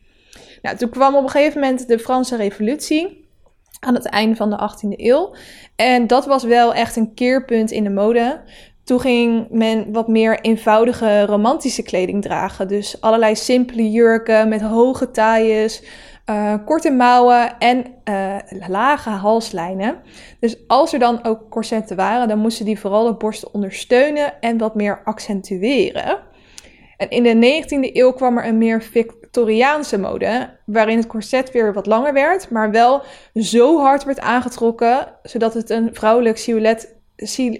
Nou, 0.61 0.77
toen 0.77 0.89
kwam 0.89 1.15
op 1.15 1.23
een 1.23 1.29
gegeven 1.29 1.59
moment 1.59 1.87
de 1.87 1.99
Franse 1.99 2.35
Revolutie 2.35 3.29
aan 3.79 3.93
het 3.93 4.05
einde 4.05 4.35
van 4.35 4.49
de 4.49 4.69
18e 4.69 4.99
eeuw. 4.99 5.35
En 5.75 6.07
dat 6.07 6.25
was 6.25 6.43
wel 6.43 6.73
echt 6.73 6.95
een 6.95 7.13
keerpunt 7.13 7.71
in 7.71 7.83
de 7.83 7.89
mode. 7.89 8.41
Toen 8.91 8.99
ging 8.99 9.47
men 9.49 9.91
wat 9.91 10.07
meer 10.07 10.39
eenvoudige 10.39 11.25
romantische 11.25 11.83
kleding 11.83 12.21
dragen. 12.21 12.67
Dus 12.67 13.01
allerlei 13.01 13.35
simpele 13.35 13.91
jurken 13.91 14.49
met 14.49 14.61
hoge 14.61 15.11
tailles, 15.11 15.83
uh, 16.29 16.53
korte 16.65 16.91
mouwen 16.91 17.59
en 17.59 17.85
uh, 18.05 18.35
lage 18.67 19.09
halslijnen. 19.09 20.01
Dus 20.39 20.67
als 20.67 20.93
er 20.93 20.99
dan 20.99 21.23
ook 21.23 21.49
corsetten 21.49 21.95
waren, 21.95 22.27
dan 22.27 22.39
moesten 22.39 22.65
die 22.65 22.79
vooral 22.79 23.05
de 23.05 23.13
borsten 23.13 23.53
ondersteunen 23.53 24.41
en 24.41 24.57
wat 24.57 24.75
meer 24.75 25.01
accentueren. 25.03 26.19
En 26.97 27.09
in 27.09 27.23
de 27.23 27.63
19e 27.63 27.95
eeuw 27.95 28.11
kwam 28.11 28.37
er 28.37 28.45
een 28.45 28.57
meer 28.57 28.81
Victoriaanse 28.81 29.99
mode, 29.99 30.57
waarin 30.65 30.97
het 30.97 31.07
corset 31.07 31.51
weer 31.51 31.73
wat 31.73 31.85
langer 31.85 32.13
werd, 32.13 32.49
maar 32.49 32.71
wel 32.71 33.01
zo 33.33 33.79
hard 33.79 34.03
werd 34.03 34.19
aangetrokken, 34.19 35.07
zodat 35.23 35.53
het 35.53 35.69
een 35.69 35.89
vrouwelijk 35.93 36.37
silhouet 36.37 36.99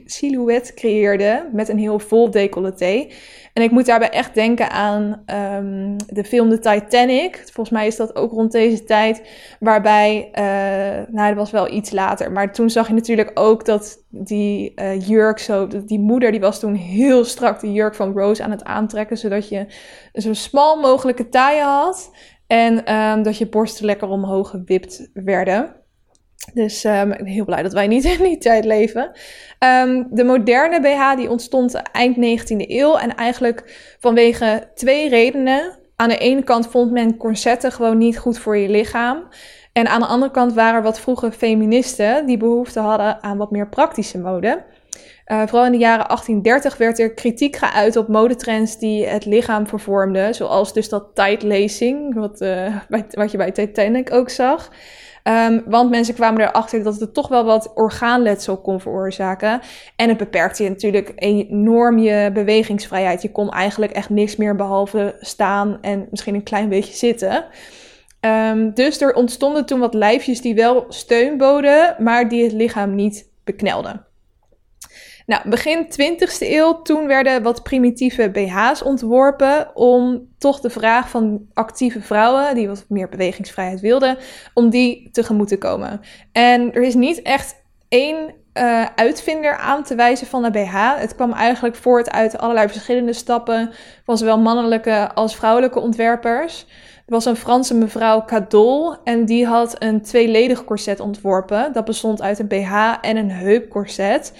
silhouet 0.05 0.73
creëerde 0.73 1.49
met 1.51 1.69
een 1.69 1.77
heel 1.77 1.99
vol 1.99 2.31
decolleté. 2.31 3.07
En 3.53 3.63
ik 3.63 3.71
moet 3.71 3.85
daarbij 3.85 4.09
echt 4.09 4.33
denken 4.33 4.69
aan 4.71 5.23
um, 5.55 5.95
de 6.07 6.23
film 6.23 6.49
The 6.49 6.59
Titanic. 6.59 7.35
Volgens 7.35 7.69
mij 7.69 7.87
is 7.87 7.95
dat 7.95 8.15
ook 8.15 8.31
rond 8.31 8.51
deze 8.51 8.83
tijd. 8.83 9.21
Waarbij, 9.59 10.29
uh, 10.33 11.13
nou 11.13 11.27
dat 11.27 11.37
was 11.37 11.51
wel 11.51 11.73
iets 11.73 11.91
later. 11.91 12.31
Maar 12.31 12.53
toen 12.53 12.69
zag 12.69 12.87
je 12.87 12.93
natuurlijk 12.93 13.31
ook 13.33 13.65
dat 13.65 14.05
die 14.09 14.73
uh, 14.75 15.07
jurk 15.07 15.39
zo... 15.39 15.67
Die 15.85 15.99
moeder 15.99 16.31
die 16.31 16.39
was 16.39 16.59
toen 16.59 16.75
heel 16.75 17.25
strak 17.25 17.59
de 17.59 17.71
jurk 17.71 17.95
van 17.95 18.13
Rose 18.13 18.43
aan 18.43 18.51
het 18.51 18.63
aantrekken. 18.63 19.17
Zodat 19.17 19.49
je 19.49 19.65
zo 20.13 20.33
smal 20.33 20.79
mogelijke 20.79 21.29
taille 21.29 21.63
had. 21.63 22.11
En 22.47 22.93
um, 22.95 23.23
dat 23.23 23.37
je 23.37 23.49
borsten 23.49 23.85
lekker 23.85 24.07
omhoog 24.07 24.49
gewipt 24.49 25.09
werden. 25.13 25.75
Dus 26.53 26.83
um, 26.83 27.11
ik 27.11 27.17
ben 27.17 27.25
heel 27.25 27.45
blij 27.45 27.63
dat 27.63 27.73
wij 27.73 27.87
niet 27.87 28.05
in 28.05 28.23
die 28.23 28.37
tijd 28.37 28.65
leven. 28.65 29.11
Um, 29.59 30.07
de 30.11 30.23
moderne 30.23 30.81
BH 30.81 31.15
die 31.15 31.29
ontstond 31.29 31.75
eind 31.91 32.15
19e 32.15 32.55
eeuw 32.55 32.97
en 32.97 33.15
eigenlijk 33.15 33.95
vanwege 33.99 34.69
twee 34.75 35.09
redenen. 35.09 35.79
Aan 35.95 36.09
de 36.09 36.17
ene 36.17 36.43
kant 36.43 36.67
vond 36.67 36.91
men 36.91 37.17
corsetten 37.17 37.71
gewoon 37.71 37.97
niet 37.97 38.17
goed 38.17 38.39
voor 38.39 38.57
je 38.57 38.69
lichaam. 38.69 39.27
En 39.73 39.87
aan 39.87 39.99
de 39.99 40.05
andere 40.05 40.31
kant 40.31 40.53
waren 40.53 40.75
er 40.75 40.83
wat 40.83 40.99
vroege 40.99 41.31
feministen 41.31 42.25
die 42.25 42.37
behoefte 42.37 42.79
hadden 42.79 43.23
aan 43.23 43.37
wat 43.37 43.51
meer 43.51 43.69
praktische 43.69 44.17
mode. 44.17 44.63
Uh, 45.27 45.41
vooral 45.45 45.65
in 45.65 45.71
de 45.71 45.77
jaren 45.77 46.07
1830 46.07 46.77
werd 46.77 46.99
er 46.99 47.13
kritiek 47.13 47.55
geuit 47.55 47.95
op 47.95 48.07
modetrends 48.07 48.77
die 48.77 49.05
het 49.07 49.25
lichaam 49.25 49.67
vervormden. 49.67 50.35
Zoals 50.35 50.73
dus 50.73 50.89
dat 50.89 51.15
tight 51.15 51.43
lacing, 51.43 52.15
wat, 52.15 52.41
uh, 52.41 52.75
wat 53.09 53.31
je 53.31 53.37
bij 53.37 53.51
Titanic 53.51 54.13
ook 54.13 54.29
zag. 54.29 54.71
Um, 55.23 55.63
want 55.65 55.89
mensen 55.89 56.13
kwamen 56.13 56.41
erachter 56.41 56.83
dat 56.83 56.99
het 56.99 57.13
toch 57.13 57.27
wel 57.27 57.45
wat 57.45 57.71
orgaanletsel 57.75 58.57
kon 58.57 58.79
veroorzaken. 58.79 59.61
En 59.95 60.09
het 60.09 60.17
beperkte 60.17 60.63
je 60.63 60.69
natuurlijk 60.69 61.11
enorm 61.15 61.97
je 61.97 62.29
bewegingsvrijheid. 62.33 63.21
Je 63.21 63.31
kon 63.31 63.49
eigenlijk 63.49 63.91
echt 63.91 64.09
niks 64.09 64.35
meer 64.35 64.55
behalve 64.55 65.15
staan 65.19 65.77
en 65.81 66.07
misschien 66.09 66.35
een 66.35 66.43
klein 66.43 66.69
beetje 66.69 66.93
zitten. 66.93 67.45
Um, 68.25 68.73
dus 68.73 69.01
er 69.01 69.13
ontstonden 69.13 69.65
toen 69.65 69.79
wat 69.79 69.93
lijfjes 69.93 70.41
die 70.41 70.55
wel 70.55 70.85
steun 70.89 71.37
boden, 71.37 71.95
maar 71.99 72.29
die 72.29 72.43
het 72.43 72.51
lichaam 72.51 72.95
niet 72.95 73.29
beknelden. 73.43 74.05
Nou, 75.31 75.49
begin 75.49 75.85
20e 75.85 76.39
eeuw, 76.39 76.81
toen 76.81 77.07
werden 77.07 77.43
wat 77.43 77.63
primitieve 77.63 78.29
BH's 78.29 78.81
ontworpen 78.81 79.75
om 79.75 80.27
toch 80.37 80.59
de 80.59 80.69
vraag 80.69 81.09
van 81.09 81.47
actieve 81.53 82.01
vrouwen, 82.01 82.55
die 82.55 82.67
wat 82.67 82.85
meer 82.87 83.09
bewegingsvrijheid 83.09 83.79
wilden, 83.79 84.17
om 84.53 84.69
die 84.69 85.09
tegemoet 85.11 85.47
te 85.47 85.57
komen. 85.57 86.01
En 86.31 86.73
er 86.73 86.81
is 86.81 86.93
niet 86.93 87.21
echt 87.21 87.55
één 87.89 88.33
uh, 88.53 88.85
uitvinder 88.95 89.57
aan 89.57 89.83
te 89.83 89.95
wijzen 89.95 90.27
van 90.27 90.43
de 90.43 90.51
BH. 90.51 90.99
Het 90.99 91.15
kwam 91.15 91.31
eigenlijk 91.33 91.75
voort 91.75 92.11
uit 92.11 92.37
allerlei 92.37 92.67
verschillende 92.67 93.13
stappen 93.13 93.71
van 94.05 94.17
zowel 94.17 94.39
mannelijke 94.39 95.13
als 95.13 95.35
vrouwelijke 95.35 95.79
ontwerpers. 95.79 96.65
Er 97.05 97.17
was 97.17 97.25
een 97.25 97.35
Franse 97.35 97.73
mevrouw 97.73 98.25
Cadol 98.25 98.95
en 99.03 99.25
die 99.25 99.45
had 99.45 99.75
een 99.79 100.01
tweeledig 100.01 100.63
corset 100.63 100.99
ontworpen. 100.99 101.73
Dat 101.73 101.85
bestond 101.85 102.21
uit 102.21 102.39
een 102.39 102.47
BH 102.47 102.93
en 103.01 103.17
een 103.17 103.31
heupcorset. 103.31 104.33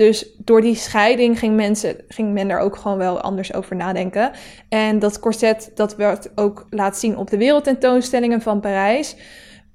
Dus 0.00 0.26
door 0.38 0.60
die 0.60 0.74
scheiding 0.74 1.38
ging, 1.38 1.56
mensen, 1.56 1.96
ging 2.08 2.32
men 2.32 2.48
daar 2.48 2.60
ook 2.60 2.76
gewoon 2.76 2.98
wel 2.98 3.20
anders 3.20 3.54
over 3.54 3.76
nadenken. 3.76 4.30
En 4.68 4.98
dat 4.98 5.18
corset, 5.18 5.70
dat 5.74 5.96
werd 5.96 6.30
ook 6.34 6.66
laten 6.70 7.00
zien 7.00 7.16
op 7.16 7.30
de 7.30 7.36
wereldtentoonstellingen 7.36 8.40
van 8.40 8.60
Parijs. 8.60 9.16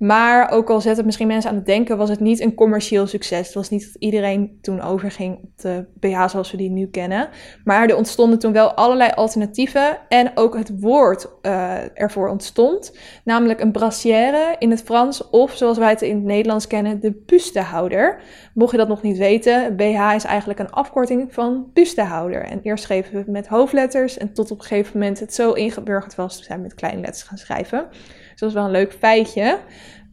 Maar 0.06 0.52
ook 0.52 0.70
al 0.70 0.82
zet 0.82 0.98
het 0.98 1.06
misschien 1.06 1.28
mensen 1.28 1.50
aan 1.50 1.56
het 1.56 1.66
denken, 1.66 1.98
was 1.98 2.10
het 2.10 2.20
niet 2.20 2.40
een 2.40 2.54
commercieel 2.54 3.08
succes. 3.08 3.46
Het 3.46 3.56
was 3.56 3.70
niet 3.70 3.84
dat 3.86 4.02
iedereen 4.02 4.58
toen 4.62 4.82
overging 4.82 5.40
op 5.44 5.50
de 5.56 5.86
BH 6.00 6.28
zoals 6.28 6.52
we 6.52 6.58
die 6.58 6.70
nu 6.70 6.88
kennen. 6.88 7.30
Maar 7.64 7.90
er 7.90 7.96
ontstonden 7.96 8.40
toen 8.40 8.54
wel 8.54 8.74
allerlei 8.74 9.12
alternatieven. 9.16 9.98
En 10.10 10.32
ook 10.36 10.58
het 10.58 10.80
woord 10.80 11.28
uh, 11.42 12.00
ervoor 12.00 12.30
ontstond. 12.30 12.98
Namelijk 13.24 13.60
een 13.60 13.72
brassière 13.72 14.56
in 14.60 14.70
het 14.70 14.82
Frans. 14.84 15.30
Of 15.30 15.56
zoals 15.56 15.78
wij 15.78 15.90
het 15.90 16.02
in 16.02 16.16
het 16.16 16.26
Nederlands 16.26 16.68
kennen, 16.68 17.00
de 17.00 17.24
bustehouder. 17.26 18.22
Mocht 18.54 18.72
je 18.72 18.78
dat 18.78 18.88
nog 18.88 19.02
niet 19.02 19.18
weten, 19.18 19.76
BH 19.76 20.14
is 20.16 20.24
eigenlijk 20.24 20.60
een 20.60 20.72
afkorting 20.72 21.34
van 21.34 21.70
bustehouder. 21.74 22.44
En 22.44 22.60
eerst 22.62 22.84
schreven 22.84 23.12
we 23.12 23.18
het 23.18 23.28
met 23.28 23.48
hoofdletters. 23.48 24.18
En 24.18 24.34
tot 24.34 24.52
op 24.52 24.60
een 24.60 24.66
gegeven 24.66 25.00
moment 25.00 25.20
het 25.20 25.34
zo 25.34 25.52
ingeburgerd 25.52 26.16
was, 26.16 26.44
zijn 26.44 26.58
we 26.58 26.64
met 26.64 26.74
kleine 26.74 27.02
letters 27.02 27.24
gaan 27.24 27.38
schrijven. 27.38 27.88
Dus 28.36 28.44
dat 28.44 28.50
is 28.50 28.56
wel 28.56 28.66
een 28.66 28.72
leuk 28.72 28.94
feitje. 28.94 29.58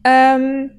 Um, 0.07 0.71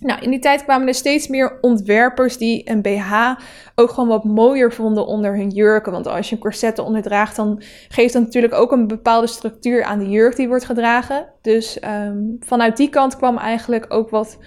nou, 0.00 0.20
in 0.20 0.30
die 0.30 0.38
tijd 0.38 0.64
kwamen 0.64 0.88
er 0.88 0.94
steeds 0.94 1.28
meer 1.28 1.58
ontwerpers 1.60 2.38
die 2.38 2.70
een 2.70 2.82
BH 2.82 3.34
ook 3.74 3.90
gewoon 3.90 4.08
wat 4.08 4.24
mooier 4.24 4.72
vonden 4.72 5.06
onder 5.06 5.36
hun 5.36 5.48
jurken. 5.48 5.92
Want 5.92 6.06
als 6.06 6.28
je 6.28 6.34
een 6.34 6.40
corset 6.40 6.78
onder 6.78 7.02
draagt, 7.02 7.36
dan 7.36 7.62
geeft 7.88 8.12
dat 8.12 8.22
natuurlijk 8.22 8.54
ook 8.54 8.72
een 8.72 8.86
bepaalde 8.86 9.26
structuur 9.26 9.84
aan 9.84 9.98
de 9.98 10.08
jurk 10.08 10.36
die 10.36 10.48
wordt 10.48 10.64
gedragen. 10.64 11.26
Dus 11.42 11.78
um, 11.84 12.36
vanuit 12.40 12.76
die 12.76 12.88
kant 12.88 13.16
kwam 13.16 13.38
eigenlijk 13.38 13.86
ook 13.88 14.10
wat 14.10 14.38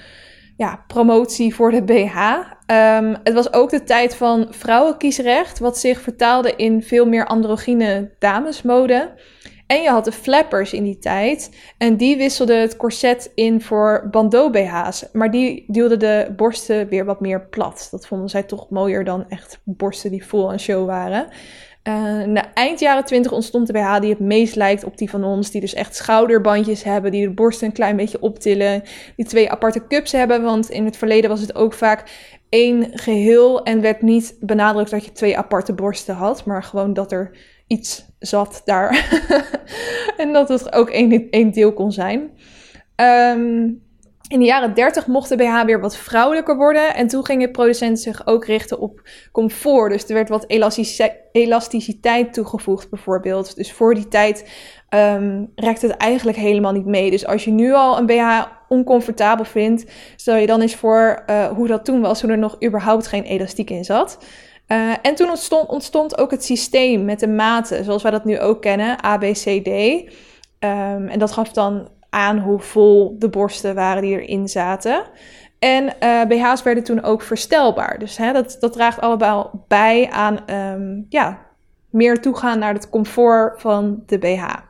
ja, 0.58 0.84
promotie 0.88 1.55
voor 1.55 1.71
de 1.71 1.84
BH. 1.84 2.17
Ehm, 2.65 3.15
het 3.23 3.34
was 3.34 3.53
ook 3.53 3.69
de 3.69 3.84
tijd 3.84 4.15
van 4.15 4.47
vrouwenkiesrecht, 4.49 5.60
wat 5.60 5.77
zich 5.77 6.01
vertaalde 6.01 6.55
in 6.55 6.84
veel 6.84 7.05
meer 7.05 7.25
androgyne 7.25 8.12
damesmode. 8.19 9.12
En 9.69 9.82
je 9.82 9.89
had 9.89 10.05
de 10.05 10.12
flappers 10.12 10.73
in 10.73 10.84
die 10.84 10.97
tijd. 10.97 11.51
En 11.77 11.97
die 11.97 12.17
wisselden 12.17 12.62
het 12.62 12.77
corset 12.77 13.32
in 13.36 13.62
voor 13.62 14.08
bandeau 14.12 14.51
BH's. 14.51 15.05
Maar 15.13 15.32
die 15.32 15.65
duwden 15.67 15.99
de 15.99 16.34
borsten 16.36 16.88
weer 16.88 17.05
wat 17.05 17.19
meer 17.19 17.41
plat. 17.41 17.88
Dat 17.91 18.08
vonden 18.08 18.29
zij 18.29 18.43
toch 18.43 18.69
mooier 18.69 19.03
dan 19.03 19.29
echt 19.29 19.60
borsten 19.63 20.12
die 20.12 20.25
vol 20.25 20.51
aan 20.51 20.60
show 20.60 20.86
waren. 20.86 21.27
Uh, 21.84 22.23
na 22.23 22.53
eind 22.53 22.79
jaren 22.79 23.05
20 23.05 23.32
ontstond 23.32 23.67
de 23.67 23.73
BH 23.73 23.99
die 23.99 24.10
het 24.10 24.19
meest 24.19 24.55
lijkt 24.55 24.84
op 24.84 24.97
die 24.97 25.10
van 25.10 25.23
ons. 25.23 25.51
Die 25.51 25.62
dus 25.62 25.73
echt 25.73 25.95
schouderbandjes 25.95 26.84
hebben, 26.84 27.12
die 27.12 27.27
de 27.27 27.34
borsten 27.34 27.67
een 27.67 27.73
klein 27.73 27.95
beetje 27.95 28.21
optillen. 28.21 28.84
Die 29.15 29.25
twee 29.25 29.51
aparte 29.51 29.88
cups 29.88 30.12
hebben, 30.12 30.43
want 30.43 30.69
in 30.69 30.86
het 30.86 30.97
verleden 30.97 31.29
was 31.29 31.41
het 31.41 31.55
ook 31.55 31.73
vaak 31.73 32.03
één 32.49 32.88
geheel. 32.93 33.63
En 33.63 33.82
werd 33.82 34.01
niet 34.01 34.36
benadrukt 34.39 34.91
dat 34.91 35.05
je 35.05 35.12
twee 35.12 35.38
aparte 35.38 35.73
borsten 35.73 36.15
had, 36.15 36.45
maar 36.45 36.63
gewoon 36.63 36.93
dat 36.93 37.12
er 37.12 37.32
iets 37.69 38.05
zat 38.19 38.62
daar. 38.65 39.21
en 40.17 40.34
dat 40.34 40.49
het 40.49 40.73
ook 40.73 40.89
één, 40.89 41.51
deel 41.51 41.73
kon 41.73 41.91
zijn. 41.91 42.29
Um, 42.95 43.88
in 44.27 44.39
de 44.39 44.45
jaren 44.45 44.73
30 44.73 45.08
mocht 45.08 45.29
de 45.29 45.36
BH 45.36 45.63
weer 45.65 45.79
wat 45.79 45.97
vrouwelijker 45.97 46.55
worden. 46.55 46.95
En 46.95 47.08
toen 47.08 47.25
gingen 47.25 47.51
producenten 47.51 48.03
zich 48.03 48.27
ook 48.27 48.45
richten 48.45 48.79
op 48.79 49.10
comfort. 49.32 49.91
Dus 49.91 50.08
er 50.08 50.13
werd 50.13 50.29
wat 50.29 50.45
elasticiteit 51.32 52.34
toegevoegd, 52.34 52.89
bijvoorbeeld. 52.89 53.55
Dus 53.55 53.71
voor 53.71 53.95
die 53.95 54.08
tijd 54.08 54.49
um, 54.89 55.51
rekte 55.55 55.88
het 55.88 55.97
eigenlijk 55.97 56.38
helemaal 56.38 56.71
niet 56.71 56.86
mee. 56.86 57.12
Dus 57.12 57.25
als 57.25 57.43
je 57.43 57.51
nu 57.51 57.73
al 57.73 57.97
een 57.97 58.05
BH 58.05 58.45
oncomfortabel 58.67 59.45
vindt, 59.45 59.91
stel 60.15 60.36
je 60.36 60.47
dan 60.47 60.62
eens 60.62 60.75
voor 60.75 61.23
uh, 61.29 61.47
hoe 61.47 61.67
dat 61.67 61.86
toen 61.86 62.01
was, 62.01 62.19
toen 62.19 62.29
er 62.29 62.38
nog 62.38 62.63
überhaupt 62.63 63.08
geen 63.08 63.23
elastiek 63.23 63.69
in 63.69 63.84
zat. 63.84 64.17
Uh, 64.71 64.93
en 65.01 65.15
toen 65.15 65.29
ontstond, 65.29 65.69
ontstond, 65.69 66.17
ook 66.17 66.32
het 66.32 66.45
systeem 66.45 67.05
met 67.05 67.19
de 67.19 67.27
maten, 67.27 67.84
zoals 67.84 68.03
wij 68.03 68.12
dat 68.12 68.25
nu 68.25 68.39
ook 68.39 68.62
kennen, 68.62 69.05
A, 69.05 69.17
B, 69.17 69.21
C, 69.21 69.63
D. 69.63 69.67
Um, 69.67 71.08
en 71.08 71.19
dat 71.19 71.32
gaf 71.32 71.51
dan 71.51 71.89
aan 72.10 72.39
hoe 72.39 72.60
vol 72.60 73.15
de 73.19 73.29
borsten 73.29 73.75
waren 73.75 74.01
die 74.01 74.21
erin 74.21 74.47
zaten. 74.47 75.03
En 75.60 75.84
uh, 76.03 76.25
BH's 76.25 76.63
werden 76.63 76.84
toen 76.84 77.03
ook 77.03 77.21
verstelbaar. 77.21 77.99
Dus 77.99 78.17
hè, 78.17 78.34
dat, 78.34 78.58
dat 78.60 78.73
draagt 78.73 79.01
allemaal 79.01 79.65
bij 79.67 80.10
aan 80.10 80.39
um, 80.53 81.05
ja, 81.10 81.39
meer 81.89 82.21
toegaan 82.21 82.60
naar 82.60 82.73
het 82.73 82.89
comfort 82.89 83.62
van 83.62 84.03
de 84.05 84.17
BH. 84.17 84.68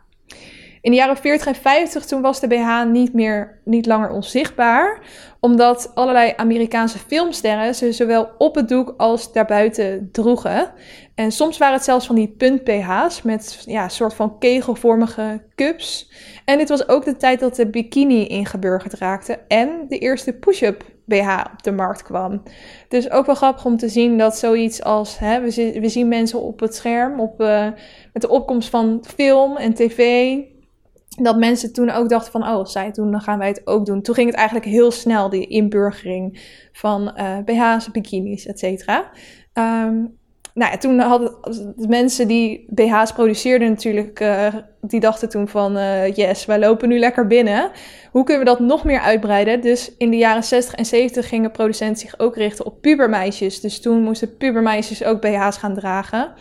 In 0.82 0.92
de 0.92 0.98
jaren 0.98 1.18
40 1.18 1.48
en 1.48 1.56
50 1.56 2.06
toen 2.06 2.22
was 2.22 2.40
de 2.40 2.48
BH 2.48 2.84
niet, 2.92 3.14
meer, 3.14 3.60
niet 3.64 3.86
langer 3.86 4.10
onzichtbaar, 4.10 5.00
omdat 5.40 5.92
allerlei 5.94 6.34
Amerikaanse 6.36 6.98
filmsterren 6.98 7.76
ze 7.76 7.92
zowel 7.92 8.30
op 8.38 8.56
het 8.56 8.70
doek 8.70 8.94
als 8.98 9.34
daarbuiten 9.34 10.10
droegen. 10.12 10.72
En 11.16 11.32
soms 11.32 11.58
waren 11.58 11.76
het 11.76 11.84
zelfs 11.84 12.06
van 12.06 12.16
die 12.16 12.28
punt-BH's 12.38 13.22
met 13.22 13.64
ja, 13.66 13.90
soort 13.90 14.14
van 14.14 14.40
kegelvormige 14.40 15.42
cups. 15.56 16.12
En 16.46 16.58
dit 16.58 16.70
was 16.70 16.88
ook 16.88 17.06
de 17.06 17.18
tijd 17.18 17.40
dat 17.40 17.56
de 17.56 17.70
bikini 17.70 18.28
ingeburgerd 18.28 18.94
raakte 18.94 19.40
en 19.48 19.86
de 19.88 19.98
eerste 19.98 20.34
push-up 20.34 20.84
BH 21.06 21.44
op 21.54 21.64
de 21.64 21.72
markt 21.72 22.04
kwam. 22.04 22.44
Dus 22.88 23.12
ook 23.12 23.26
wel 23.26 23.36
grappig 23.36 23.66
om 23.66 23.78
te 23.78 23.90
zien 23.90 24.18
dat 24.18 24.38
zoiets 24.38 24.84
als, 24.84 25.20
hè, 25.20 25.42
we, 25.42 25.80
we 25.80 25.90
zien 25.90 26.08
mensen 26.08 26.42
op 26.42 26.60
het 26.60 26.76
scherm, 26.76 27.20
op, 27.20 27.42
uh, 27.42 27.68
met 28.14 28.22
de 28.22 28.30
opkomst 28.30 28.70
van 28.70 29.04
film 29.08 29.58
en 29.58 29.74
tv, 29.74 30.36
dat 31.24 31.38
mensen 31.38 31.74
toen 31.74 31.90
ook 31.90 32.10
dachten 32.10 32.32
van, 32.32 32.48
oh, 32.48 32.66
zij 32.66 32.92
doen, 32.92 33.12
dan 33.12 33.22
gaan 33.22 33.40
wij 33.40 33.48
het 33.48 33.62
ook 33.64 33.86
doen. 33.86 34.02
Toen 34.02 34.16
ging 34.16 34.28
het 34.28 34.38
eigenlijk 34.38 34.68
heel 34.68 34.92
snel, 34.92 35.30
die 35.30 35.48
inburgering 35.48 36.40
van 36.72 37.14
uh, 37.18 37.38
BH's, 37.46 37.92
bikinis, 37.92 38.46
et 38.46 38.60
cetera. 38.60 39.10
Um, 39.54 40.18
nou 40.54 40.72
ja, 40.72 40.78
toen 40.78 41.00
hadden 41.00 41.36
de 41.76 41.88
mensen 41.88 42.28
die 42.28 42.66
BH's 42.70 43.12
produceerden 43.12 43.70
natuurlijk, 43.70 44.20
uh, 44.20 44.48
die 44.82 45.00
dachten 45.00 45.30
toen 45.30 45.48
van 45.48 45.78
uh, 45.78 46.16
yes, 46.16 46.46
wij 46.46 46.60
lopen 46.60 46.90
nu 46.90 47.00
lekker 47.00 47.28
binnen. 47.28 47.72
Hoe 48.12 48.24
kunnen 48.24 48.44
we 48.44 48.50
dat 48.50 48.60
nog 48.60 48.84
meer 48.84 49.00
uitbreiden? 49.00 49.62
Dus 49.62 49.96
in 49.98 50.10
de 50.10 50.18
jaren 50.18 50.44
60 50.44 50.76
en 50.76 50.86
70 50.86 51.28
gingen 51.28 51.52
producenten 51.52 51.98
zich 51.98 52.20
ook 52.20 52.36
richten 52.36 52.66
op 52.66 52.82
pubermeisjes. 52.82 53.62
Dus 53.62 53.82
toen 53.82 54.02
moesten 54.02 54.38
pubermeisjes 54.38 55.04
ook 55.04 55.22
BH's 55.22 55.58
gaan 55.58 55.74
dragen. 55.74 56.34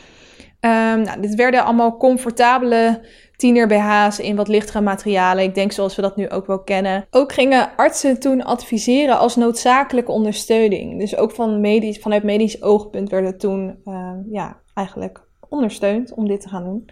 Um, 0.60 1.02
nou, 1.02 1.20
dit 1.20 1.34
werden 1.34 1.64
allemaal 1.64 1.96
comfortabele 1.96 3.00
tiener 3.38 3.66
BH's 3.66 4.18
in 4.18 4.36
wat 4.36 4.48
lichtere 4.48 4.80
materialen. 4.80 5.44
Ik 5.44 5.54
denk 5.54 5.72
zoals 5.72 5.96
we 5.96 6.02
dat 6.02 6.16
nu 6.16 6.28
ook 6.28 6.46
wel 6.46 6.62
kennen. 6.62 7.06
Ook 7.10 7.32
gingen 7.32 7.70
artsen 7.76 8.20
toen 8.20 8.44
adviseren 8.44 9.18
als 9.18 9.36
noodzakelijke 9.36 10.12
ondersteuning. 10.12 10.98
Dus 10.98 11.16
ook 11.16 11.30
van 11.30 11.60
medisch, 11.60 11.98
vanuit 11.98 12.22
medisch 12.22 12.62
oogpunt 12.62 13.10
werd 13.10 13.26
het 13.26 13.40
toen 13.40 13.78
uh, 13.84 14.12
ja, 14.30 14.60
eigenlijk 14.74 15.20
ondersteund 15.48 16.14
om 16.14 16.28
dit 16.28 16.40
te 16.40 16.48
gaan 16.48 16.64
doen. 16.64 16.90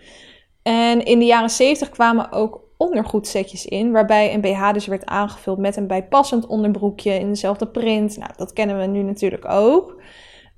En 0.62 1.04
in 1.04 1.18
de 1.18 1.24
jaren 1.24 1.50
70 1.50 1.88
kwamen 1.88 2.32
ook 2.32 2.60
ondergoedsetjes 2.76 3.66
in, 3.66 3.92
waarbij 3.92 4.34
een 4.34 4.40
BH 4.40 4.72
dus 4.72 4.86
werd 4.86 5.06
aangevuld 5.06 5.58
met 5.58 5.76
een 5.76 5.86
bijpassend 5.86 6.46
onderbroekje 6.46 7.18
in 7.18 7.28
dezelfde 7.28 7.66
print. 7.66 8.16
Nou, 8.16 8.30
dat 8.36 8.52
kennen 8.52 8.78
we 8.78 8.86
nu 8.86 9.02
natuurlijk 9.02 9.48
ook. 9.48 10.02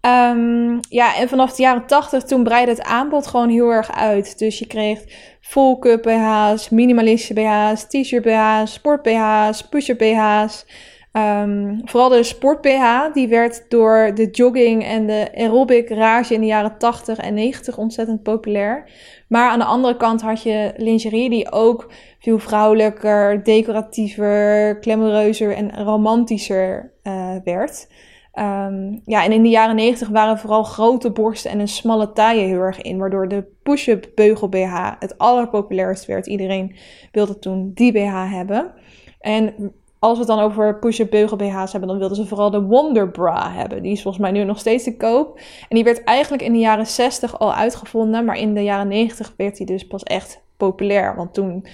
Um, 0.01 0.80
ja, 0.88 1.16
en 1.16 1.28
vanaf 1.28 1.55
de 1.55 1.62
jaren 1.62 1.86
80 1.86 2.22
toen 2.22 2.42
breidde 2.42 2.72
het 2.72 2.82
aanbod 2.82 3.26
gewoon 3.26 3.49
heel 3.49 3.70
erg 3.70 3.92
uit. 3.92 4.38
Dus 4.38 4.59
je 4.59 4.66
kreeg 4.66 5.05
full 5.40 5.78
cup 5.78 6.03
BH's, 6.03 6.68
minimalistische 6.68 7.34
BH's, 7.34 7.86
t-shirt 7.88 8.22
BH's, 8.22 8.72
sport 8.72 9.03
BH's, 9.03 9.68
push-up 9.68 9.99
BH's. 9.99 10.66
Um, 11.12 11.80
vooral 11.84 12.09
de 12.09 12.22
sport 12.22 12.61
BH, 12.61 13.12
die 13.12 13.28
werd 13.28 13.64
door 13.68 14.11
de 14.14 14.30
jogging 14.30 14.84
en 14.84 15.07
de 15.07 15.28
aerobic 15.34 15.88
rage 15.88 16.34
in 16.34 16.40
de 16.40 16.46
jaren 16.46 16.78
80 16.78 17.18
en 17.18 17.34
90 17.34 17.78
ontzettend 17.78 18.22
populair. 18.22 18.90
Maar 19.28 19.51
aan 19.51 19.59
de 19.59 19.64
andere 19.64 19.96
kant 19.96 20.20
had 20.20 20.42
je 20.42 20.72
lingerie 20.76 21.30
die 21.30 21.53
ook 21.53 21.90
veel 22.18 22.38
vrouwelijker, 22.38 23.44
decoratiever, 23.44 24.76
glamoureuzer 24.80 25.55
en 25.55 25.84
romantischer 25.84 26.92
uh, 27.03 27.34
werd. 27.44 27.86
Um, 28.39 29.01
ja, 29.05 29.24
en 29.24 29.32
in 29.32 29.43
de 29.43 29.49
jaren 29.49 29.76
90 29.76 30.09
waren 30.09 30.39
vooral 30.39 30.62
grote 30.62 31.11
borsten 31.11 31.51
en 31.51 31.61
een 31.61 31.68
smalle 31.68 32.12
taille 32.12 32.43
heel 32.43 32.61
erg 32.61 32.80
in, 32.80 32.99
waardoor 32.99 33.28
de 33.28 33.45
push-up 33.62 34.11
beugel 34.14 34.49
BH 34.49 34.91
het 34.99 35.18
allerpopulairst 35.18 36.07
werd. 36.07 36.26
Iedereen 36.26 36.76
wilde 37.12 37.39
toen 37.39 37.70
die 37.74 37.93
BH 37.93 38.30
hebben. 38.30 38.72
En 39.20 39.72
als 39.99 40.12
we 40.12 40.18
het 40.18 40.26
dan 40.26 40.41
over 40.41 40.78
push-up 40.78 41.11
beugel 41.11 41.36
BH's 41.36 41.72
hebben, 41.72 41.89
dan 41.89 41.99
wilden 41.99 42.16
ze 42.16 42.26
vooral 42.26 42.51
de 42.51 42.62
Wonder 42.62 43.11
Bra 43.11 43.53
hebben. 43.53 43.82
Die 43.82 43.93
is 43.93 44.03
volgens 44.03 44.22
mij 44.22 44.32
nu 44.32 44.45
nog 44.45 44.59
steeds 44.59 44.84
te 44.84 44.97
koop. 44.97 45.39
En 45.39 45.74
die 45.76 45.84
werd 45.84 46.05
eigenlijk 46.05 46.43
in 46.43 46.53
de 46.53 46.59
jaren 46.59 46.86
60 46.86 47.39
al 47.39 47.55
uitgevonden, 47.55 48.24
maar 48.24 48.36
in 48.36 48.55
de 48.55 48.62
jaren 48.62 48.89
90 48.89 49.34
werd 49.36 49.57
die 49.57 49.66
dus 49.66 49.86
pas 49.86 50.03
echt 50.03 50.43
populair. 50.57 51.16
Want 51.16 51.34
toen 51.34 51.66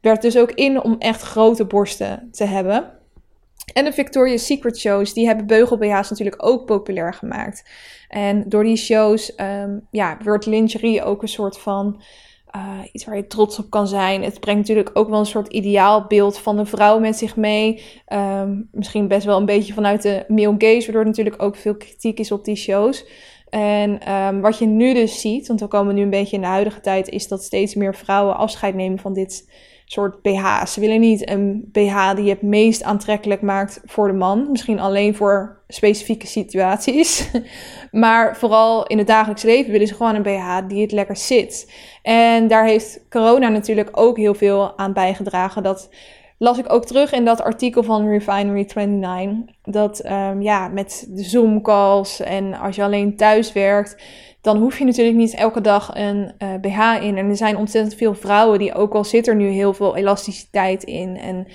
werd 0.00 0.22
dus 0.22 0.38
ook 0.38 0.52
in 0.52 0.82
om 0.82 0.96
echt 0.98 1.22
grote 1.22 1.64
borsten 1.64 2.28
te 2.32 2.44
hebben. 2.44 2.97
En 3.72 3.84
de 3.84 3.92
Victoria's 3.92 4.46
Secret 4.46 4.78
shows, 4.78 5.12
die 5.12 5.26
hebben 5.26 5.46
beugel-BH's 5.46 6.10
natuurlijk 6.10 6.46
ook 6.46 6.66
populair 6.66 7.14
gemaakt. 7.14 7.70
En 8.08 8.44
door 8.48 8.64
die 8.64 8.76
shows 8.76 9.32
um, 9.36 9.86
ja, 9.90 10.16
wordt 10.24 10.46
lingerie 10.46 11.02
ook 11.02 11.22
een 11.22 11.28
soort 11.28 11.58
van 11.58 12.00
uh, 12.56 12.78
iets 12.92 13.04
waar 13.04 13.16
je 13.16 13.26
trots 13.26 13.58
op 13.58 13.70
kan 13.70 13.88
zijn. 13.88 14.22
Het 14.22 14.40
brengt 14.40 14.60
natuurlijk 14.60 14.90
ook 14.92 15.08
wel 15.08 15.18
een 15.18 15.26
soort 15.26 15.52
ideaalbeeld 15.52 16.38
van 16.38 16.58
een 16.58 16.66
vrouw 16.66 16.98
met 16.98 17.16
zich 17.16 17.36
mee. 17.36 17.82
Um, 18.12 18.68
misschien 18.72 19.08
best 19.08 19.26
wel 19.26 19.36
een 19.36 19.44
beetje 19.46 19.72
vanuit 19.72 20.02
de 20.02 20.24
male 20.28 20.54
gaze, 20.58 20.84
waardoor 20.84 21.04
natuurlijk 21.04 21.42
ook 21.42 21.56
veel 21.56 21.76
kritiek 21.76 22.18
is 22.18 22.32
op 22.32 22.44
die 22.44 22.56
shows. 22.56 23.06
En 23.48 24.12
um, 24.14 24.40
wat 24.40 24.58
je 24.58 24.66
nu 24.66 24.94
dus 24.94 25.20
ziet, 25.20 25.48
want 25.48 25.60
we 25.60 25.66
komen 25.66 25.94
nu 25.94 26.02
een 26.02 26.10
beetje 26.10 26.36
in 26.36 26.42
de 26.42 26.48
huidige 26.48 26.80
tijd, 26.80 27.08
is 27.08 27.28
dat 27.28 27.42
steeds 27.42 27.74
meer 27.74 27.94
vrouwen 27.94 28.36
afscheid 28.36 28.74
nemen 28.74 28.98
van 28.98 29.12
dit 29.12 29.50
soort 29.92 30.22
BH's. 30.22 30.72
Ze 30.72 30.80
willen 30.80 31.00
niet 31.00 31.28
een 31.28 31.68
BH 31.72 32.14
die 32.14 32.30
het 32.30 32.42
meest 32.42 32.82
aantrekkelijk 32.82 33.40
maakt 33.40 33.80
voor 33.84 34.06
de 34.06 34.14
man. 34.14 34.50
Misschien 34.50 34.80
alleen 34.80 35.14
voor 35.14 35.62
specifieke 35.68 36.26
situaties. 36.26 37.30
maar 37.90 38.36
vooral 38.36 38.86
in 38.86 38.98
het 38.98 39.06
dagelijks 39.06 39.42
leven 39.42 39.72
willen 39.72 39.86
ze 39.86 39.94
gewoon 39.94 40.14
een 40.14 40.22
BH 40.22 40.68
die 40.68 40.82
het 40.82 40.92
lekker 40.92 41.16
zit. 41.16 41.72
En 42.02 42.48
daar 42.48 42.64
heeft 42.64 43.04
corona 43.10 43.48
natuurlijk 43.48 43.88
ook 43.92 44.16
heel 44.16 44.34
veel 44.34 44.78
aan 44.78 44.92
bijgedragen. 44.92 45.62
Dat 45.62 45.88
las 46.38 46.58
ik 46.58 46.72
ook 46.72 46.84
terug 46.84 47.12
in 47.12 47.24
dat 47.24 47.40
artikel 47.40 47.82
van 47.82 48.08
Refinery 48.08 48.66
29. 48.74 49.54
Dat 49.62 50.04
um, 50.04 50.42
ja, 50.42 50.68
met 50.68 51.06
de 51.08 51.22
Zoom 51.22 51.62
calls 51.62 52.20
en 52.20 52.54
als 52.54 52.76
je 52.76 52.82
alleen 52.82 53.16
thuis 53.16 53.52
werkt 53.52 54.02
dan 54.40 54.58
hoef 54.58 54.78
je 54.78 54.84
natuurlijk 54.84 55.16
niet 55.16 55.34
elke 55.34 55.60
dag 55.60 55.90
een 55.94 56.32
uh, 56.38 56.54
eh, 56.54 56.60
BH 56.60 57.04
in. 57.04 57.16
En 57.16 57.28
er 57.28 57.36
zijn 57.36 57.56
ontzettend 57.56 57.94
veel 57.94 58.14
vrouwen 58.14 58.58
die 58.58 58.74
ook 58.74 58.94
al 58.94 59.04
zit 59.04 59.26
er 59.26 59.36
nu 59.36 59.48
heel 59.48 59.74
veel 59.74 59.96
elasticiteit 59.96 60.84
in. 60.84 61.16
En 61.16 61.46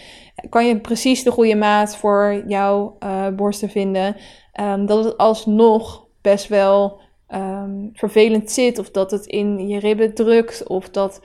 kan 0.50 0.68
je 0.68 0.80
precies 0.80 1.24
de 1.24 1.32
goede 1.32 1.56
maat 1.56 1.96
voor 1.96 2.44
jouw 2.48 2.98
uh, 3.04 3.28
borsten 3.28 3.70
vinden. 3.70 4.16
Um, 4.62 4.86
dat 4.86 5.04
het 5.04 5.18
alsnog 5.18 6.08
best 6.22 6.48
wel 6.48 7.02
um, 7.30 7.90
vervelend 7.94 8.52
zit. 8.52 8.80
Of 8.80 8.92
dat 8.92 9.12
het 9.12 9.26
in 9.26 9.68
je 9.68 9.80
ribben 9.80 10.14
drukt. 10.14 10.68
Of 10.68 10.90
dat 10.90 11.22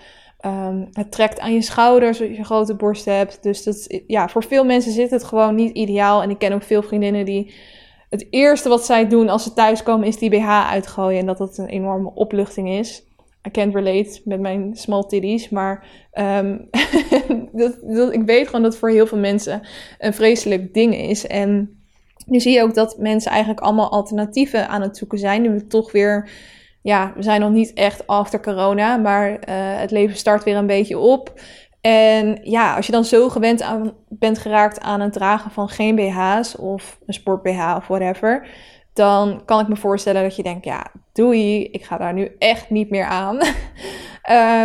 um, 0.47 0.89
het 0.93 1.13
trekt 1.13 1.41
aan 1.41 1.53
je 1.53 1.63
schouders 1.63 2.21
als 2.21 2.29
je 2.29 2.45
grote 2.45 2.75
borsten 2.75 3.17
hebt. 3.17 3.43
Dus 3.43 3.63
dat, 3.63 4.03
ja, 4.07 4.29
voor 4.29 4.45
veel 4.45 4.65
mensen 4.65 4.93
zit 4.93 5.11
het 5.11 5.25
gewoon 5.25 5.55
niet 5.55 5.77
ideaal. 5.77 6.23
En 6.23 6.31
ik 6.31 6.39
ken 6.39 6.53
ook 6.53 6.63
veel 6.63 6.83
vriendinnen 6.83 7.25
die 7.25 7.55
het 8.11 8.27
eerste 8.31 8.69
wat 8.69 8.85
zij 8.85 9.09
doen 9.09 9.29
als 9.29 9.43
ze 9.43 9.53
thuiskomen 9.53 10.07
is 10.07 10.19
die 10.19 10.31
BH 10.31 10.49
uitgooien. 10.71 11.21
En 11.21 11.27
dat 11.27 11.39
dat 11.39 11.59
een 11.59 11.69
enorme 11.69 12.11
opluchting 12.15 12.69
is. 12.69 13.07
I 13.47 13.51
can't 13.51 13.75
relate 13.75 14.21
met 14.25 14.41
mijn 14.41 14.77
small 14.77 15.03
titties. 15.03 15.49
Maar 15.49 15.87
um, 16.13 16.69
dat, 17.53 17.79
dat, 17.83 18.13
ik 18.13 18.23
weet 18.23 18.47
gewoon 18.47 18.63
dat 18.63 18.71
het 18.71 18.81
voor 18.81 18.91
heel 18.91 19.07
veel 19.07 19.19
mensen 19.19 19.61
een 19.99 20.15
vreselijk 20.15 20.75
ding 20.75 20.97
is. 20.97 21.27
En 21.27 21.81
nu 22.27 22.41
zie 22.41 22.53
je 22.53 22.63
ook 22.63 22.75
dat 22.75 22.99
mensen 22.99 23.31
eigenlijk 23.31 23.61
allemaal 23.61 23.91
alternatieven 23.91 24.69
aan 24.69 24.83
het 24.83 24.97
zoeken 24.97 25.19
zijn. 25.19 25.43
Nu 25.43 25.51
we 25.51 25.67
toch 25.67 25.93
weer 25.93 26.31
ja, 26.83 27.13
we 27.17 27.23
zijn 27.23 27.41
nog 27.41 27.51
niet 27.51 27.73
echt 27.73 28.07
achter 28.07 28.41
corona, 28.41 28.97
maar 28.97 29.31
uh, 29.31 29.37
het 29.81 29.91
leven 29.91 30.17
start 30.17 30.45
weer 30.45 30.57
een 30.57 30.67
beetje 30.67 30.99
op. 30.99 31.41
En 31.81 32.41
ja, 32.43 32.77
als 32.77 32.87
je 32.87 32.93
dan 32.93 33.05
zo 33.05 33.29
gewend 33.29 33.63
aan, 33.63 33.93
bent 34.09 34.39
geraakt 34.39 34.81
aan 34.81 35.01
het 35.01 35.13
dragen 35.13 35.51
van 35.51 35.69
geen 35.69 35.95
BH's 35.95 36.57
of 36.59 36.99
een 37.07 37.15
sport 37.15 37.43
BH 37.43 37.75
of 37.77 37.87
whatever, 37.87 38.47
dan 38.93 39.43
kan 39.45 39.61
ik 39.61 39.69
me 39.69 39.77
voorstellen 39.77 40.23
dat 40.23 40.37
je 40.37 40.43
denkt, 40.43 40.65
ja, 40.65 40.87
doei, 41.13 41.65
ik 41.65 41.85
ga 41.85 41.97
daar 41.97 42.13
nu 42.13 42.31
echt 42.39 42.71
niet 42.71 42.91
meer 42.91 43.05
aan. 43.05 43.37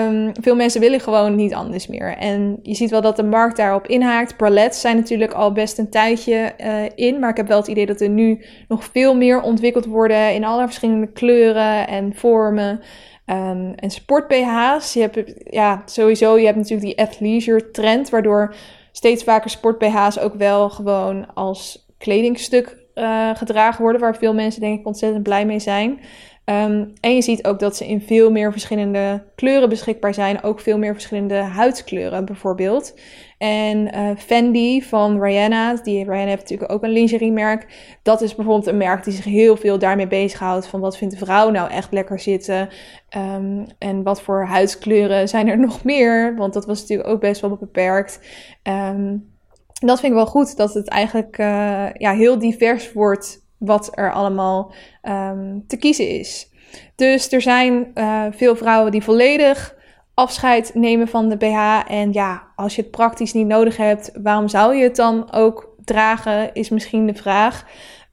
um, 0.08 0.32
veel 0.44 0.56
mensen 0.56 0.82
willen 0.82 1.00
gewoon 1.00 1.36
niet 1.36 1.54
anders 1.54 1.88
meer. 1.88 2.18
En 2.18 2.60
je 2.62 2.74
ziet 2.74 2.90
wel 2.90 3.02
dat 3.02 3.16
de 3.16 3.24
markt 3.24 3.58
daarop 3.58 3.88
inhaakt. 3.88 4.38
Bralettes 4.38 4.82
zijn 4.82 4.96
natuurlijk 4.96 5.34
al 5.34 5.52
best 5.52 5.78
een 5.78 5.90
tijdje 5.90 6.54
uh, 6.58 7.08
in, 7.08 7.20
maar 7.20 7.30
ik 7.30 7.38
heb 7.38 7.48
wel 7.48 7.58
het 7.58 7.68
idee 7.68 7.86
dat 7.86 8.02
er 8.02 8.10
nu 8.10 8.46
nog 8.68 8.84
veel 8.84 9.16
meer 9.16 9.42
ontwikkeld 9.42 9.86
worden 9.86 10.34
in 10.34 10.44
alle 10.44 10.66
verschillende 10.66 11.12
kleuren 11.12 11.88
en 11.88 12.16
vormen. 12.16 12.82
Um, 13.26 13.74
en 13.76 13.92
sport-BH's, 13.92 14.94
je 14.94 15.00
hebt 15.00 15.34
ja, 15.50 15.82
sowieso, 15.86 16.38
je 16.38 16.46
hebt 16.46 16.58
natuurlijk 16.58 16.88
die 16.88 17.00
athleisure 17.00 17.72
trend, 17.72 18.10
waardoor 18.10 18.56
steeds 18.92 19.24
vaker 19.24 19.50
sport-BH's 19.50 20.20
ook 20.20 20.34
wel 20.34 20.70
gewoon 20.70 21.34
als 21.34 21.88
kledingstuk 21.98 22.78
uh, 22.96 23.36
gedragen 23.36 23.82
worden, 23.82 24.02
waar 24.02 24.16
veel 24.16 24.34
mensen 24.34 24.62
denk 24.62 24.80
ik 24.80 24.86
ontzettend 24.86 25.24
blij 25.24 25.46
mee 25.46 25.60
zijn. 25.60 26.00
Um, 26.46 26.94
en 27.00 27.16
je 27.16 27.22
ziet 27.22 27.48
ook 27.48 27.60
dat 27.60 27.76
ze 27.76 27.88
in 27.88 28.02
veel 28.02 28.32
meer 28.32 28.52
verschillende 28.52 29.24
kleuren 29.36 29.70
beschikbaar 29.70 30.14
zijn. 30.14 30.44
Ook 30.44 30.60
veel 30.60 30.78
meer 30.78 30.94
verschillende 30.94 31.36
huidskleuren 31.36 32.26
bijvoorbeeld. 32.26 33.00
En 33.38 33.96
uh, 33.96 34.10
Fendi 34.18 34.82
van 34.82 35.22
Rihanna, 35.22 35.74
die 35.76 36.04
Rihanna 36.04 36.30
heeft 36.30 36.42
natuurlijk 36.42 36.72
ook 36.72 36.84
een 36.84 36.90
lingeriemerk. 36.90 37.68
Dat 38.02 38.22
is 38.22 38.36
bijvoorbeeld 38.36 38.68
een 38.68 38.78
merk 38.78 39.04
die 39.04 39.14
zich 39.14 39.26
heel 39.26 39.58
veel 39.58 39.80
daarmee 39.80 40.08
bezighoudt. 40.08 40.68
Van 40.68 40.80
wat 40.80 40.98
vindt 40.98 41.20
de 41.20 41.26
vrouw 41.26 41.50
nou 41.50 41.70
echt 41.70 41.92
lekker 41.92 42.20
zitten? 42.20 42.70
Um, 43.18 43.66
en 43.78 44.04
wat 44.04 44.22
voor 44.22 44.46
huidskleuren 44.46 45.30
zijn 45.30 45.48
er 45.48 45.60
nog 45.68 45.84
meer? 45.84 46.36
Want 46.36 46.54
dat 46.54 46.66
was 46.66 46.82
natuurlijk 46.82 47.10
ook 47.10 47.20
best 47.20 47.42
wel 47.42 47.58
beperkt. 47.58 48.20
Um, 48.64 49.32
dat 49.74 50.00
vind 50.00 50.12
ik 50.12 50.18
wel 50.18 50.28
goed, 50.28 50.58
dat 50.58 50.74
het 50.74 50.88
eigenlijk 50.88 51.38
uh, 51.38 51.88
ja, 51.94 52.14
heel 52.14 52.40
divers 52.40 52.94
wordt 52.94 53.43
wat 53.66 53.90
er 53.92 54.14
allemaal 54.14 54.74
um, 55.04 55.64
te 55.68 55.78
kiezen 55.78 56.10
is. 56.10 56.50
Dus 56.96 57.32
er 57.32 57.42
zijn 57.42 57.92
uh, 57.96 58.24
veel 58.32 58.56
vrouwen 58.56 58.92
die 58.92 59.04
volledig 59.04 59.76
afscheid 60.14 60.72
nemen 60.74 61.08
van 61.08 61.30
de 61.30 61.38
BH. 61.38 61.92
En 61.92 62.14
ja, 62.14 62.44
als 62.56 62.76
je 62.76 62.82
het 62.82 62.92
praktisch 62.92 63.34
niet 63.34 63.48
nodig 63.48 63.78
hebt, 63.78 64.12
waarom 64.24 64.48
zou 64.48 64.76
je 64.76 64.84
het 64.84 64.96
dan 64.96 65.34
ook 65.34 65.76
dragen, 65.84 66.54
is 66.54 66.70
misschien 66.70 67.06
de 67.06 67.16
vraag. 67.16 67.66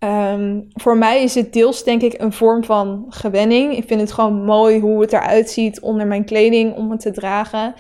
Um, 0.05 0.69
voor 0.73 0.97
mij 0.97 1.23
is 1.23 1.35
het 1.35 1.53
deels 1.53 1.85
denk 1.85 2.03
ik 2.03 2.21
een 2.21 2.33
vorm 2.33 2.65
van 2.65 3.05
gewenning. 3.09 3.77
Ik 3.77 3.87
vind 3.87 4.01
het 4.01 4.13
gewoon 4.13 4.45
mooi 4.45 4.81
hoe 4.81 5.01
het 5.01 5.13
eruit 5.13 5.51
ziet 5.51 5.81
onder 5.81 6.07
mijn 6.07 6.25
kleding 6.25 6.75
om 6.75 6.91
het 6.91 7.01
te 7.01 7.11
dragen. 7.11 7.75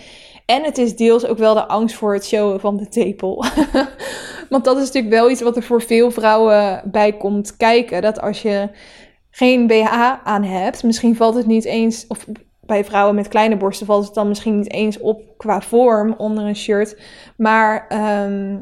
En 0.46 0.62
het 0.64 0.78
is 0.78 0.96
deels 0.96 1.26
ook 1.26 1.38
wel 1.38 1.54
de 1.54 1.66
angst 1.66 1.96
voor 1.96 2.14
het 2.14 2.26
showen 2.26 2.60
van 2.60 2.76
de 2.76 2.88
tepel. 2.88 3.44
Want 4.50 4.64
dat 4.64 4.76
is 4.76 4.84
natuurlijk 4.84 5.14
wel 5.14 5.30
iets 5.30 5.40
wat 5.40 5.56
er 5.56 5.62
voor 5.62 5.82
veel 5.82 6.10
vrouwen 6.10 6.82
bij 6.84 7.12
komt 7.12 7.56
kijken. 7.56 8.02
Dat 8.02 8.20
als 8.20 8.42
je 8.42 8.68
geen 9.30 9.66
BH 9.66 10.14
aan 10.24 10.44
hebt, 10.44 10.82
misschien 10.82 11.16
valt 11.16 11.34
het 11.34 11.46
niet 11.46 11.64
eens, 11.64 12.06
of 12.06 12.26
bij 12.60 12.84
vrouwen 12.84 13.14
met 13.14 13.28
kleine 13.28 13.56
borsten 13.56 13.86
valt 13.86 14.04
het 14.04 14.14
dan 14.14 14.28
misschien 14.28 14.56
niet 14.56 14.72
eens 14.72 14.98
op 14.98 15.22
qua 15.36 15.60
vorm 15.60 16.14
onder 16.16 16.44
een 16.44 16.56
shirt. 16.56 17.00
Maar 17.36 17.86
ehm, 17.88 18.58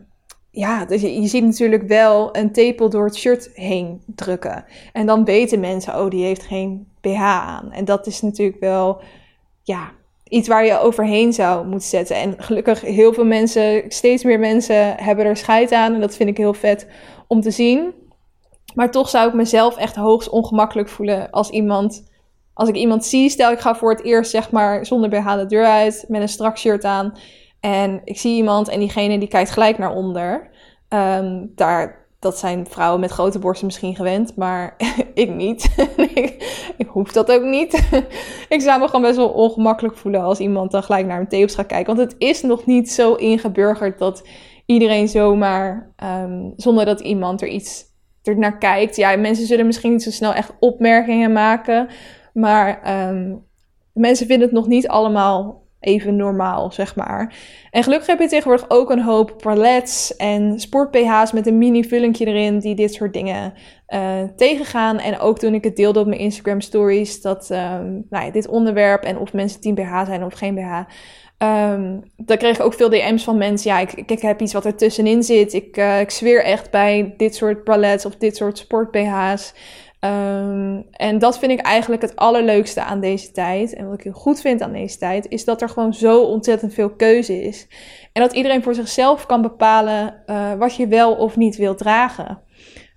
ja, 0.51 0.85
dus 0.85 1.01
je, 1.01 1.27
ziet 1.27 1.45
natuurlijk 1.45 1.83
wel 1.83 2.37
een 2.37 2.53
tepel 2.53 2.91
door 2.91 3.05
het 3.05 3.17
shirt 3.17 3.51
heen 3.55 4.03
drukken. 4.07 4.65
En 4.93 5.07
dan 5.07 5.25
weten 5.25 5.61
mensen, 5.61 6.01
oh, 6.01 6.11
die 6.11 6.25
heeft 6.25 6.43
geen 6.43 6.89
BH 7.01 7.23
aan. 7.23 7.73
En 7.73 7.85
dat 7.85 8.07
is 8.07 8.21
natuurlijk 8.21 8.61
wel, 8.61 9.01
ja, 9.63 9.91
iets 10.29 10.49
waar 10.49 10.65
je 10.65 10.79
overheen 10.79 11.33
zou 11.33 11.67
moeten 11.67 11.89
zetten. 11.89 12.17
En 12.17 12.35
gelukkig 12.39 12.81
heel 12.81 13.13
veel 13.13 13.25
mensen, 13.25 13.85
steeds 13.89 14.25
meer 14.25 14.39
mensen 14.39 14.95
hebben 14.97 15.25
er 15.25 15.37
scheid 15.37 15.73
aan. 15.73 15.95
En 15.95 16.01
dat 16.01 16.17
vind 16.17 16.29
ik 16.29 16.37
heel 16.37 16.55
vet 16.55 16.87
om 17.27 17.41
te 17.41 17.51
zien. 17.51 17.95
Maar 18.75 18.91
toch 18.91 19.09
zou 19.09 19.29
ik 19.29 19.35
mezelf 19.35 19.77
echt 19.77 19.97
hoogst 19.97 20.29
ongemakkelijk 20.29 20.89
voelen 20.89 21.31
als 21.31 21.51
iemand 21.51 22.07
als 22.59 22.69
ik 22.69 22.75
iemand 22.75 23.05
zie, 23.05 23.31
stel 23.31 23.51
ik 23.51 23.59
ga 23.59 23.75
voor 23.75 23.91
het 23.91 24.03
eerst 24.03 24.31
zeg 24.31 24.51
maar 24.51 24.87
zonder 24.87 25.11
BH 25.11 25.35
de 25.35 25.47
deur 25.47 25.67
uit, 25.67 26.05
met 26.09 26.21
een 26.21 26.29
strak 26.29 26.59
shirt 26.59 26.85
aan. 26.85 27.19
En 27.61 28.01
ik 28.05 28.19
zie 28.19 28.37
iemand 28.37 28.69
en 28.69 28.79
diegene 28.79 29.19
die 29.19 29.29
kijkt 29.29 29.51
gelijk 29.51 29.79
naar 29.79 29.95
onder. 29.95 30.51
Ehm, 30.89 31.47
daar, 31.55 32.08
dat 32.19 32.39
zijn 32.39 32.67
vrouwen 32.67 33.01
met 33.01 33.11
grote 33.11 33.39
borsten 33.39 33.67
misschien 33.67 33.97
gewend, 33.97 34.37
maar 34.37 34.77
ik 35.15 35.35
niet. 35.35 35.75
ik, 36.15 36.73
ik, 36.77 36.87
hoef 36.87 37.13
dat 37.13 37.31
ook 37.31 37.43
niet. 37.43 37.89
ik 38.49 38.61
zou 38.61 38.81
me 38.81 38.87
gewoon 38.87 39.03
best 39.03 39.17
wel 39.17 39.29
ongemakkelijk 39.29 39.97
voelen 39.97 40.21
als 40.21 40.39
iemand 40.39 40.71
dan 40.71 40.83
gelijk 40.83 41.07
naar 41.07 41.17
mijn 41.17 41.29
tepels 41.29 41.55
gaat 41.55 41.67
kijken. 41.67 41.97
Want 41.97 42.11
het 42.11 42.21
is 42.21 42.43
nog 42.43 42.67
niet 42.67 42.91
zo 42.91 43.15
ingeburgerd 43.15 43.99
dat 43.99 44.29
iedereen 44.67 45.09
zomaar, 45.09 45.95
um, 46.05 46.53
zonder 46.57 46.85
dat 46.85 47.01
iemand 47.01 47.43
er 47.43 47.49
iets 47.49 47.87
er 48.23 48.39
naar 48.39 48.59
kijkt. 48.59 48.97
Ja, 48.97 49.17
mensen 49.17 49.47
zullen 49.47 49.67
misschien 49.67 49.93
niet 49.93 50.03
zo 50.03 50.11
snel 50.11 50.35
echt 50.35 50.53
opmerkingen 50.61 51.33
maken. 51.33 51.89
Maar 52.33 52.83
ehm, 52.83 53.35
mensen 53.93 54.27
vinden 54.27 54.47
het 54.47 54.57
nog 54.57 54.67
niet 54.67 54.89
allemaal 54.89 55.67
even 55.81 56.17
normaal, 56.17 56.73
zeg 56.73 56.97
maar. 56.97 57.35
En 57.71 57.83
gelukkig 57.83 58.07
heb 58.07 58.19
je 58.19 58.29
tegenwoordig 58.29 58.71
ook 58.71 58.91
een 58.91 59.03
hoop 59.03 59.39
parlets 59.43 60.17
en 60.17 60.61
sport-PH's 60.61 61.33
met 61.33 61.47
een 61.47 61.59
mini 61.59 61.85
vullingje 61.85 62.27
erin 62.27 62.59
die 62.59 62.75
dit 62.75 62.95
soort 62.95 63.13
dingen 63.13 63.53
uh, 63.89 64.23
tegengaan. 64.37 64.99
En 64.99 65.19
ook 65.19 65.39
toen 65.39 65.55
ik 65.55 65.65
het 65.65 65.77
deelde 65.77 66.01
op 66.01 66.07
mijn 66.07 66.21
Instagram 66.21 66.61
stories, 66.61 67.21
dat 67.21 67.51
um, 67.51 68.07
nou 68.11 68.25
ja, 68.25 68.31
dit 68.31 68.49
onderwerp 68.49 69.03
en 69.03 69.19
of 69.19 69.33
mensen 69.33 69.61
10 69.61 69.75
BH 69.75 70.05
zijn 70.07 70.25
of 70.25 70.35
geen 70.35 70.55
BH. 70.55 70.77
Um, 71.43 71.49
ehm, 71.49 71.99
dan 72.17 72.37
kreeg 72.37 72.57
ik 72.57 72.65
ook 72.65 72.75
veel 72.75 72.89
DM's 72.89 73.25
van 73.25 73.39
mensen. 73.39 73.71
Ja, 73.71 73.79
ik, 73.79 73.93
ik, 73.93 74.21
heb 74.21 74.41
iets 74.41 74.53
wat 74.53 74.65
er 74.65 74.77
tussenin 74.77 75.23
zit. 75.23 75.53
Ik, 75.53 75.77
uh, 75.77 76.01
ik 76.01 76.11
zweer 76.11 76.45
echt 76.45 76.71
bij 76.71 77.15
dit 77.17 77.35
soort 77.35 77.65
parlets 77.65 78.05
of 78.07 78.17
dit 78.17 78.37
soort 78.37 78.59
sport-BH's. 78.59 79.55
Um, 80.01 80.87
en 80.91 81.19
dat 81.19 81.39
vind 81.39 81.53
ik 81.53 81.61
eigenlijk 81.61 82.03
het 82.03 82.17
allerleukste 82.17 82.83
aan 82.83 83.01
deze 83.01 83.31
tijd. 83.31 83.75
En 83.75 83.87
wat 83.87 83.95
ik 83.95 84.05
heel 84.05 84.13
goed 84.13 84.41
vind 84.41 84.63
aan 84.63 84.73
deze 84.73 84.99
tijd, 84.99 85.29
is 85.29 85.45
dat 85.45 85.63
er 85.63 85.69
gewoon 85.69 85.95
zo 85.95 86.23
ontzettend 86.23 86.75
veel 86.75 86.91
keuze 86.91 87.43
is. 87.43 87.67
En 88.13 88.23
dat 88.23 88.33
iedereen 88.33 88.63
voor 88.63 88.75
zichzelf 88.75 89.27
kan 89.27 89.43
bepalen 89.43 90.23
uh, 90.27 90.53
wat 90.55 90.75
je 90.75 90.87
wel 90.87 91.15
of 91.15 91.37
niet 91.37 91.57
wil 91.57 91.75
dragen. 91.75 92.41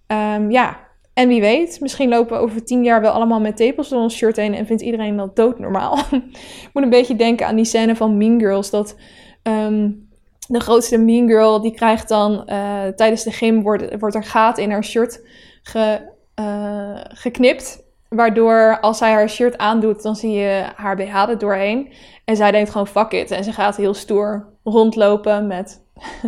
Um, 0.07 0.51
ja, 0.51 0.79
en 1.13 1.27
wie 1.27 1.41
weet, 1.41 1.79
misschien 1.79 2.09
lopen 2.09 2.37
we 2.37 2.43
over 2.43 2.63
tien 2.63 2.83
jaar 2.83 3.01
wel 3.01 3.11
allemaal 3.11 3.39
met 3.39 3.57
tepels 3.57 3.89
door 3.89 4.01
ons 4.01 4.15
shirt 4.15 4.35
heen 4.35 4.53
en 4.53 4.65
vindt 4.65 4.81
iedereen 4.81 5.17
dat 5.17 5.35
doodnormaal. 5.35 5.97
ik 6.67 6.69
moet 6.73 6.83
een 6.83 6.89
beetje 6.89 7.15
denken 7.15 7.47
aan 7.47 7.55
die 7.55 7.65
scène 7.65 7.95
van 7.95 8.17
Mean 8.17 8.39
Girls, 8.39 8.69
dat... 8.69 8.95
Um, 9.43 10.09
de 10.47 10.59
grootste 10.59 10.97
mean 10.97 11.27
girl, 11.27 11.61
die 11.61 11.73
krijgt 11.73 12.07
dan 12.07 12.43
uh, 12.45 12.87
tijdens 12.87 13.23
de 13.23 13.31
gym, 13.31 13.61
wordt, 13.61 13.99
wordt 13.99 14.15
er 14.15 14.23
gaten 14.23 14.63
in 14.63 14.71
haar 14.71 14.83
shirt 14.83 15.21
ge, 15.63 16.11
uh, 16.39 16.99
geknipt. 17.03 17.84
Waardoor 18.09 18.79
als 18.79 18.97
zij 18.97 19.11
haar 19.11 19.29
shirt 19.29 19.57
aandoet, 19.57 20.01
dan 20.01 20.15
zie 20.15 20.32
je 20.32 20.65
haar 20.75 20.95
BH 20.95 21.15
er 21.15 21.38
doorheen. 21.38 21.93
En 22.25 22.36
zij 22.36 22.51
denkt 22.51 22.69
gewoon 22.69 22.88
fuck 22.88 23.11
it. 23.11 23.32
En 23.32 23.43
ze 23.43 23.51
gaat 23.51 23.77
heel 23.77 23.93
stoer 23.93 24.47
rondlopen 24.63 25.47
met 25.47 25.84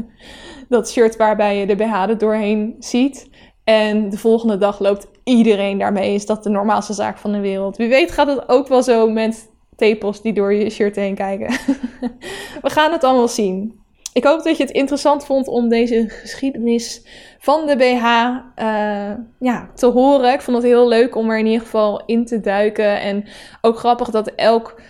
dat 0.69 0.89
shirt 0.89 1.15
waarbij 1.15 1.57
je 1.57 1.65
de 1.65 1.75
BH 1.75 1.93
er 1.93 2.17
doorheen 2.17 2.75
ziet. 2.79 3.29
En 3.63 4.09
de 4.09 4.17
volgende 4.17 4.57
dag 4.57 4.79
loopt 4.79 5.07
iedereen 5.23 5.77
daarmee. 5.77 6.13
Is 6.13 6.25
dat 6.25 6.43
de 6.43 6.49
normaalste 6.49 6.93
zaak 6.93 7.17
van 7.17 7.31
de 7.31 7.39
wereld. 7.39 7.77
Wie 7.77 7.89
weet 7.89 8.11
gaat 8.11 8.27
het 8.27 8.49
ook 8.49 8.67
wel 8.67 8.83
zo 8.83 9.09
met 9.09 9.49
tepels 9.75 10.21
die 10.21 10.33
door 10.33 10.53
je 10.53 10.69
shirt 10.69 10.95
heen 10.95 11.15
kijken. 11.15 11.47
We 12.61 12.69
gaan 12.69 12.91
het 12.91 13.03
allemaal 13.03 13.27
zien. 13.27 13.82
Ik 14.13 14.23
hoop 14.23 14.43
dat 14.43 14.57
je 14.57 14.63
het 14.63 14.71
interessant 14.71 15.25
vond 15.25 15.47
om 15.47 15.69
deze 15.69 16.05
geschiedenis 16.09 17.05
van 17.39 17.67
de 17.67 17.75
BH 17.75 18.05
eh, 18.55 19.11
ja, 19.39 19.69
te 19.75 19.85
horen. 19.85 20.33
Ik 20.33 20.41
vond 20.41 20.57
het 20.57 20.65
heel 20.65 20.87
leuk 20.87 21.15
om 21.15 21.29
er 21.29 21.37
in 21.37 21.45
ieder 21.45 21.61
geval 21.61 22.05
in 22.05 22.25
te 22.25 22.39
duiken. 22.39 23.01
En 23.01 23.25
ook 23.61 23.77
grappig 23.77 24.09
dat 24.09 24.27
elk 24.27 24.81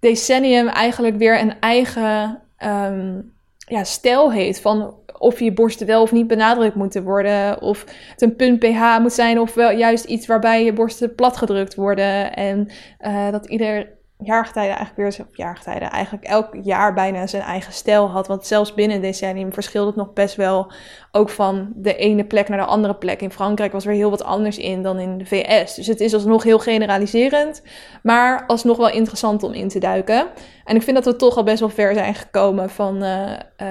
decennium 0.00 0.68
eigenlijk 0.68 1.16
weer 1.16 1.40
een 1.40 1.60
eigen 1.60 2.42
um, 2.64 3.32
ja, 3.58 3.84
stijl 3.84 4.32
heeft. 4.32 4.60
Van 4.60 4.96
of 5.18 5.40
je 5.40 5.52
borsten 5.52 5.86
wel 5.86 6.02
of 6.02 6.12
niet 6.12 6.26
benadrukt 6.26 6.74
moeten 6.74 7.02
worden. 7.02 7.62
Of 7.62 7.84
het 8.10 8.22
een 8.22 8.36
punt 8.36 8.58
pH 8.58 8.98
moet 9.00 9.12
zijn. 9.12 9.40
Of 9.40 9.54
wel 9.54 9.70
juist 9.70 10.04
iets 10.04 10.26
waarbij 10.26 10.64
je 10.64 10.72
borsten 10.72 11.14
platgedrukt 11.14 11.74
worden. 11.74 12.34
En 12.34 12.68
uh, 13.00 13.30
dat 13.30 13.46
ieder 13.46 13.97
jaargetijden 14.22 14.76
eigenlijk 14.76 15.16
weer, 15.16 15.26
of 15.26 15.36
jaargetijden, 15.36 15.90
eigenlijk 15.90 16.24
elk 16.24 16.48
jaar 16.62 16.94
bijna 16.94 17.26
zijn 17.26 17.42
eigen 17.42 17.72
stijl 17.72 18.08
had. 18.08 18.26
Want 18.26 18.46
zelfs 18.46 18.74
binnen 18.74 19.00
decennium 19.00 19.52
verschilde 19.52 19.86
het 19.86 19.96
nog 19.96 20.12
best 20.12 20.36
wel 20.36 20.72
ook 21.12 21.30
van 21.30 21.72
de 21.74 21.96
ene 21.96 22.24
plek 22.24 22.48
naar 22.48 22.58
de 22.58 22.64
andere 22.64 22.94
plek. 22.94 23.20
In 23.20 23.30
Frankrijk 23.30 23.72
was 23.72 23.86
er 23.86 23.92
heel 23.92 24.10
wat 24.10 24.24
anders 24.24 24.58
in 24.58 24.82
dan 24.82 24.98
in 24.98 25.18
de 25.18 25.26
VS. 25.26 25.74
Dus 25.74 25.86
het 25.86 26.00
is 26.00 26.14
alsnog 26.14 26.42
heel 26.42 26.58
generaliserend, 26.58 27.62
maar 28.02 28.44
alsnog 28.46 28.76
wel 28.76 28.90
interessant 28.90 29.42
om 29.42 29.52
in 29.52 29.68
te 29.68 29.78
duiken. 29.78 30.26
En 30.64 30.76
ik 30.76 30.82
vind 30.82 30.96
dat 30.96 31.04
we 31.04 31.16
toch 31.16 31.36
al 31.36 31.42
best 31.42 31.60
wel 31.60 31.68
ver 31.68 31.94
zijn 31.94 32.14
gekomen 32.14 32.70
van 32.70 33.04
uh, 33.04 33.30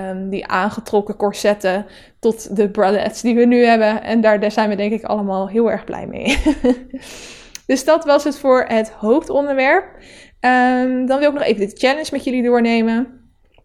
um, 0.09 0.29
die 0.29 0.47
aangetrokken 0.47 1.15
corsetten 1.15 1.85
tot 2.19 2.55
de 2.55 2.69
bralettes 2.69 3.21
die 3.21 3.35
we 3.35 3.45
nu 3.45 3.65
hebben. 3.65 4.03
En 4.03 4.21
daar, 4.21 4.39
daar 4.39 4.51
zijn 4.51 4.69
we 4.69 4.75
denk 4.75 4.91
ik 4.91 5.03
allemaal 5.03 5.49
heel 5.49 5.71
erg 5.71 5.83
blij 5.83 6.07
mee. 6.07 6.37
dus 7.65 7.85
dat 7.85 8.05
was 8.05 8.23
het 8.23 8.37
voor 8.37 8.65
het 8.67 8.89
hoofdonderwerp. 8.89 9.85
Um, 10.41 11.05
dan 11.05 11.19
wil 11.19 11.27
ik 11.27 11.33
nog 11.33 11.43
even 11.43 11.69
de 11.69 11.75
challenge 11.77 12.09
met 12.11 12.23
jullie 12.23 12.43
doornemen. 12.43 13.17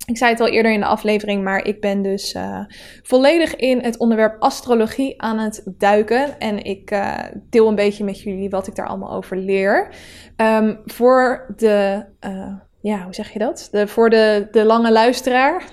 Ik 0.07 0.17
zei 0.17 0.31
het 0.31 0.41
al 0.41 0.49
eerder 0.49 0.73
in 0.73 0.81
de 0.81 0.87
aflevering, 0.87 1.43
maar 1.43 1.65
ik 1.65 1.81
ben 1.81 2.03
dus 2.03 2.35
uh, 2.35 2.65
volledig 3.03 3.57
in 3.57 3.79
het 3.79 3.99
onderwerp 3.99 4.43
astrologie 4.43 5.23
aan 5.23 5.39
het 5.39 5.63
duiken. 5.79 6.39
En 6.39 6.65
ik 6.65 6.91
uh, 6.91 7.19
deel 7.51 7.69
een 7.69 7.75
beetje 7.75 8.05
met 8.05 8.21
jullie 8.21 8.51
wat 8.51 8.67
ik 8.67 8.75
daar 8.75 8.87
allemaal 8.87 9.13
over 9.13 9.37
leer. 9.37 9.95
Um, 10.37 10.81
voor 10.85 11.53
de, 11.57 12.05
uh, 12.27 12.55
ja, 12.81 13.03
hoe 13.05 13.15
zeg 13.15 13.33
je 13.33 13.39
dat? 13.39 13.69
De, 13.71 13.87
voor 13.87 14.11
de, 14.11 14.49
de 14.51 14.65
lange 14.65 14.93
luisteraar. 14.93 15.65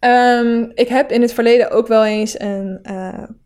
um, 0.00 0.70
ik 0.74 0.88
heb 0.88 1.10
in 1.10 1.22
het 1.22 1.32
verleden 1.32 1.70
ook 1.70 1.86
wel 1.86 2.04
eens 2.04 2.40
een 2.40 2.80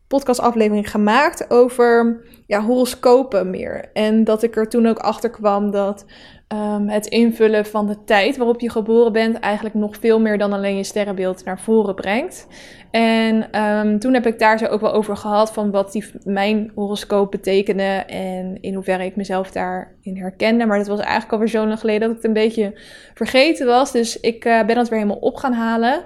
podcastaflevering 0.09 0.91
gemaakt 0.91 1.51
over 1.51 2.25
ja, 2.47 2.63
horoscopen 2.63 3.51
meer. 3.51 3.91
En 3.93 4.25
dat 4.25 4.43
ik 4.43 4.57
er 4.57 4.69
toen 4.69 4.87
ook 4.87 4.99
achter 4.99 5.31
kwam 5.31 5.71
dat 5.71 6.05
um, 6.53 6.89
het 6.89 7.07
invullen 7.07 7.67
van 7.67 7.87
de 7.87 8.05
tijd 8.05 8.37
waarop 8.37 8.61
je 8.61 8.71
geboren 8.71 9.13
bent 9.13 9.39
eigenlijk 9.39 9.75
nog 9.75 9.97
veel 10.01 10.21
meer 10.21 10.39
dan 10.39 10.53
alleen 10.53 10.77
je 10.77 10.85
sterrenbeeld 10.85 11.45
naar 11.45 11.61
voren 11.61 11.95
brengt. 11.95 12.47
En 12.91 13.61
um, 13.63 13.99
toen 13.99 14.15
heb 14.15 14.27
ik 14.27 14.39
daar 14.39 14.59
zo 14.59 14.67
ook 14.67 14.81
wel 14.81 14.93
over 14.93 15.17
gehad 15.17 15.53
van 15.53 15.71
wat 15.71 15.93
die, 15.93 16.05
mijn 16.25 16.73
horoscoop 16.75 17.31
betekende 17.31 18.05
en 18.07 18.59
in 18.61 18.75
hoeverre 18.75 19.05
ik 19.05 19.17
mezelf 19.17 19.51
daarin 19.51 20.17
herkende. 20.17 20.67
Maar 20.67 20.79
dat 20.79 20.87
was 20.87 21.01
eigenlijk 21.01 21.33
alweer 21.33 21.49
zo 21.49 21.67
lang 21.67 21.81
geleden 21.81 22.01
dat 22.01 22.11
ik 22.11 22.17
het 22.17 22.25
een 22.25 22.33
beetje 22.33 22.79
vergeten 23.15 23.67
was. 23.67 23.93
Dus 23.93 24.21
ik 24.21 24.45
uh, 24.45 24.65
ben 24.65 24.77
dat 24.77 24.89
weer 24.89 24.99
helemaal 24.99 25.21
op 25.21 25.37
gaan 25.37 25.53
halen. 25.53 26.05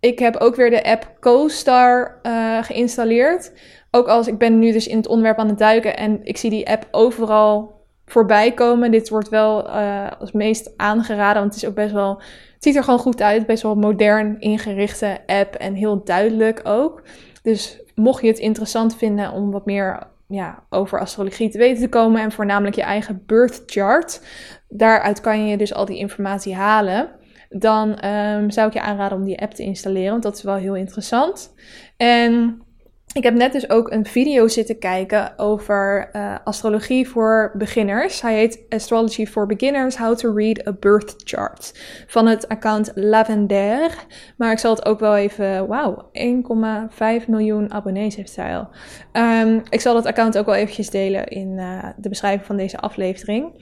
Ik 0.00 0.18
heb 0.18 0.36
ook 0.36 0.56
weer 0.56 0.70
de 0.70 0.84
app 0.84 1.16
CoStar 1.20 2.20
uh, 2.22 2.62
geïnstalleerd. 2.62 3.52
Ook 3.90 4.08
als 4.08 4.26
ik 4.26 4.38
ben 4.38 4.58
nu 4.58 4.72
dus 4.72 4.86
in 4.86 4.96
het 4.96 5.06
onderwerp 5.06 5.38
aan 5.38 5.48
het 5.48 5.58
duiken 5.58 5.96
en 5.96 6.20
ik 6.22 6.36
zie 6.36 6.50
die 6.50 6.68
app 6.68 6.88
overal 6.90 7.83
voorbij 8.06 8.52
komen. 8.52 8.90
Dit 8.90 9.08
wordt 9.08 9.28
wel 9.28 9.68
uh, 9.68 10.06
als 10.18 10.32
meest 10.32 10.72
aangeraden, 10.76 11.40
want 11.40 11.54
het 11.54 11.62
is 11.62 11.68
ook 11.68 11.74
best 11.74 11.92
wel. 11.92 12.16
Het 12.54 12.72
ziet 12.72 12.76
er 12.76 12.84
gewoon 12.84 12.98
goed 12.98 13.22
uit. 13.22 13.46
Best 13.46 13.62
wel 13.62 13.74
modern 13.74 14.40
ingerichte 14.40 15.18
app 15.26 15.54
en 15.54 15.74
heel 15.74 16.04
duidelijk 16.04 16.60
ook. 16.64 17.02
Dus 17.42 17.82
mocht 17.94 18.22
je 18.22 18.28
het 18.28 18.38
interessant 18.38 18.96
vinden 18.96 19.32
om 19.32 19.50
wat 19.50 19.66
meer 19.66 20.12
ja, 20.28 20.62
over 20.70 21.00
astrologie 21.00 21.50
te 21.50 21.58
weten 21.58 21.82
te 21.82 21.88
komen 21.88 22.20
en 22.20 22.32
voornamelijk 22.32 22.76
je 22.76 22.82
eigen 22.82 23.22
birth 23.26 23.62
chart, 23.66 24.20
daaruit 24.68 25.20
kan 25.20 25.46
je 25.46 25.56
dus 25.56 25.74
al 25.74 25.84
die 25.84 25.98
informatie 25.98 26.54
halen. 26.54 27.08
Dan 27.48 27.88
um, 27.88 28.50
zou 28.50 28.66
ik 28.66 28.72
je 28.72 28.80
aanraden 28.80 29.18
om 29.18 29.24
die 29.24 29.40
app 29.40 29.52
te 29.52 29.62
installeren, 29.62 30.10
want 30.10 30.22
dat 30.22 30.36
is 30.36 30.42
wel 30.42 30.54
heel 30.54 30.76
interessant. 30.76 31.54
En 31.96 32.62
ik 33.14 33.22
heb 33.22 33.34
net 33.34 33.52
dus 33.52 33.70
ook 33.70 33.90
een 33.90 34.06
video 34.06 34.48
zitten 34.48 34.78
kijken 34.78 35.38
over 35.38 36.10
uh, 36.12 36.36
astrologie 36.44 37.08
voor 37.08 37.52
beginners. 37.58 38.20
Hij 38.20 38.34
heet 38.34 38.64
Astrology 38.68 39.26
for 39.26 39.46
Beginners: 39.46 39.96
How 39.96 40.16
to 40.16 40.34
Read 40.34 40.66
a 40.66 40.72
Birth 40.72 41.14
Chart 41.24 41.72
van 42.06 42.26
het 42.26 42.48
account 42.48 42.92
Lavender. 42.94 44.04
Maar 44.36 44.52
ik 44.52 44.58
zal 44.58 44.74
het 44.74 44.84
ook 44.84 45.00
wel 45.00 45.16
even. 45.16 45.66
Wauw, 45.66 46.10
1,5 47.22 47.26
miljoen 47.26 47.72
abonnees 47.72 48.16
heeft 48.16 48.36
hij 48.36 48.56
al. 48.56 48.68
Um, 49.16 49.62
ik 49.68 49.80
zal 49.80 49.96
het 49.96 50.06
account 50.06 50.38
ook 50.38 50.46
wel 50.46 50.54
eventjes 50.54 50.90
delen 50.90 51.28
in 51.28 51.48
uh, 51.48 51.84
de 51.96 52.08
beschrijving 52.08 52.46
van 52.46 52.56
deze 52.56 52.78
aflevering. 52.78 53.52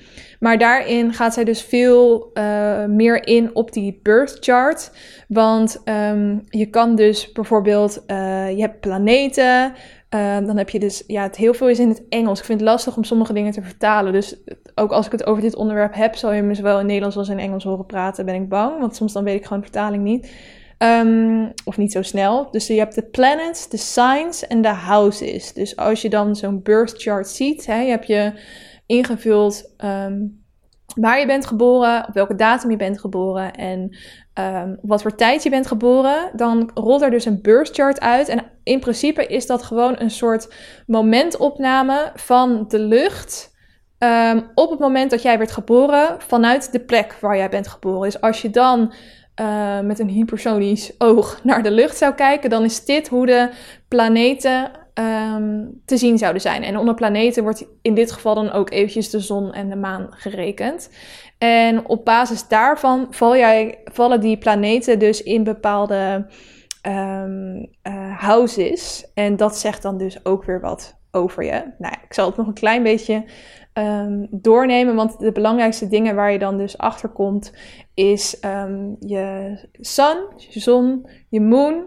Maar 0.41 0.59
daarin 0.59 1.13
gaat 1.13 1.35
zij 1.35 1.45
dus 1.45 1.63
veel 1.63 2.31
uh, 2.35 2.85
meer 2.85 3.27
in 3.27 3.55
op 3.55 3.73
die 3.73 4.01
birth 4.03 4.37
chart. 4.41 4.93
Want 5.29 5.83
um, 5.85 6.45
je 6.49 6.67
kan 6.67 6.97
dus 6.97 7.33
bijvoorbeeld, 7.33 8.03
je 8.07 8.57
hebt 8.59 8.81
planeten. 8.81 9.75
Ehm, 10.13 10.47
dan 10.47 10.57
heb 10.57 10.69
je 10.69 10.79
dus, 10.79 11.05
ja, 11.07 11.23
het 11.23 11.37
heel 11.37 11.55
veel 11.55 11.69
is 11.69 11.79
in 11.79 11.89
het 11.89 12.03
Engels. 12.09 12.39
Ik 12.39 12.45
vind 12.45 12.61
het 12.61 12.69
lastig 12.69 12.97
om 12.97 13.05
sommige 13.05 13.33
dingen 13.33 13.53
te 13.53 13.63
vertalen. 13.63 14.13
Dus 14.13 14.37
ook 14.75 14.93
als 14.93 15.07
ik 15.07 15.13
het 15.13 15.27
over 15.27 15.43
dit 15.43 15.55
onderwerp 15.55 15.95
heb, 15.95 16.15
zal 16.15 16.33
je 16.33 16.43
me 16.43 16.55
zowel 16.55 16.81
in 16.81 16.87
Nederlands 16.87 17.17
als 17.17 17.29
in 17.29 17.39
Engels 17.39 17.65
horen 17.65 17.87
praten, 17.87 18.25
ben 18.25 18.35
ik 18.35 18.49
bang. 18.49 18.81
Want 18.81 18.97
soms 18.97 19.13
dan 19.13 19.25
weet 19.25 19.37
ik 19.37 19.43
gewoon 19.43 19.59
de 19.59 19.69
vertaling 19.71 20.05
niet. 20.05 20.31
Um, 20.83 21.53
of 21.65 21.77
niet 21.77 21.93
zo 21.93 22.03
snel. 22.03 22.51
Dus 22.51 22.67
je 22.67 22.79
hebt 22.79 22.95
de 22.95 23.03
planets, 23.03 23.69
de 23.69 23.77
signs 23.77 24.47
en 24.47 24.63
de 24.63 24.69
houses. 24.69 25.53
Dus 25.53 25.77
als 25.77 26.03
je 26.03 26.09
dan 26.09 26.37
zo'n 26.37 26.63
birth 26.63 27.03
chart 27.03 27.29
ziet, 27.29 27.67
hè, 27.67 27.81
je 27.81 27.91
hebt 27.91 28.07
je 28.07 28.33
ingevuld 28.87 29.75
um, 29.85 30.45
waar 30.95 31.19
je 31.19 31.27
bent 31.27 31.47
geboren, 31.47 32.09
op 32.09 32.15
welke 32.15 32.35
datum 32.35 32.71
je 32.71 32.77
bent 32.77 33.01
geboren 33.01 33.53
en 33.53 33.97
um, 34.39 34.79
wat 34.83 35.03
voor 35.03 35.15
tijd 35.15 35.43
je 35.43 35.51
bent 35.51 35.67
geboren, 35.67 36.31
dan 36.33 36.71
rolt 36.75 37.03
er 37.03 37.11
dus 37.11 37.25
een 37.25 37.43
birth 37.43 37.75
chart 37.75 38.01
uit. 38.01 38.29
En 38.29 38.45
in 38.63 38.81
principe 38.81 39.27
is 39.27 39.47
dat 39.47 39.63
gewoon 39.63 39.95
een 39.99 40.11
soort 40.11 40.55
momentopname 40.87 42.13
van 42.15 42.65
de 42.69 42.79
lucht. 42.79 43.51
Op 44.55 44.71
het 44.71 44.79
moment 44.79 45.11
dat 45.11 45.23
jij 45.23 45.39
werd 45.39 45.53
geboren 45.53 46.15
vanuit 46.19 46.73
de 46.73 46.81
plek 46.81 47.17
waar 47.21 47.37
jij 47.37 47.49
bent 47.49 47.69
geboren. 47.69 48.03
Dus 48.03 48.21
als 48.21 48.43
je 48.43 48.51
dan 48.51 48.93
uh, 49.41 49.81
met 49.81 49.99
een 49.99 50.09
hypersonisch 50.09 50.95
oog 50.99 51.41
naar 51.45 51.63
de 51.63 51.71
lucht 51.71 51.97
zou 51.97 52.15
kijken, 52.15 52.51
dan 52.51 52.65
is 52.65 52.85
dit 52.85 53.09
hoe 53.09 53.27
de 53.27 53.51
planeten 53.89 54.71
um, 54.95 55.81
te 55.85 55.97
zien 55.97 56.19
zouden 56.19 56.43
zijn. 56.43 56.63
En 56.63 56.77
onder 56.77 56.95
planeten 56.95 57.43
wordt 57.43 57.67
in 57.83 57.95
dit 57.95 58.13
geval 58.13 58.35
dan 58.35 58.51
ook 58.51 58.71
eventjes 58.71 59.11
de 59.11 59.21
zon 59.21 59.53
en 59.53 59.69
de 59.69 59.77
maan 59.77 60.07
gerekend. 60.11 60.91
En 61.39 61.87
op 61.87 62.05
basis 62.05 62.49
daarvan 62.49 63.07
val 63.11 63.37
jij, 63.37 63.79
vallen 63.85 64.21
die 64.21 64.39
planeten 64.39 64.99
dus 64.99 65.23
in 65.23 65.45
bepaalde 65.45 66.27
um, 66.87 67.57
uh, 67.83 68.19
houses. 68.19 69.11
En 69.15 69.37
dat 69.37 69.59
zegt 69.59 69.83
dan 69.83 69.99
dus 69.99 70.25
ook 70.25 70.45
weer 70.45 70.61
wat 70.61 71.01
over 71.13 71.45
je. 71.45 71.65
Nou, 71.79 71.95
ik 72.05 72.15
zal 72.15 72.27
het 72.27 72.37
nog 72.37 72.47
een 72.47 72.53
klein 72.55 72.83
beetje 72.83 73.25
um, 73.75 74.27
doornemen, 74.31 74.95
want 74.95 75.19
de 75.19 75.33
belangrijkste 75.33 75.89
dingen 75.89 76.15
waar 76.15 76.33
je 76.33 76.39
dan 76.39 76.59
dus 76.59 76.79
achter 76.79 77.09
komt 77.09 77.53
is 77.95 78.37
um, 78.45 78.97
je 79.01 79.57
sun, 79.73 80.17
je 80.37 80.61
zon, 80.61 81.07
je 81.29 81.41
moon 81.41 81.85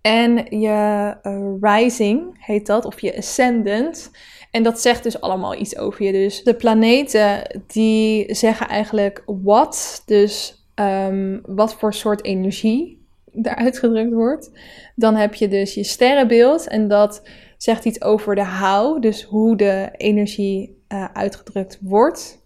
en 0.00 0.58
je 0.60 1.14
uh, 1.22 1.54
rising 1.60 2.44
heet 2.46 2.66
dat, 2.66 2.84
of 2.84 3.00
je 3.00 3.16
ascendant. 3.16 4.10
En 4.50 4.62
dat 4.62 4.80
zegt 4.80 5.02
dus 5.02 5.20
allemaal 5.20 5.54
iets 5.54 5.78
over 5.78 6.04
je. 6.04 6.12
Dus 6.12 6.42
de 6.42 6.54
planeten 6.54 7.60
die 7.66 8.34
zeggen 8.34 8.68
eigenlijk 8.68 9.22
wat, 9.26 10.02
dus 10.06 10.64
um, 10.74 11.40
wat 11.46 11.74
voor 11.74 11.94
soort 11.94 12.24
energie 12.24 13.06
er 13.42 13.54
uitgedrukt 13.54 14.12
wordt. 14.12 14.50
Dan 14.94 15.14
heb 15.14 15.34
je 15.34 15.48
dus 15.48 15.74
je 15.74 15.84
sterrenbeeld 15.84 16.68
en 16.68 16.88
dat 16.88 17.22
zegt 17.56 17.84
iets 17.84 18.02
over 18.02 18.34
de 18.34 18.46
how, 18.46 19.02
dus 19.02 19.22
hoe 19.22 19.56
de 19.56 19.90
energie 19.96 20.82
uh, 20.88 21.04
uitgedrukt 21.12 21.78
wordt. 21.80 22.44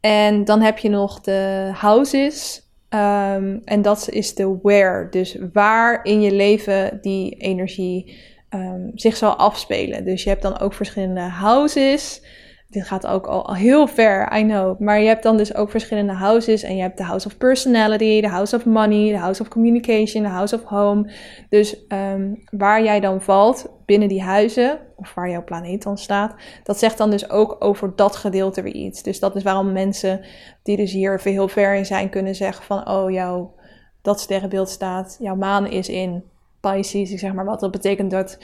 En 0.00 0.44
dan 0.44 0.60
heb 0.60 0.78
je 0.78 0.88
nog 0.88 1.20
de 1.20 1.70
houses. 1.72 2.64
Um, 2.88 3.60
en 3.64 3.82
dat 3.82 4.08
is 4.10 4.34
de 4.34 4.58
where, 4.62 5.08
dus 5.10 5.38
waar 5.52 6.04
in 6.04 6.20
je 6.20 6.32
leven 6.32 6.98
die 7.00 7.34
energie 7.34 8.18
um, 8.50 8.90
zich 8.94 9.16
zal 9.16 9.36
afspelen. 9.36 10.04
Dus 10.04 10.22
je 10.22 10.28
hebt 10.28 10.42
dan 10.42 10.58
ook 10.58 10.74
verschillende 10.74 11.20
houses. 11.20 12.22
Dit 12.68 12.86
gaat 12.86 13.06
ook 13.06 13.26
al 13.26 13.54
heel 13.54 13.86
ver, 13.86 14.38
I 14.38 14.42
know. 14.42 14.80
Maar 14.80 15.00
je 15.00 15.06
hebt 15.06 15.22
dan 15.22 15.36
dus 15.36 15.54
ook 15.54 15.70
verschillende 15.70 16.12
houses. 16.12 16.62
En 16.62 16.76
je 16.76 16.82
hebt 16.82 16.98
de 16.98 17.04
House 17.04 17.26
of 17.26 17.36
Personality, 17.36 18.20
de 18.20 18.28
House 18.28 18.56
of 18.56 18.64
Money, 18.64 19.10
de 19.10 19.18
House 19.18 19.42
of 19.42 19.48
Communication, 19.48 20.22
de 20.22 20.28
House 20.28 20.54
of 20.54 20.62
Home. 20.62 21.12
Dus 21.48 21.84
um, 21.88 22.42
waar 22.50 22.82
jij 22.82 23.00
dan 23.00 23.22
valt 23.22 23.66
binnen 23.84 24.08
die 24.08 24.22
huizen, 24.22 24.78
of 24.96 25.14
waar 25.14 25.30
jouw 25.30 25.44
planeet 25.44 25.82
dan 25.82 25.98
staat, 25.98 26.34
dat 26.62 26.78
zegt 26.78 26.98
dan 26.98 27.10
dus 27.10 27.30
ook 27.30 27.56
over 27.58 27.92
dat 27.96 28.16
gedeelte 28.16 28.62
weer 28.62 28.74
iets. 28.74 29.02
Dus 29.02 29.20
dat 29.20 29.36
is 29.36 29.42
waarom 29.42 29.72
mensen 29.72 30.24
die 30.62 30.76
dus 30.76 30.92
hier 30.92 31.20
heel 31.22 31.48
ver 31.48 31.74
in 31.74 31.86
zijn, 31.86 32.10
kunnen 32.10 32.34
zeggen 32.34 32.64
van, 32.64 32.88
oh, 32.88 33.10
jouw 33.10 33.54
dat 34.02 34.20
sterrenbeeld 34.20 34.68
staat, 34.68 35.16
jouw 35.20 35.36
maan 35.36 35.66
is 35.66 35.88
in 35.88 36.24
Pisces, 36.60 37.10
ik 37.10 37.18
zeg 37.18 37.32
maar 37.32 37.44
wat. 37.44 37.60
Dat 37.60 37.70
betekent 37.70 38.10
dat 38.10 38.38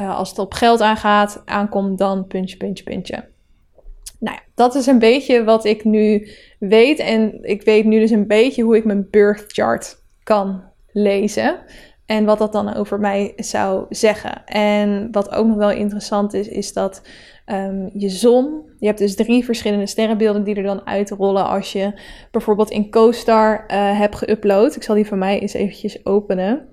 uh, 0.00 0.16
als 0.16 0.28
het 0.28 0.38
op 0.38 0.52
geld 0.52 0.80
aangaat, 0.80 1.42
aankomt, 1.44 1.98
dan 1.98 2.26
puntje, 2.26 2.56
puntje, 2.56 2.84
puntje. 2.84 3.28
Nou 4.18 4.36
ja, 4.36 4.42
dat 4.54 4.74
is 4.74 4.86
een 4.86 4.98
beetje 4.98 5.44
wat 5.44 5.64
ik 5.64 5.84
nu 5.84 6.28
weet. 6.58 6.98
En 6.98 7.38
ik 7.42 7.62
weet 7.62 7.84
nu 7.84 7.98
dus 7.98 8.10
een 8.10 8.26
beetje 8.26 8.62
hoe 8.62 8.76
ik 8.76 8.84
mijn 8.84 9.10
birth 9.10 9.44
chart 9.46 10.02
kan 10.22 10.62
lezen. 10.92 11.58
En 12.06 12.24
wat 12.24 12.38
dat 12.38 12.52
dan 12.52 12.74
over 12.74 13.00
mij 13.00 13.32
zou 13.36 13.86
zeggen. 13.88 14.46
En 14.46 15.08
wat 15.12 15.30
ook 15.30 15.46
nog 15.46 15.56
wel 15.56 15.70
interessant 15.70 16.34
is, 16.34 16.48
is 16.48 16.72
dat 16.72 17.02
um, 17.46 17.90
je 17.92 18.08
zon. 18.08 18.62
Je 18.78 18.86
hebt 18.86 18.98
dus 18.98 19.14
drie 19.14 19.44
verschillende 19.44 19.86
sterrenbeelden 19.86 20.44
die 20.44 20.54
er 20.54 20.62
dan 20.62 20.86
uitrollen 20.86 21.46
als 21.46 21.72
je 21.72 22.00
bijvoorbeeld 22.30 22.70
in 22.70 22.90
CoStar 22.90 23.64
uh, 23.70 23.98
hebt 23.98 24.24
geüpload. 24.24 24.74
Ik 24.74 24.82
zal 24.82 24.94
die 24.94 25.06
van 25.06 25.18
mij 25.18 25.40
eens 25.40 25.52
eventjes 25.52 26.06
openen. 26.06 26.68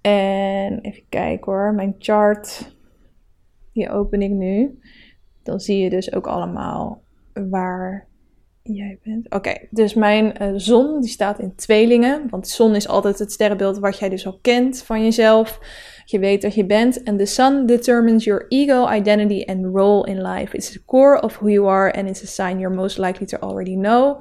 En 0.00 0.80
even 0.80 1.02
kijken 1.08 1.52
hoor, 1.52 1.74
mijn 1.74 1.94
chart. 1.98 2.76
Die 3.72 3.90
open 3.90 4.22
ik 4.22 4.30
nu. 4.30 4.78
Dan 5.48 5.60
zie 5.60 5.78
je 5.78 5.90
dus 5.90 6.12
ook 6.12 6.26
allemaal 6.26 7.02
waar 7.50 8.06
jij 8.62 8.98
bent. 9.02 9.30
Oké, 9.30 9.54
dus 9.70 9.94
mijn 9.94 10.34
uh, 10.42 10.52
zon 10.56 11.00
die 11.00 11.10
staat 11.10 11.38
in 11.38 11.54
tweelingen. 11.54 12.26
Want 12.30 12.48
zon 12.48 12.74
is 12.74 12.88
altijd 12.88 13.18
het 13.18 13.32
sterrenbeeld 13.32 13.78
wat 13.78 13.98
jij 13.98 14.08
dus 14.08 14.26
al 14.26 14.38
kent 14.42 14.82
van 14.82 15.02
jezelf. 15.02 15.60
Je 16.04 16.18
weet 16.18 16.42
dat 16.42 16.54
je 16.54 16.66
bent. 16.66 17.02
En 17.02 17.16
the 17.16 17.26
sun 17.26 17.66
determines 17.66 18.24
your 18.24 18.44
ego, 18.48 18.88
identity 18.88 19.44
and 19.46 19.64
role 19.76 20.06
in 20.06 20.22
life. 20.22 20.56
It's 20.56 20.70
the 20.70 20.84
core 20.84 21.22
of 21.22 21.36
who 21.36 21.48
you 21.48 21.68
are 21.68 21.92
and 21.92 22.08
it's 22.08 22.22
a 22.22 22.46
sign 22.46 22.58
you're 22.58 22.76
most 22.76 22.98
likely 22.98 23.26
to 23.26 23.38
already 23.38 23.74
know. 23.74 24.20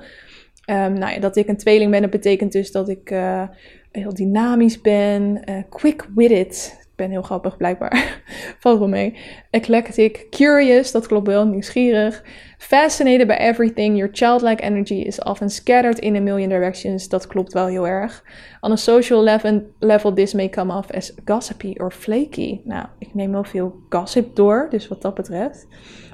Um, 0.69 0.93
nou 0.93 1.13
ja, 1.13 1.19
dat 1.19 1.35
ik 1.35 1.47
een 1.47 1.57
tweeling 1.57 1.91
ben, 1.91 2.01
dat 2.01 2.09
betekent 2.09 2.51
dus 2.51 2.71
dat 2.71 2.89
ik 2.89 3.11
uh, 3.11 3.43
heel 3.91 4.13
dynamisch 4.13 4.81
ben, 4.81 5.41
uh, 5.49 5.63
quick-witted. 5.69 6.86
Ben 6.97 7.09
heel 7.09 7.21
grappig 7.21 7.57
blijkbaar, 7.57 8.21
valt 8.59 8.79
wel 8.79 8.87
mee. 8.87 9.17
Eclectic, 9.49 10.27
curious, 10.29 10.91
dat 10.91 11.07
klopt 11.07 11.27
wel, 11.27 11.45
nieuwsgierig. 11.45 12.23
Fascinated 12.57 13.27
by 13.27 13.33
everything, 13.33 13.97
your 13.97 14.09
childlike 14.11 14.63
energy 14.63 14.93
is 14.93 15.19
often 15.19 15.49
scattered 15.49 15.99
in 15.99 16.15
a 16.15 16.19
million 16.19 16.49
directions. 16.49 17.09
Dat 17.09 17.27
klopt 17.27 17.53
wel 17.53 17.67
heel 17.67 17.87
erg. 17.87 18.23
On 18.61 18.71
a 18.71 18.75
social 18.75 19.23
level, 19.23 19.61
level 19.79 20.13
this 20.13 20.33
may 20.33 20.49
come 20.49 20.77
off 20.77 20.91
as 20.91 21.13
gossipy 21.25 21.73
or 21.77 21.91
flaky. 21.91 22.61
Nou, 22.63 22.85
ik 22.99 23.13
neem 23.13 23.31
wel 23.31 23.43
veel 23.43 23.75
gossip 23.89 24.35
door, 24.35 24.67
dus 24.69 24.87
wat 24.87 25.01
dat 25.01 25.13
betreft. 25.13 25.67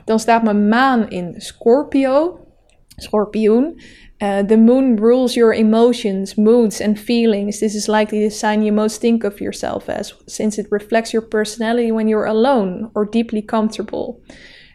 Dan 0.05 0.19
staat 0.19 0.43
mijn 0.43 0.67
maan 0.67 1.09
in 1.09 1.33
Scorpio, 1.37 2.39
schorpioen. 2.95 3.81
Uh, 4.21 4.41
the 4.47 4.57
moon 4.57 4.95
rules 4.95 5.33
your 5.33 5.53
emotions, 5.53 6.35
moods, 6.35 6.81
and 6.81 6.99
feelings. 6.99 7.59
This 7.59 7.75
is 7.75 7.87
likely 7.87 8.19
the 8.23 8.29
sign 8.29 8.61
you 8.61 8.73
most 8.73 8.99
think 8.99 9.23
of 9.23 9.39
yourself 9.39 9.89
as, 9.89 10.15
since 10.25 10.61
it 10.61 10.67
reflects 10.69 11.11
your 11.11 11.27
personality 11.27 11.91
when 11.91 12.07
you're 12.07 12.27
alone 12.27 12.89
or 12.93 13.09
deeply 13.09 13.41
comfortable. 13.41 14.15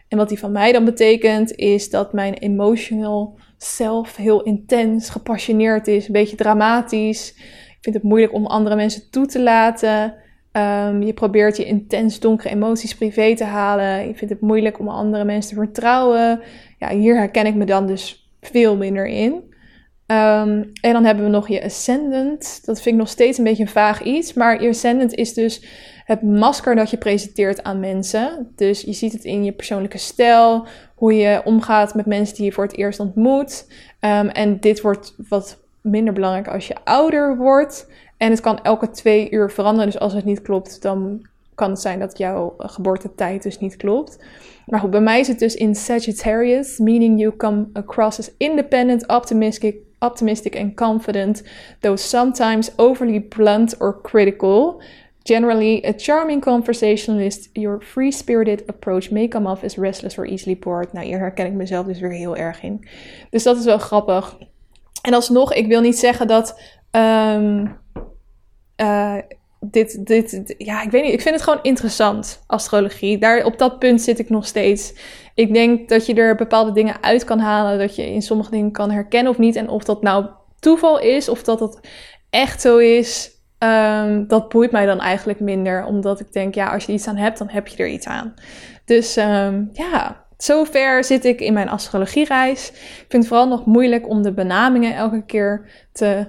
En 0.07 0.17
wat 0.17 0.29
die 0.29 0.39
van 0.39 0.51
mij 0.51 0.71
dan 0.71 0.85
betekent, 0.85 1.55
is 1.55 1.89
dat 1.89 2.13
mijn 2.13 2.33
emotional 2.33 3.39
self 3.57 4.15
heel 4.15 4.43
intens, 4.43 5.09
gepassioneerd 5.09 5.87
is, 5.87 6.07
een 6.07 6.13
beetje 6.13 6.35
dramatisch. 6.35 7.33
Ik 7.69 7.77
vind 7.81 7.95
het 7.95 8.03
moeilijk 8.03 8.33
om 8.33 8.45
andere 8.45 8.75
mensen 8.75 9.09
toe 9.09 9.25
te 9.25 9.41
laten. 9.41 10.15
Um, 10.51 11.01
je 11.01 11.13
probeert 11.13 11.57
je 11.57 11.65
intens 11.65 12.19
donkere 12.19 12.49
emoties 12.49 12.95
privé 12.95 13.35
te 13.35 13.43
halen. 13.43 14.07
Je 14.07 14.15
vindt 14.15 14.33
het 14.33 14.41
moeilijk 14.41 14.79
om 14.79 14.87
andere 14.87 15.23
mensen 15.23 15.55
te 15.55 15.63
vertrouwen. 15.63 16.41
Ja, 16.79 16.89
hier 16.89 17.15
herken 17.15 17.45
ik 17.45 17.55
me 17.55 17.65
dan 17.65 17.87
dus 17.87 18.18
veel 18.41 18.75
minder 18.75 19.05
in. 19.05 19.33
Um, 20.11 20.71
en 20.81 20.93
dan 20.93 21.05
hebben 21.05 21.23
we 21.23 21.29
nog 21.29 21.47
je 21.47 21.63
ascendant. 21.63 22.65
Dat 22.65 22.81
vind 22.81 22.95
ik 22.95 23.01
nog 23.01 23.09
steeds 23.09 23.37
een 23.37 23.43
beetje 23.43 23.63
een 23.63 23.69
vaag 23.69 24.03
iets. 24.03 24.33
Maar 24.33 24.61
je 24.61 24.69
ascendant 24.69 25.13
is 25.13 25.33
dus 25.33 25.65
het 26.05 26.21
masker 26.21 26.75
dat 26.75 26.89
je 26.89 26.97
presenteert 26.97 27.63
aan 27.63 27.79
mensen. 27.79 28.51
Dus 28.55 28.81
je 28.81 28.93
ziet 28.93 29.13
het 29.13 29.23
in 29.23 29.43
je 29.43 29.51
persoonlijke 29.51 29.97
stijl, 29.97 30.67
hoe 30.95 31.13
je 31.13 31.41
omgaat 31.43 31.95
met 31.95 32.05
mensen 32.05 32.35
die 32.35 32.45
je 32.45 32.51
voor 32.51 32.63
het 32.63 32.77
eerst 32.77 32.99
ontmoet. 32.99 33.65
Um, 34.01 34.29
en 34.29 34.59
dit 34.59 34.81
wordt 34.81 35.15
wat 35.29 35.59
minder 35.81 36.13
belangrijk 36.13 36.47
als 36.47 36.67
je 36.67 36.75
ouder 36.83 37.37
wordt. 37.37 37.87
En 38.17 38.29
het 38.29 38.39
kan 38.39 38.63
elke 38.63 38.89
twee 38.89 39.31
uur 39.31 39.51
veranderen. 39.51 39.91
Dus 39.91 39.99
als 39.99 40.13
het 40.13 40.25
niet 40.25 40.41
klopt, 40.41 40.81
dan 40.81 41.27
kan 41.55 41.69
het 41.69 41.79
zijn 41.79 41.99
dat 41.99 42.17
jouw 42.17 42.53
geboortetijd 42.57 43.43
dus 43.43 43.59
niet 43.59 43.75
klopt. 43.75 44.23
Maar 44.69 44.79
goed, 44.79 44.89
bij 44.89 45.01
mij 45.01 45.19
is 45.19 45.27
het 45.27 45.39
dus 45.39 45.55
in 45.55 45.75
Sagittarius, 45.75 46.77
meaning 46.77 47.19
you 47.19 47.35
come 47.35 47.67
across 47.73 48.19
as 48.19 48.31
independent, 48.37 49.07
optimistic, 49.07 49.75
optimistic 49.99 50.55
and 50.55 50.75
confident, 50.75 51.43
though 51.79 51.97
sometimes 51.97 52.71
overly 52.75 53.21
blunt 53.21 53.77
or 53.79 54.01
critical. 54.01 54.81
Generally, 55.23 55.85
a 55.85 55.93
charming 55.97 56.41
conversationalist, 56.41 57.49
your 57.53 57.81
free-spirited 57.81 58.63
approach 58.67 59.11
may 59.11 59.27
come 59.27 59.49
off 59.49 59.63
as 59.63 59.77
restless 59.77 60.17
or 60.17 60.25
easily 60.25 60.57
bored. 60.59 60.93
Nou, 60.93 61.05
hier 61.05 61.19
herken 61.19 61.45
ik 61.45 61.53
mezelf 61.53 61.85
dus 61.85 61.99
weer 61.99 62.11
heel 62.11 62.35
erg 62.35 62.63
in. 62.63 62.87
Dus 63.29 63.43
dat 63.43 63.57
is 63.57 63.65
wel 63.65 63.77
grappig. 63.77 64.37
En 65.01 65.13
alsnog, 65.13 65.53
ik 65.53 65.67
wil 65.67 65.81
niet 65.81 65.99
zeggen 65.99 66.27
dat 66.27 66.59
um, 66.91 67.77
uh, 68.77 69.17
dit, 69.59 70.05
dit, 70.05 70.55
ja, 70.57 70.81
ik 70.81 70.91
weet 70.91 71.03
niet. 71.03 71.13
Ik 71.13 71.21
vind 71.21 71.35
het 71.35 71.43
gewoon 71.43 71.59
interessant, 71.61 72.43
astrologie. 72.47 73.17
Daar, 73.17 73.45
op 73.45 73.57
dat 73.57 73.79
punt 73.79 74.01
zit 74.01 74.19
ik 74.19 74.29
nog 74.29 74.45
steeds. 74.45 74.93
Ik 75.35 75.53
denk 75.53 75.89
dat 75.89 76.05
je 76.05 76.13
er 76.13 76.35
bepaalde 76.35 76.71
dingen 76.71 77.03
uit 77.03 77.23
kan 77.23 77.39
halen. 77.39 77.79
Dat 77.79 77.95
je 77.95 78.11
in 78.11 78.21
sommige 78.21 78.51
dingen 78.51 78.71
kan 78.71 78.91
herkennen 78.91 79.31
of 79.31 79.37
niet. 79.37 79.55
En 79.55 79.69
of 79.69 79.83
dat 79.83 80.01
nou 80.01 80.25
toeval 80.59 80.99
is 80.99 81.29
of 81.29 81.43
dat 81.43 81.59
het 81.59 81.79
echt 82.29 82.61
zo 82.61 82.77
is. 82.77 83.37
Um, 83.63 84.27
dat 84.27 84.49
boeit 84.49 84.71
mij 84.71 84.85
dan 84.85 84.99
eigenlijk 84.99 85.39
minder. 85.39 85.85
Omdat 85.85 86.19
ik 86.19 86.33
denk, 86.33 86.55
ja, 86.55 86.73
als 86.73 86.85
je 86.85 86.93
iets 86.93 87.07
aan 87.07 87.17
hebt, 87.17 87.37
dan 87.37 87.49
heb 87.49 87.67
je 87.67 87.83
er 87.83 87.89
iets 87.89 88.07
aan. 88.07 88.33
Dus 88.85 89.17
um, 89.17 89.69
ja, 89.73 90.25
zover 90.37 91.03
zit 91.03 91.25
ik 91.25 91.39
in 91.39 91.53
mijn 91.53 91.69
astrologiereis. 91.69 92.69
Ik 92.69 93.05
vind 93.09 93.23
het 93.23 93.27
vooral 93.27 93.47
nog 93.47 93.65
moeilijk 93.65 94.09
om 94.09 94.21
de 94.21 94.33
benamingen 94.33 94.95
elke 94.95 95.25
keer 95.25 95.69
te 95.91 96.27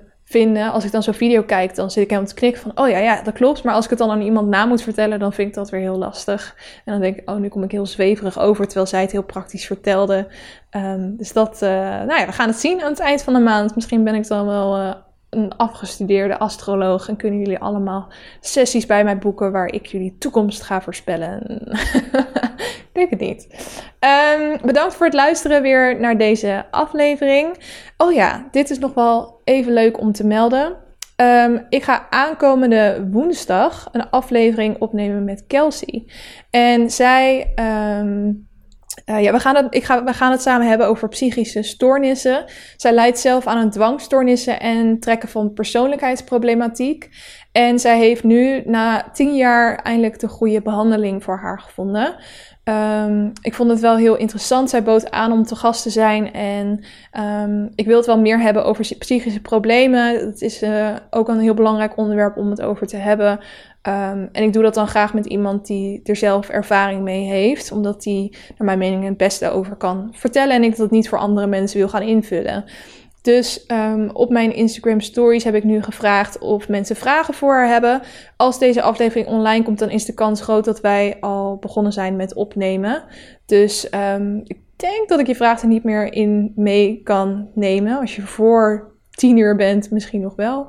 Als 0.72 0.84
ik 0.84 0.92
dan 0.92 1.02
zo'n 1.02 1.14
video 1.14 1.42
kijk, 1.42 1.74
dan 1.74 1.90
zit 1.90 2.02
ik 2.02 2.08
helemaal 2.08 2.30
te 2.30 2.38
knikken 2.38 2.62
van, 2.62 2.72
oh 2.74 2.88
ja, 2.88 2.98
ja, 2.98 3.22
dat 3.22 3.34
klopt. 3.34 3.62
Maar 3.62 3.74
als 3.74 3.84
ik 3.84 3.90
het 3.90 3.98
dan 3.98 4.10
aan 4.10 4.20
iemand 4.20 4.48
na 4.48 4.64
moet 4.64 4.82
vertellen, 4.82 5.18
dan 5.18 5.32
vind 5.32 5.48
ik 5.48 5.54
dat 5.54 5.70
weer 5.70 5.80
heel 5.80 5.98
lastig. 5.98 6.56
En 6.84 6.92
dan 6.92 7.00
denk 7.00 7.16
ik, 7.16 7.30
oh, 7.30 7.36
nu 7.36 7.48
kom 7.48 7.62
ik 7.62 7.70
heel 7.70 7.86
zweverig 7.86 8.38
over, 8.38 8.64
terwijl 8.64 8.86
zij 8.86 9.00
het 9.00 9.12
heel 9.12 9.22
praktisch 9.22 9.66
vertelde. 9.66 10.28
Um, 10.70 11.16
dus 11.16 11.32
dat, 11.32 11.62
uh, 11.62 11.70
nou 11.70 12.20
ja, 12.20 12.26
we 12.26 12.32
gaan 12.32 12.48
het 12.48 12.58
zien 12.58 12.82
aan 12.82 12.90
het 12.90 13.00
eind 13.00 13.22
van 13.22 13.32
de 13.32 13.40
maand. 13.40 13.74
Misschien 13.74 14.04
ben 14.04 14.14
ik 14.14 14.28
dan 14.28 14.46
wel 14.46 14.78
uh, 14.78 14.92
een 15.30 15.56
afgestudeerde 15.56 16.38
astroloog 16.38 17.08
en 17.08 17.16
kunnen 17.16 17.38
jullie 17.38 17.58
allemaal 17.58 18.08
sessies 18.40 18.86
bij 18.86 19.04
mij 19.04 19.18
boeken 19.18 19.52
waar 19.52 19.68
ik 19.68 19.86
jullie 19.86 20.16
toekomst 20.18 20.62
ga 20.62 20.82
voorspellen. 20.82 21.42
ik 22.88 22.90
denk 22.92 23.10
het 23.10 23.20
niet. 23.20 23.59
Um, 24.50 24.58
bedankt 24.64 24.94
voor 24.94 25.06
het 25.06 25.14
luisteren 25.14 25.62
weer 25.62 26.00
naar 26.00 26.18
deze 26.18 26.66
aflevering. 26.70 27.56
Oh 27.96 28.12
ja, 28.12 28.48
dit 28.50 28.70
is 28.70 28.78
nog 28.78 28.94
wel 28.94 29.40
even 29.44 29.72
leuk 29.72 30.00
om 30.00 30.12
te 30.12 30.26
melden. 30.26 30.76
Um, 31.16 31.66
ik 31.68 31.82
ga 31.82 32.06
aankomende 32.10 33.08
woensdag 33.10 33.88
een 33.92 34.10
aflevering 34.10 34.78
opnemen 34.78 35.24
met 35.24 35.44
Kelsey. 35.46 36.04
En 36.50 36.90
zij. 36.90 37.52
Um, 38.00 38.48
uh, 39.06 39.22
ja, 39.22 39.32
we 39.32 39.40
gaan, 39.40 39.56
het, 39.56 39.74
ik 39.74 39.84
ga, 39.84 40.04
we 40.04 40.12
gaan 40.12 40.30
het 40.30 40.42
samen 40.42 40.68
hebben 40.68 40.86
over 40.86 41.08
psychische 41.08 41.62
stoornissen. 41.62 42.44
Zij 42.76 42.92
leidt 42.92 43.18
zelf 43.18 43.46
aan 43.46 43.58
een 43.58 43.70
dwangstoornissen 43.70 44.60
en 44.60 45.00
trekken 45.00 45.28
van 45.28 45.52
persoonlijkheidsproblematiek. 45.52 47.08
En 47.52 47.78
zij 47.78 47.98
heeft 47.98 48.24
nu 48.24 48.62
na 48.64 49.08
tien 49.12 49.36
jaar 49.36 49.76
eindelijk 49.76 50.18
de 50.18 50.28
goede 50.28 50.62
behandeling 50.62 51.24
voor 51.24 51.38
haar 51.38 51.60
gevonden. 51.60 52.14
Um, 52.64 53.32
ik 53.42 53.54
vond 53.54 53.70
het 53.70 53.80
wel 53.80 53.96
heel 53.96 54.16
interessant. 54.16 54.70
Zij 54.70 54.82
bood 54.82 55.10
aan 55.10 55.32
om 55.32 55.42
te 55.42 55.56
gast 55.56 55.82
te 55.82 55.90
zijn. 55.90 56.32
En 56.32 56.84
um, 57.42 57.70
ik 57.74 57.86
wil 57.86 57.96
het 57.96 58.06
wel 58.06 58.20
meer 58.20 58.40
hebben 58.40 58.64
over 58.64 58.96
psychische 58.98 59.40
problemen. 59.40 60.26
Het 60.26 60.42
is 60.42 60.62
uh, 60.62 60.96
ook 61.10 61.28
een 61.28 61.40
heel 61.40 61.54
belangrijk 61.54 61.96
onderwerp 61.96 62.36
om 62.36 62.50
het 62.50 62.62
over 62.62 62.86
te 62.86 62.96
hebben. 62.96 63.30
Um, 63.88 64.28
en 64.32 64.42
ik 64.42 64.52
doe 64.52 64.62
dat 64.62 64.74
dan 64.74 64.88
graag 64.88 65.14
met 65.14 65.26
iemand 65.26 65.66
die 65.66 66.00
er 66.04 66.16
zelf 66.16 66.48
ervaring 66.48 67.02
mee 67.02 67.24
heeft. 67.24 67.72
Omdat 67.72 68.02
die, 68.02 68.36
naar 68.48 68.66
mijn 68.66 68.78
mening, 68.78 69.04
het 69.04 69.16
beste 69.16 69.50
over 69.50 69.76
kan 69.76 70.08
vertellen. 70.12 70.54
En 70.54 70.62
ik 70.62 70.76
dat 70.76 70.90
niet 70.90 71.08
voor 71.08 71.18
andere 71.18 71.46
mensen 71.46 71.78
wil 71.78 71.88
gaan 71.88 72.02
invullen. 72.02 72.64
Dus 73.22 73.64
um, 73.68 74.10
op 74.12 74.30
mijn 74.30 74.54
Instagram 74.54 75.00
stories 75.00 75.44
heb 75.44 75.54
ik 75.54 75.64
nu 75.64 75.82
gevraagd 75.82 76.38
of 76.38 76.68
mensen 76.68 76.96
vragen 76.96 77.34
voor 77.34 77.54
haar 77.54 77.68
hebben. 77.68 78.02
Als 78.36 78.58
deze 78.58 78.82
aflevering 78.82 79.28
online 79.28 79.64
komt, 79.64 79.78
dan 79.78 79.90
is 79.90 80.04
de 80.04 80.14
kans 80.14 80.40
groot 80.40 80.64
dat 80.64 80.80
wij 80.80 81.16
al 81.20 81.56
begonnen 81.56 81.92
zijn 81.92 82.16
met 82.16 82.34
opnemen. 82.34 83.04
Dus 83.46 83.88
um, 84.14 84.40
ik 84.44 84.58
denk 84.76 85.08
dat 85.08 85.20
ik 85.20 85.26
je 85.26 85.34
vraag 85.34 85.62
er 85.62 85.68
niet 85.68 85.84
meer 85.84 86.12
in 86.12 86.52
mee 86.56 87.00
kan 87.02 87.48
nemen. 87.54 87.98
Als 87.98 88.16
je 88.16 88.22
voor 88.22 88.94
tien 89.10 89.36
uur 89.36 89.56
bent, 89.56 89.90
misschien 89.90 90.20
nog 90.20 90.34
wel. 90.36 90.60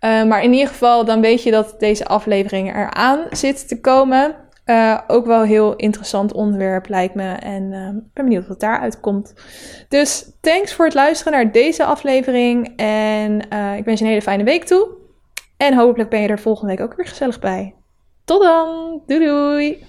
Uh, 0.00 0.24
maar 0.24 0.42
in 0.42 0.52
ieder 0.52 0.68
geval, 0.68 1.04
dan 1.04 1.20
weet 1.20 1.42
je 1.42 1.50
dat 1.50 1.74
deze 1.78 2.06
aflevering 2.06 2.74
eraan 2.74 3.20
zit 3.30 3.68
te 3.68 3.80
komen. 3.80 4.36
Uh, 4.70 4.98
ook 5.06 5.26
wel 5.26 5.42
heel 5.42 5.76
interessant 5.76 6.32
onderwerp 6.32 6.88
lijkt 6.88 7.14
me. 7.14 7.32
En 7.32 7.62
uh, 7.62 7.88
ben 7.88 8.24
benieuwd 8.24 8.46
wat 8.46 8.60
daaruit 8.60 9.00
komt. 9.00 9.34
Dus 9.88 10.32
thanks 10.40 10.74
voor 10.74 10.84
het 10.84 10.94
luisteren 10.94 11.32
naar 11.32 11.52
deze 11.52 11.84
aflevering. 11.84 12.72
En 12.76 13.46
uh, 13.52 13.76
ik 13.76 13.84
wens 13.84 13.98
je 13.98 14.04
een 14.04 14.10
hele 14.10 14.22
fijne 14.22 14.44
week 14.44 14.64
toe. 14.64 14.88
En 15.56 15.74
hopelijk 15.74 16.10
ben 16.10 16.20
je 16.20 16.28
er 16.28 16.38
volgende 16.38 16.76
week 16.76 16.84
ook 16.84 16.96
weer 16.96 17.06
gezellig 17.06 17.38
bij. 17.38 17.74
Tot 18.24 18.42
dan. 18.42 19.02
Doei 19.06 19.24
doei. 19.24 19.86